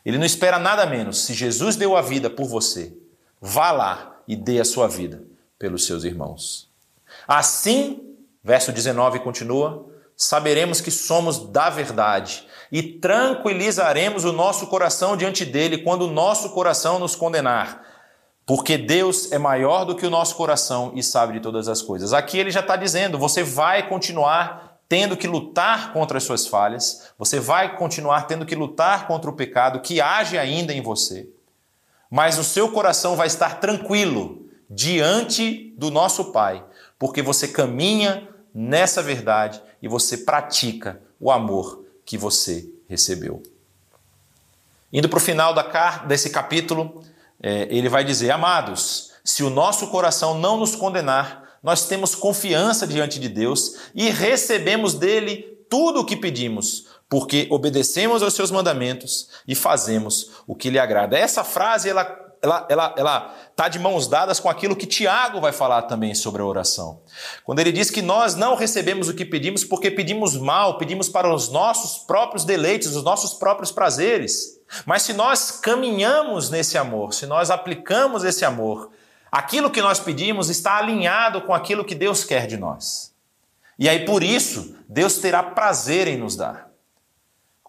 Ele 0.05 0.17
não 0.17 0.25
espera 0.25 0.57
nada 0.57 0.85
menos. 0.85 1.19
Se 1.25 1.33
Jesus 1.33 1.75
deu 1.75 1.95
a 1.95 2.01
vida 2.01 2.29
por 2.29 2.45
você, 2.45 2.95
Vá 3.43 3.71
lá 3.71 4.21
e 4.27 4.35
dê 4.35 4.59
a 4.59 4.65
sua 4.65 4.87
vida 4.87 5.23
pelos 5.57 5.87
seus 5.87 6.03
irmãos. 6.03 6.69
Assim, 7.27 8.15
verso 8.43 8.71
19 8.71 9.19
continua: 9.21 9.87
saberemos 10.15 10.79
que 10.79 10.91
somos 10.91 11.49
da 11.49 11.67
verdade 11.71 12.45
e 12.71 12.83
tranquilizaremos 12.83 14.25
o 14.25 14.31
nosso 14.31 14.67
coração 14.67 15.17
diante 15.17 15.43
dele 15.43 15.79
quando 15.79 16.03
o 16.03 16.11
nosso 16.11 16.51
coração 16.51 16.99
nos 16.99 17.15
condenar. 17.15 17.83
Porque 18.45 18.77
Deus 18.77 19.31
é 19.31 19.39
maior 19.39 19.85
do 19.85 19.95
que 19.95 20.05
o 20.05 20.09
nosso 20.11 20.35
coração 20.35 20.91
e 20.95 21.01
sabe 21.01 21.33
de 21.33 21.39
todas 21.39 21.67
as 21.67 21.81
coisas. 21.81 22.13
Aqui 22.13 22.37
ele 22.37 22.51
já 22.51 22.59
está 22.59 22.75
dizendo: 22.75 23.17
você 23.17 23.41
vai 23.41 23.89
continuar 23.89 24.77
tendo 24.87 25.17
que 25.17 25.27
lutar 25.27 25.93
contra 25.93 26.19
as 26.19 26.23
suas 26.23 26.45
falhas, 26.45 27.11
você 27.17 27.39
vai 27.39 27.75
continuar 27.75 28.27
tendo 28.27 28.45
que 28.45 28.53
lutar 28.53 29.07
contra 29.07 29.31
o 29.31 29.35
pecado 29.35 29.81
que 29.81 29.99
age 29.99 30.37
ainda 30.37 30.73
em 30.73 30.81
você 30.81 31.27
mas 32.11 32.37
o 32.37 32.43
seu 32.43 32.69
coração 32.69 33.15
vai 33.15 33.27
estar 33.27 33.61
tranquilo 33.61 34.45
diante 34.69 35.73
do 35.77 35.89
nosso 35.89 36.33
Pai, 36.33 36.61
porque 36.99 37.21
você 37.21 37.47
caminha 37.47 38.27
nessa 38.53 39.01
verdade 39.01 39.61
e 39.81 39.87
você 39.87 40.17
pratica 40.17 41.01
o 41.17 41.31
amor 41.31 41.85
que 42.05 42.17
você 42.17 42.69
recebeu. 42.89 43.41
Indo 44.91 45.07
para 45.07 45.17
o 45.17 45.21
final 45.21 45.55
desse 46.05 46.29
capítulo, 46.29 47.01
é, 47.41 47.67
ele 47.69 47.87
vai 47.87 48.03
dizer: 48.03 48.31
Amados, 48.31 49.13
se 49.23 49.41
o 49.41 49.49
nosso 49.49 49.87
coração 49.87 50.37
não 50.37 50.57
nos 50.57 50.75
condenar, 50.75 51.57
nós 51.63 51.87
temos 51.87 52.13
confiança 52.13 52.85
diante 52.85 53.19
de 53.19 53.29
Deus 53.29 53.77
e 53.95 54.09
recebemos 54.09 54.95
dele 54.95 55.57
tudo 55.69 56.01
o 56.01 56.05
que 56.05 56.17
pedimos, 56.17 56.87
porque 57.11 57.45
obedecemos 57.51 58.23
aos 58.23 58.33
seus 58.33 58.51
mandamentos 58.51 59.27
e 59.45 59.53
fazemos 59.53 60.31
o 60.47 60.55
que 60.55 60.69
lhe 60.69 60.79
agrada. 60.79 61.17
Essa 61.17 61.43
frase 61.43 61.89
ela 61.89 62.17
ela 62.41 62.65
ela 62.69 62.95
ela 62.97 63.35
tá 63.53 63.67
de 63.67 63.77
mãos 63.77 64.07
dadas 64.07 64.39
com 64.39 64.49
aquilo 64.49 64.77
que 64.77 64.85
Tiago 64.85 65.41
vai 65.41 65.51
falar 65.51 65.81
também 65.81 66.15
sobre 66.15 66.41
a 66.41 66.45
oração. 66.45 67.01
Quando 67.43 67.59
ele 67.59 67.73
diz 67.73 67.91
que 67.91 68.01
nós 68.01 68.33
não 68.33 68.55
recebemos 68.55 69.09
o 69.09 69.13
que 69.13 69.25
pedimos 69.25 69.65
porque 69.65 69.91
pedimos 69.91 70.37
mal, 70.37 70.77
pedimos 70.77 71.09
para 71.09 71.31
os 71.31 71.49
nossos 71.49 72.01
próprios 72.05 72.45
deleites, 72.45 72.95
os 72.95 73.03
nossos 73.03 73.33
próprios 73.33 73.73
prazeres. 73.73 74.61
Mas 74.85 75.01
se 75.01 75.11
nós 75.11 75.51
caminhamos 75.51 76.49
nesse 76.49 76.77
amor, 76.77 77.13
se 77.13 77.25
nós 77.25 77.51
aplicamos 77.51 78.23
esse 78.23 78.45
amor, 78.45 78.89
aquilo 79.29 79.69
que 79.69 79.81
nós 79.81 79.99
pedimos 79.99 80.49
está 80.49 80.77
alinhado 80.77 81.41
com 81.41 81.53
aquilo 81.53 81.83
que 81.83 81.93
Deus 81.93 82.23
quer 82.23 82.47
de 82.47 82.55
nós. 82.55 83.13
E 83.77 83.89
aí 83.89 84.05
por 84.05 84.23
isso, 84.23 84.77
Deus 84.87 85.17
terá 85.17 85.43
prazer 85.43 86.07
em 86.07 86.17
nos 86.17 86.37
dar. 86.37 86.70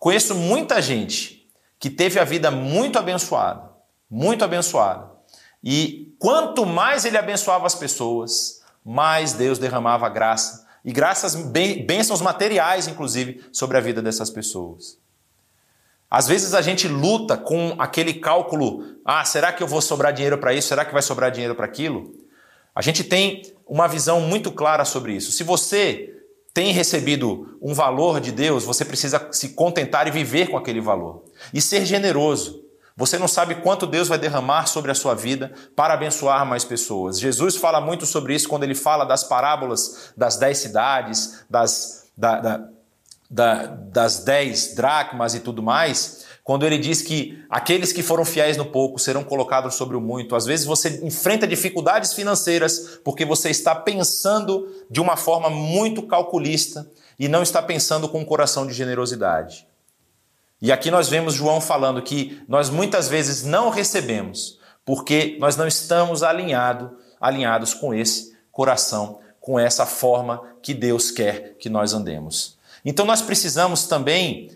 Conheço 0.03 0.35
muita 0.35 0.83
gente 0.83 1.49
que 1.79 1.89
teve 1.89 2.19
a 2.19 2.25
vida 2.25 2.51
muito 2.51 2.99
abençoada, 2.99 3.71
muito 4.11 4.45
abençoada. 4.45 5.09
E 5.63 6.13
quanto 6.19 6.67
mais 6.67 7.05
ele 7.05 7.17
abençoava 7.17 7.69
as 7.69 7.77
pessoas, 7.77 8.63
mais 8.85 9.33
Deus 9.35 9.61
derramava 9.61 10.09
graça 10.09 10.67
e 10.85 10.91
graças 10.91 11.37
bênçãos 11.37 12.21
materiais, 12.21 12.89
inclusive, 12.89 13.45
sobre 13.53 13.77
a 13.77 13.81
vida 13.81 14.03
dessas 14.03 14.29
pessoas. 14.29 14.99
Às 16.11 16.27
vezes 16.27 16.53
a 16.53 16.61
gente 16.61 16.89
luta 16.89 17.37
com 17.37 17.77
aquele 17.79 18.15
cálculo: 18.15 18.97
ah, 19.05 19.25
será 19.25 19.53
que 19.53 19.63
eu 19.63 19.69
vou 19.69 19.81
sobrar 19.81 20.13
dinheiro 20.13 20.37
para 20.37 20.53
isso? 20.53 20.67
Será 20.67 20.85
que 20.85 20.93
vai 20.93 21.03
sobrar 21.03 21.31
dinheiro 21.31 21.55
para 21.55 21.67
aquilo? 21.67 22.13
A 22.75 22.83
gente 22.83 23.05
tem 23.05 23.55
uma 23.65 23.87
visão 23.87 24.21
muito 24.21 24.51
clara 24.51 24.85
sobre 24.85 25.15
isso. 25.15 25.31
Se 25.31 25.45
você 25.45 26.22
tem 26.55 26.73
recebido 26.73 27.59
um 27.63 27.73
valor 27.73 28.21
de 28.21 28.31
Deus, 28.31 28.65
você 28.65 28.85
precisa 28.85 29.29
se 29.33 29.51
contentar 29.51 30.07
e 30.07 30.11
viver 30.11 30.49
com 30.49 30.57
aquele 30.57 30.81
valor 30.81 31.25
e 31.53 31.61
ser 31.61 31.87
generoso. 31.87 32.63
Você 32.95 33.19
não 33.19 33.27
sabe 33.27 33.55
quanto 33.57 33.87
Deus 33.87 34.09
vai 34.09 34.19
derramar 34.19 34.67
sobre 34.67 34.91
a 34.91 34.95
sua 34.95 35.15
vida 35.15 35.53
para 35.75 35.95
abençoar 35.95 36.45
mais 36.45 36.63
pessoas. 36.63 37.19
Jesus 37.19 37.57
fala 37.57 37.81
muito 37.81 38.05
sobre 38.05 38.35
isso 38.35 38.49
quando 38.49 38.65
ele 38.65 38.75
fala 38.75 39.05
das 39.05 39.25
parábolas 39.25 40.13
das 40.15 40.37
dez 40.37 40.59
cidades, 40.59 41.43
das, 41.49 42.11
da, 42.15 42.41
da, 42.41 42.69
da, 43.31 43.67
das 43.67 44.19
dez 44.25 44.75
dracmas 44.75 45.35
e 45.35 45.41
tudo 45.41 45.63
mais, 45.63 46.22
quando 46.45 46.67
ele 46.67 46.77
diz 46.77 47.03
que 47.03 47.45
aqueles 47.49 47.93
que 47.93 48.03
foram 48.03 48.25
fiéis 48.25 48.57
no 48.57 48.65
pouco 48.65 48.99
serão 48.99 49.23
colocados 49.23 49.75
sobre 49.75 49.97
o 49.97 50.01
muito. 50.01 50.35
Às 50.35 50.45
vezes 50.45 50.67
você 50.67 51.01
enfrenta 51.05 51.47
dificuldades 51.47 52.13
financeiras 52.13 53.01
porque 53.05 53.25
você 53.25 53.51
está 53.51 53.75
pensando 53.75 54.69
de 54.91 55.01
uma 55.01 55.17
forma 55.17 55.49
muito 55.49 56.03
calculista 56.03 56.91
e 57.19 57.29
não 57.29 57.43
está 57.43 57.63
pensando 57.63 58.09
com 58.09 58.21
um 58.21 58.25
coração 58.25 58.67
de 58.67 58.73
generosidade. 58.73 59.67
E 60.61 60.73
aqui 60.73 60.91
nós 60.91 61.09
vemos 61.09 61.35
João 61.35 61.61
falando 61.61 62.03
que 62.03 62.41
nós 62.49 62.71
muitas 62.71 63.09
vezes 63.09 63.45
não 63.45 63.71
recebemos 63.71 64.59
porque 64.85 65.37
nós 65.39 65.57
não 65.57 65.69
estamos 65.69 66.25
alinhado, 66.25 66.97
alinhados 67.21 67.73
com 67.73 67.95
esse 67.95 68.37
coração, 68.51 69.21
com 69.41 69.59
essa 69.59 69.87
forma 69.87 70.43
que 70.61 70.75
Deus 70.75 71.11
quer 71.11 71.55
que 71.59 71.69
nós 71.69 71.95
andemos. 71.95 72.59
Então 72.85 73.07
nós 73.07 73.23
precisamos 73.23 73.87
também 73.87 74.51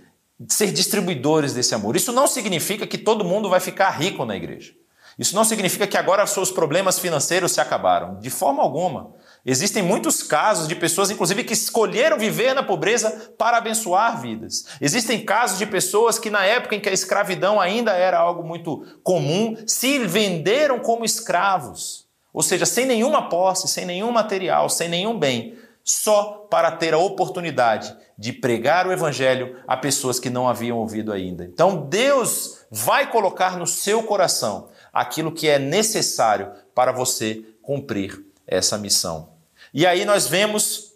ser 0.49 0.73
distribuidores 0.73 1.55
desse 1.55 1.75
amor. 1.75 1.97
Isso 1.97 2.13
não 2.13 2.27
significa 2.27 2.87
que 2.87 2.99
todo 2.99 3.25
mundo 3.25 3.49
vai 3.49 3.61
ficar 3.61 3.91
rico 3.91 4.25
na 4.25 4.37
igreja. 4.37 4.75
Isso 5.19 5.35
não 5.35 5.45
significa 5.45 5.87
que 5.87 5.97
agora 5.97 6.27
seus 6.27 6.51
problemas 6.51 6.99
financeiros 6.99 7.53
se 7.53 7.61
acabaram, 7.61 8.21
de 8.21 8.29
forma 8.29 8.63
alguma. 8.63 9.15
Existem 9.47 9.83
muitos 9.83 10.23
casos 10.23 10.69
de 10.69 10.75
pessoas, 10.75 11.11
inclusive, 11.11 11.45
que 11.45 11.55
escolheram 11.55 12.19
viver 12.19 12.53
na 12.53 12.63
pobreza 12.63 13.33
para 13.39 13.57
abençoar 13.57 14.21
vidas. 14.21 14.67
Existem 14.79 15.25
casos 15.25 15.59
de 15.59 15.65
pessoas 15.65 16.19
que, 16.19 16.29
na 16.29 16.45
época 16.45 16.75
em 16.75 16.81
que 16.81 16.89
a 16.89 16.93
escravidão 16.93 17.59
ainda 17.59 17.93
era 17.93 18.19
algo 18.19 18.43
muito 18.43 18.85
comum, 19.03 19.57
se 19.67 20.01
venderam 20.01 20.81
como 20.81 21.05
escravos. 21.05 22.07
Ou 22.31 22.43
seja, 22.43 22.67
sem 22.67 22.85
nenhuma 22.85 23.31
posse, 23.31 23.69
sem 23.69 23.87
nenhum 23.87 24.11
material, 24.11 24.69
sem 24.69 24.89
nenhum 24.89 25.19
bem, 25.19 25.57
só 25.89 26.49
para 26.51 26.73
ter 26.73 26.93
a 26.93 26.99
oportunidade 26.99 27.97
de 28.19 28.33
pregar 28.33 28.89
o 28.89 28.93
evangelho 28.93 29.57
a 29.69 29.77
pessoas 29.77 30.19
que 30.19 30.29
não 30.29 30.49
haviam 30.49 30.79
ouvido 30.79 31.13
ainda. 31.13 31.45
Então, 31.45 31.87
Deus 31.87 32.59
vai 32.69 33.09
colocar 33.09 33.57
no 33.57 33.69
seu 33.69 34.03
coração 34.03 34.69
aquilo 34.93 35.31
que 35.31 35.49
é 35.49 35.61
necessário 35.61 36.51
para 36.75 36.91
você 36.91 37.45
cumprir 37.63 38.21
essa 38.45 38.77
missão. 38.77 39.29
E 39.73 39.87
aí 39.87 40.05
nós 40.05 40.27
vemos 40.27 40.93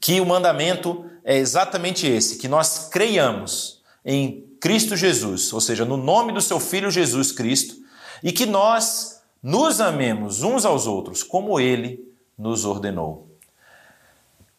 que 0.00 0.20
o 0.22 0.26
mandamento 0.26 1.04
é 1.22 1.36
exatamente 1.36 2.06
esse: 2.06 2.36
que 2.36 2.48
nós 2.48 2.88
creiamos 2.90 3.82
em 4.02 4.48
Cristo 4.58 4.96
Jesus, 4.96 5.52
ou 5.52 5.60
seja, 5.60 5.84
no 5.84 5.98
nome 5.98 6.32
do 6.32 6.40
seu 6.40 6.58
Filho 6.58 6.90
Jesus 6.90 7.30
Cristo, 7.30 7.76
e 8.22 8.32
que 8.32 8.46
nós 8.46 9.20
nos 9.42 9.82
amemos 9.82 10.42
uns 10.42 10.64
aos 10.64 10.86
outros 10.86 11.22
como 11.22 11.60
ele 11.60 12.10
nos 12.38 12.64
ordenou. 12.64 13.33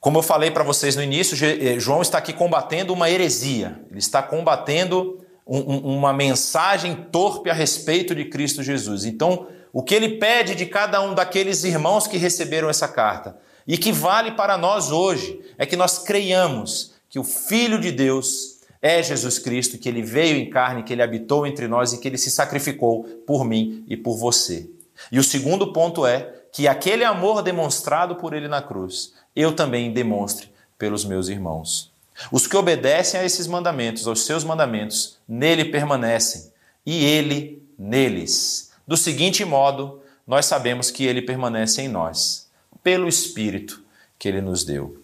Como 0.05 0.19
eu 0.19 0.21
falei 0.21 0.51
para 0.51 0.63
vocês 0.63 0.95
no 0.95 1.01
início, 1.01 1.35
eh, 1.43 1.79
João 1.79 2.03
está 2.03 2.19
aqui 2.19 2.31
combatendo 2.31 2.93
uma 2.93 3.09
heresia, 3.09 3.81
ele 3.89 3.97
está 3.97 4.21
combatendo 4.21 5.25
uma 5.43 6.13
mensagem 6.13 7.07
torpe 7.11 7.49
a 7.49 7.53
respeito 7.55 8.13
de 8.13 8.25
Cristo 8.25 8.61
Jesus. 8.61 9.03
Então, 9.03 9.47
o 9.73 9.81
que 9.81 9.95
ele 9.95 10.19
pede 10.19 10.53
de 10.53 10.67
cada 10.67 11.01
um 11.01 11.15
daqueles 11.15 11.63
irmãos 11.63 12.05
que 12.05 12.17
receberam 12.17 12.69
essa 12.69 12.87
carta 12.87 13.35
e 13.65 13.79
que 13.79 13.91
vale 13.91 14.33
para 14.33 14.59
nós 14.59 14.91
hoje 14.91 15.39
é 15.57 15.65
que 15.65 15.75
nós 15.75 15.97
creiamos 15.97 16.93
que 17.09 17.17
o 17.17 17.23
Filho 17.23 17.79
de 17.79 17.91
Deus 17.91 18.59
é 18.83 19.01
Jesus 19.01 19.39
Cristo, 19.39 19.79
que 19.79 19.89
ele 19.89 20.03
veio 20.03 20.37
em 20.37 20.51
carne, 20.51 20.83
que 20.83 20.93
ele 20.93 21.01
habitou 21.01 21.47
entre 21.47 21.67
nós 21.67 21.93
e 21.93 21.97
que 21.97 22.07
ele 22.07 22.19
se 22.19 22.29
sacrificou 22.29 23.05
por 23.25 23.43
mim 23.43 23.83
e 23.87 23.97
por 23.97 24.15
você. 24.17 24.69
E 25.11 25.17
o 25.17 25.23
segundo 25.23 25.73
ponto 25.73 26.05
é 26.05 26.31
que 26.51 26.67
aquele 26.67 27.03
amor 27.03 27.41
demonstrado 27.41 28.15
por 28.15 28.33
ele 28.33 28.47
na 28.47 28.61
cruz, 28.61 29.13
eu 29.35 29.53
também 29.53 29.91
demonstre 29.91 30.49
pelos 30.77 31.03
meus 31.03 31.27
irmãos. 31.27 31.91
Os 32.31 32.47
que 32.47 32.55
obedecem 32.55 33.19
a 33.19 33.25
esses 33.25 33.45
mandamentos, 33.47 34.07
aos 34.07 34.25
seus 34.25 34.43
mandamentos, 34.43 35.17
nele 35.27 35.65
permanecem 35.65 36.51
e 36.85 37.03
ele 37.03 37.61
neles. 37.77 38.71
Do 38.87 38.95
seguinte 38.95 39.43
modo, 39.43 40.01
nós 40.25 40.45
sabemos 40.45 40.89
que 40.89 41.03
ele 41.03 41.21
permanece 41.21 41.81
em 41.81 41.87
nós 41.87 42.49
pelo 42.83 43.07
Espírito 43.07 43.81
que 44.17 44.27
ele 44.27 44.41
nos 44.41 44.63
deu. 44.63 45.03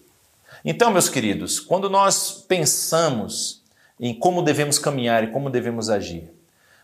Então, 0.64 0.92
meus 0.92 1.10
queridos, 1.10 1.60
quando 1.60 1.90
nós 1.90 2.46
pensamos 2.48 3.62
em 4.00 4.14
como 4.14 4.42
devemos 4.42 4.78
caminhar 4.80 5.24
e 5.24 5.32
como 5.32 5.50
devemos 5.50 5.90
agir, 5.90 6.32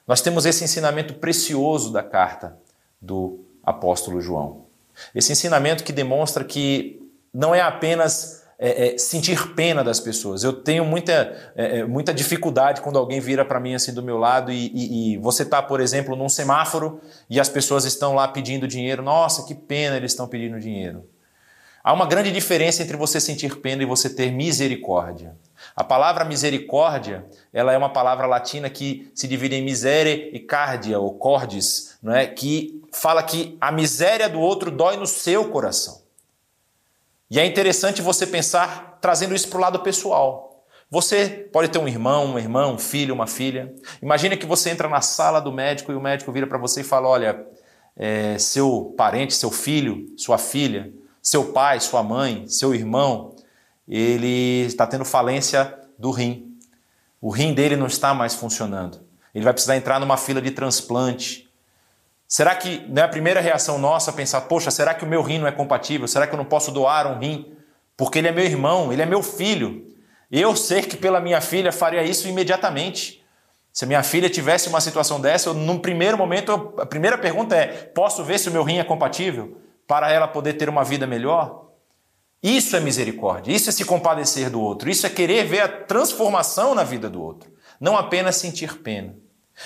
nós 0.08 0.22
temos 0.22 0.46
esse 0.46 0.64
ensinamento 0.64 1.14
precioso 1.16 1.92
da 1.92 2.02
carta 2.02 2.58
do 3.02 3.40
apóstolo 3.64 4.22
João. 4.22 4.66
Esse 5.14 5.32
ensinamento 5.32 5.84
que 5.84 5.94
demonstra 5.94 6.44
que 6.44 7.07
não 7.34 7.54
é 7.54 7.62
apenas 7.62 8.44
é, 8.60 8.96
é, 8.96 8.98
sentir 8.98 9.54
pena 9.54 9.84
das 9.84 10.00
pessoas. 10.00 10.44
Eu 10.44 10.52
tenho 10.52 10.84
muita, 10.84 11.52
é, 11.56 11.80
é 11.80 11.86
muita 11.86 12.14
dificuldade 12.14 12.82
quando 12.82 12.98
alguém 12.98 13.20
vira 13.20 13.46
para 13.46 13.60
mim 13.60 13.76
assim 13.76 13.94
do 13.94 14.02
meu 14.02 14.18
lado 14.18 14.52
e, 14.52 14.72
e, 14.74 15.14
e 15.14 15.18
você 15.18 15.44
está, 15.44 15.62
por 15.62 15.80
exemplo, 15.80 16.16
num 16.16 16.30
semáforo 16.30 17.00
e 17.30 17.40
as 17.40 17.50
pessoas 17.50 17.86
estão 17.86 18.16
lá 18.16 18.28
pedindo 18.28 18.68
dinheiro. 18.68 19.04
Nossa, 19.04 19.46
que 19.46 19.54
pena 19.54 19.98
eles 19.98 20.12
estão 20.12 20.28
pedindo 20.28 20.60
dinheiro. 20.60 21.06
Há 21.84 21.94
uma 21.94 22.06
grande 22.06 22.32
diferença 22.32 22.84
entre 22.84 22.98
você 22.98 23.18
sentir 23.22 23.62
pena 23.62 23.82
e 23.82 23.86
você 23.86 24.10
ter 24.10 24.30
misericórdia. 24.32 25.38
A 25.76 25.84
palavra 25.84 26.26
misericórdia, 26.26 27.26
ela 27.54 27.72
é 27.72 27.78
uma 27.78 27.94
palavra 27.94 28.28
latina 28.28 28.70
que 28.70 29.10
se 29.16 29.26
divide 29.26 29.56
em 29.56 29.64
misere 29.64 30.32
e 30.34 30.40
cardia, 30.40 31.00
ou 31.00 31.14
cordis, 31.14 31.98
não 32.04 32.14
é? 32.14 32.28
que 32.28 32.82
fala 32.92 33.24
que 33.24 33.58
a 33.62 33.72
miséria 33.72 34.28
do 34.28 34.40
outro 34.42 34.70
dói 34.70 34.98
no 34.98 35.08
seu 35.08 35.50
coração. 35.50 36.07
E 37.30 37.40
é 37.40 37.46
interessante 37.46 38.02
você 38.02 38.26
pensar 38.26 38.98
trazendo 39.02 39.36
isso 39.36 39.50
para 39.50 39.58
o 39.58 39.62
lado 39.62 39.80
pessoal. 39.80 40.66
Você 40.90 41.50
pode 41.52 41.68
ter 41.68 41.80
um 41.80 41.88
irmão, 41.88 42.26
uma 42.26 42.40
irmã, 42.40 42.68
um 42.68 42.78
filho, 42.78 43.14
uma 43.14 43.28
filha. 43.28 43.74
Imagina 44.02 44.38
que 44.38 44.46
você 44.46 44.70
entra 44.70 44.88
na 44.88 45.02
sala 45.02 45.42
do 45.42 45.52
médico 45.52 45.92
e 45.92 45.96
o 45.96 46.02
médico 46.02 46.32
vira 46.32 46.48
para 46.48 46.58
você 46.58 46.82
e 46.82 46.84
fala: 46.86 47.10
Olha, 47.10 47.46
é, 47.96 48.38
seu 48.38 48.94
parente, 48.98 49.34
seu 49.34 49.52
filho, 49.52 50.06
sua 50.16 50.38
filha, 50.38 50.94
seu 51.22 51.52
pai, 51.52 51.82
sua 51.82 52.02
mãe, 52.02 52.48
seu 52.48 52.74
irmão, 52.74 53.36
ele 53.86 54.66
está 54.66 54.88
tendo 54.88 55.04
falência 55.04 55.78
do 56.00 56.12
rim. 56.12 56.58
O 57.20 57.30
rim 57.30 57.54
dele 57.54 57.76
não 57.76 57.88
está 57.88 58.14
mais 58.14 58.36
funcionando. 58.36 59.02
Ele 59.36 59.44
vai 59.44 59.54
precisar 59.54 59.76
entrar 59.76 60.00
numa 60.00 60.16
fila 60.16 60.42
de 60.42 60.52
transplante. 60.52 61.47
Será 62.28 62.54
que 62.56 62.86
não 62.90 63.02
é 63.02 63.06
a 63.06 63.08
primeira 63.08 63.40
reação 63.40 63.80
nossa 63.80 64.12
pensar, 64.12 64.42
poxa, 64.42 64.70
será 64.70 64.94
que 64.94 65.06
o 65.06 65.08
meu 65.08 65.22
rim 65.22 65.40
não 65.40 65.48
é 65.48 65.52
compatível? 65.52 66.08
Será 66.08 66.28
que 66.28 66.34
eu 66.34 66.38
não 66.38 66.46
posso 66.46 66.72
doar 66.72 67.08
um 67.08 67.20
rim? 67.20 67.54
Porque 67.96 68.20
ele 68.20 68.28
é 68.28 68.32
meu 68.32 68.44
irmão, 68.44 68.92
ele 68.92 69.02
é 69.02 69.06
meu 69.06 69.24
filho. 69.24 69.88
Eu 70.30 70.56
sei 70.56 70.82
que 70.82 70.98
pela 70.98 71.22
minha 71.22 71.40
filha 71.40 71.72
faria 71.72 72.04
isso 72.04 72.28
imediatamente. 72.28 73.24
Se 73.72 73.86
a 73.86 73.88
minha 73.88 74.04
filha 74.04 74.30
tivesse 74.30 74.68
uma 74.68 74.82
situação 74.82 75.22
dessa, 75.22 75.50
eu, 75.50 75.54
num 75.54 75.80
primeiro 75.80 76.18
momento, 76.18 76.52
eu, 76.52 76.82
a 76.82 76.86
primeira 76.86 77.18
pergunta 77.18 77.56
é: 77.56 77.68
posso 77.68 78.24
ver 78.26 78.40
se 78.40 78.50
o 78.50 78.52
meu 78.52 78.64
rim 78.64 78.80
é 78.80 78.84
compatível 78.84 79.58
para 79.88 80.12
ela 80.12 80.28
poder 80.28 80.54
ter 80.54 80.68
uma 80.68 80.84
vida 80.84 81.08
melhor? 81.08 81.68
Isso 82.44 82.76
é 82.76 82.80
misericórdia, 82.80 83.52
isso 83.52 83.70
é 83.70 83.72
se 83.72 83.86
compadecer 83.86 84.50
do 84.50 84.62
outro, 84.62 84.90
isso 84.90 85.08
é 85.08 85.10
querer 85.10 85.46
ver 85.46 85.62
a 85.62 85.68
transformação 85.68 86.76
na 86.76 86.84
vida 86.84 87.10
do 87.10 87.22
outro, 87.22 87.52
não 87.80 87.98
apenas 87.98 88.36
sentir 88.36 88.80
pena. 88.80 89.16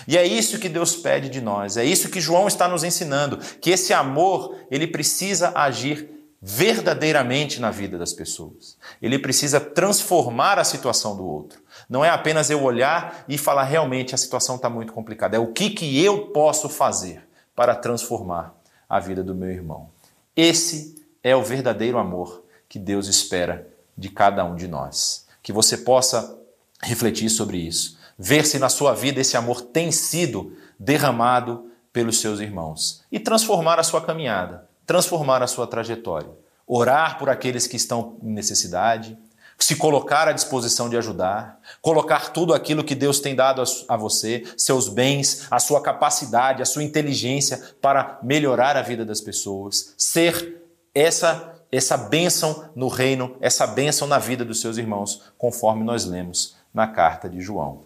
E 0.08 0.18
é 0.18 0.26
isso 0.26 0.60
que 0.60 0.70
Deus 0.70 0.96
pede 0.96 1.30
de 1.30 1.42
nós, 1.42 1.78
é 1.78 1.84
isso 1.84 2.10
que 2.10 2.22
João 2.22 2.48
está 2.48 2.68
nos 2.68 2.84
ensinando, 2.84 3.38
que 3.38 3.70
esse 3.70 3.94
amor, 3.94 4.56
ele 4.70 4.88
precisa 4.88 5.52
agir 5.56 6.10
verdadeiramente 6.42 7.60
na 7.60 7.70
vida 7.70 8.00
das 8.00 8.14
pessoas. 8.14 8.78
Ele 9.00 9.20
precisa 9.20 9.60
transformar 9.60 10.58
a 10.58 10.64
situação 10.64 11.16
do 11.16 11.24
outro. 11.24 11.62
Não 11.88 12.04
é 12.04 12.10
apenas 12.10 12.50
eu 12.50 12.64
olhar 12.64 13.26
e 13.30 13.38
falar 13.38 13.64
realmente 13.64 14.16
a 14.16 14.18
situação 14.18 14.56
está 14.56 14.70
muito 14.70 14.92
complicada, 14.92 15.36
é 15.36 15.40
o 15.40 15.54
que, 15.54 15.70
que 15.70 16.04
eu 16.04 16.28
posso 16.28 16.68
fazer 16.68 17.28
para 17.56 17.76
transformar 17.76 18.56
a 18.90 19.00
vida 19.00 19.24
do 19.24 19.36
meu 19.36 19.52
irmão. 19.52 19.90
Esse 20.36 21.06
é 21.24 21.36
o 21.36 21.44
verdadeiro 21.44 22.00
amor 22.00 22.44
que 22.68 22.80
Deus 22.80 23.08
espera 23.08 23.68
de 23.96 24.10
cada 24.10 24.44
um 24.44 24.56
de 24.56 24.68
nós. 24.68 25.28
Que 25.44 25.54
você 25.54 25.78
possa 25.78 26.40
refletir 26.82 27.30
sobre 27.30 27.58
isso 27.58 28.01
ver 28.22 28.46
se 28.46 28.60
na 28.60 28.70
sua 28.70 28.94
vida 28.94 29.20
esse 29.20 29.36
amor 29.36 29.62
tem 29.62 29.92
sido 29.92 30.56
derramado 30.80 31.72
pelos 31.92 32.22
seus 32.22 32.40
irmãos 32.40 33.04
e 33.12 33.20
transformar 33.20 33.80
a 33.80 33.84
sua 33.84 34.00
caminhada, 34.00 34.70
transformar 34.86 35.42
a 35.42 35.48
sua 35.48 35.66
trajetória. 35.66 36.30
Orar 36.68 37.18
por 37.18 37.30
aqueles 37.30 37.66
que 37.66 37.76
estão 37.76 38.18
em 38.22 38.32
necessidade, 38.32 39.18
se 39.58 39.76
colocar 39.76 40.28
à 40.28 40.32
disposição 40.32 40.88
de 40.88 40.96
ajudar, 40.96 41.60
colocar 41.82 42.30
tudo 42.30 42.54
aquilo 42.54 42.84
que 42.84 42.94
Deus 42.94 43.20
tem 43.20 43.36
dado 43.36 43.64
a 43.90 43.98
você, 43.98 44.44
seus 44.56 44.88
bens, 44.88 45.48
a 45.50 45.60
sua 45.60 45.82
capacidade, 45.82 46.62
a 46.62 46.66
sua 46.66 46.84
inteligência 46.84 47.60
para 47.82 48.20
melhorar 48.22 48.78
a 48.78 48.84
vida 48.84 49.04
das 49.04 49.20
pessoas, 49.20 49.96
ser 49.98 50.62
essa 50.94 51.56
essa 51.72 51.96
bênção 51.96 52.70
no 52.76 52.90
reino, 52.90 53.38
essa 53.40 53.66
bênção 53.66 54.06
na 54.06 54.20
vida 54.20 54.44
dos 54.44 54.60
seus 54.60 54.78
irmãos, 54.78 55.22
conforme 55.38 55.86
nós 55.86 56.04
lemos 56.04 56.58
na 56.74 56.86
carta 56.86 57.30
de 57.30 57.40
João. 57.40 57.86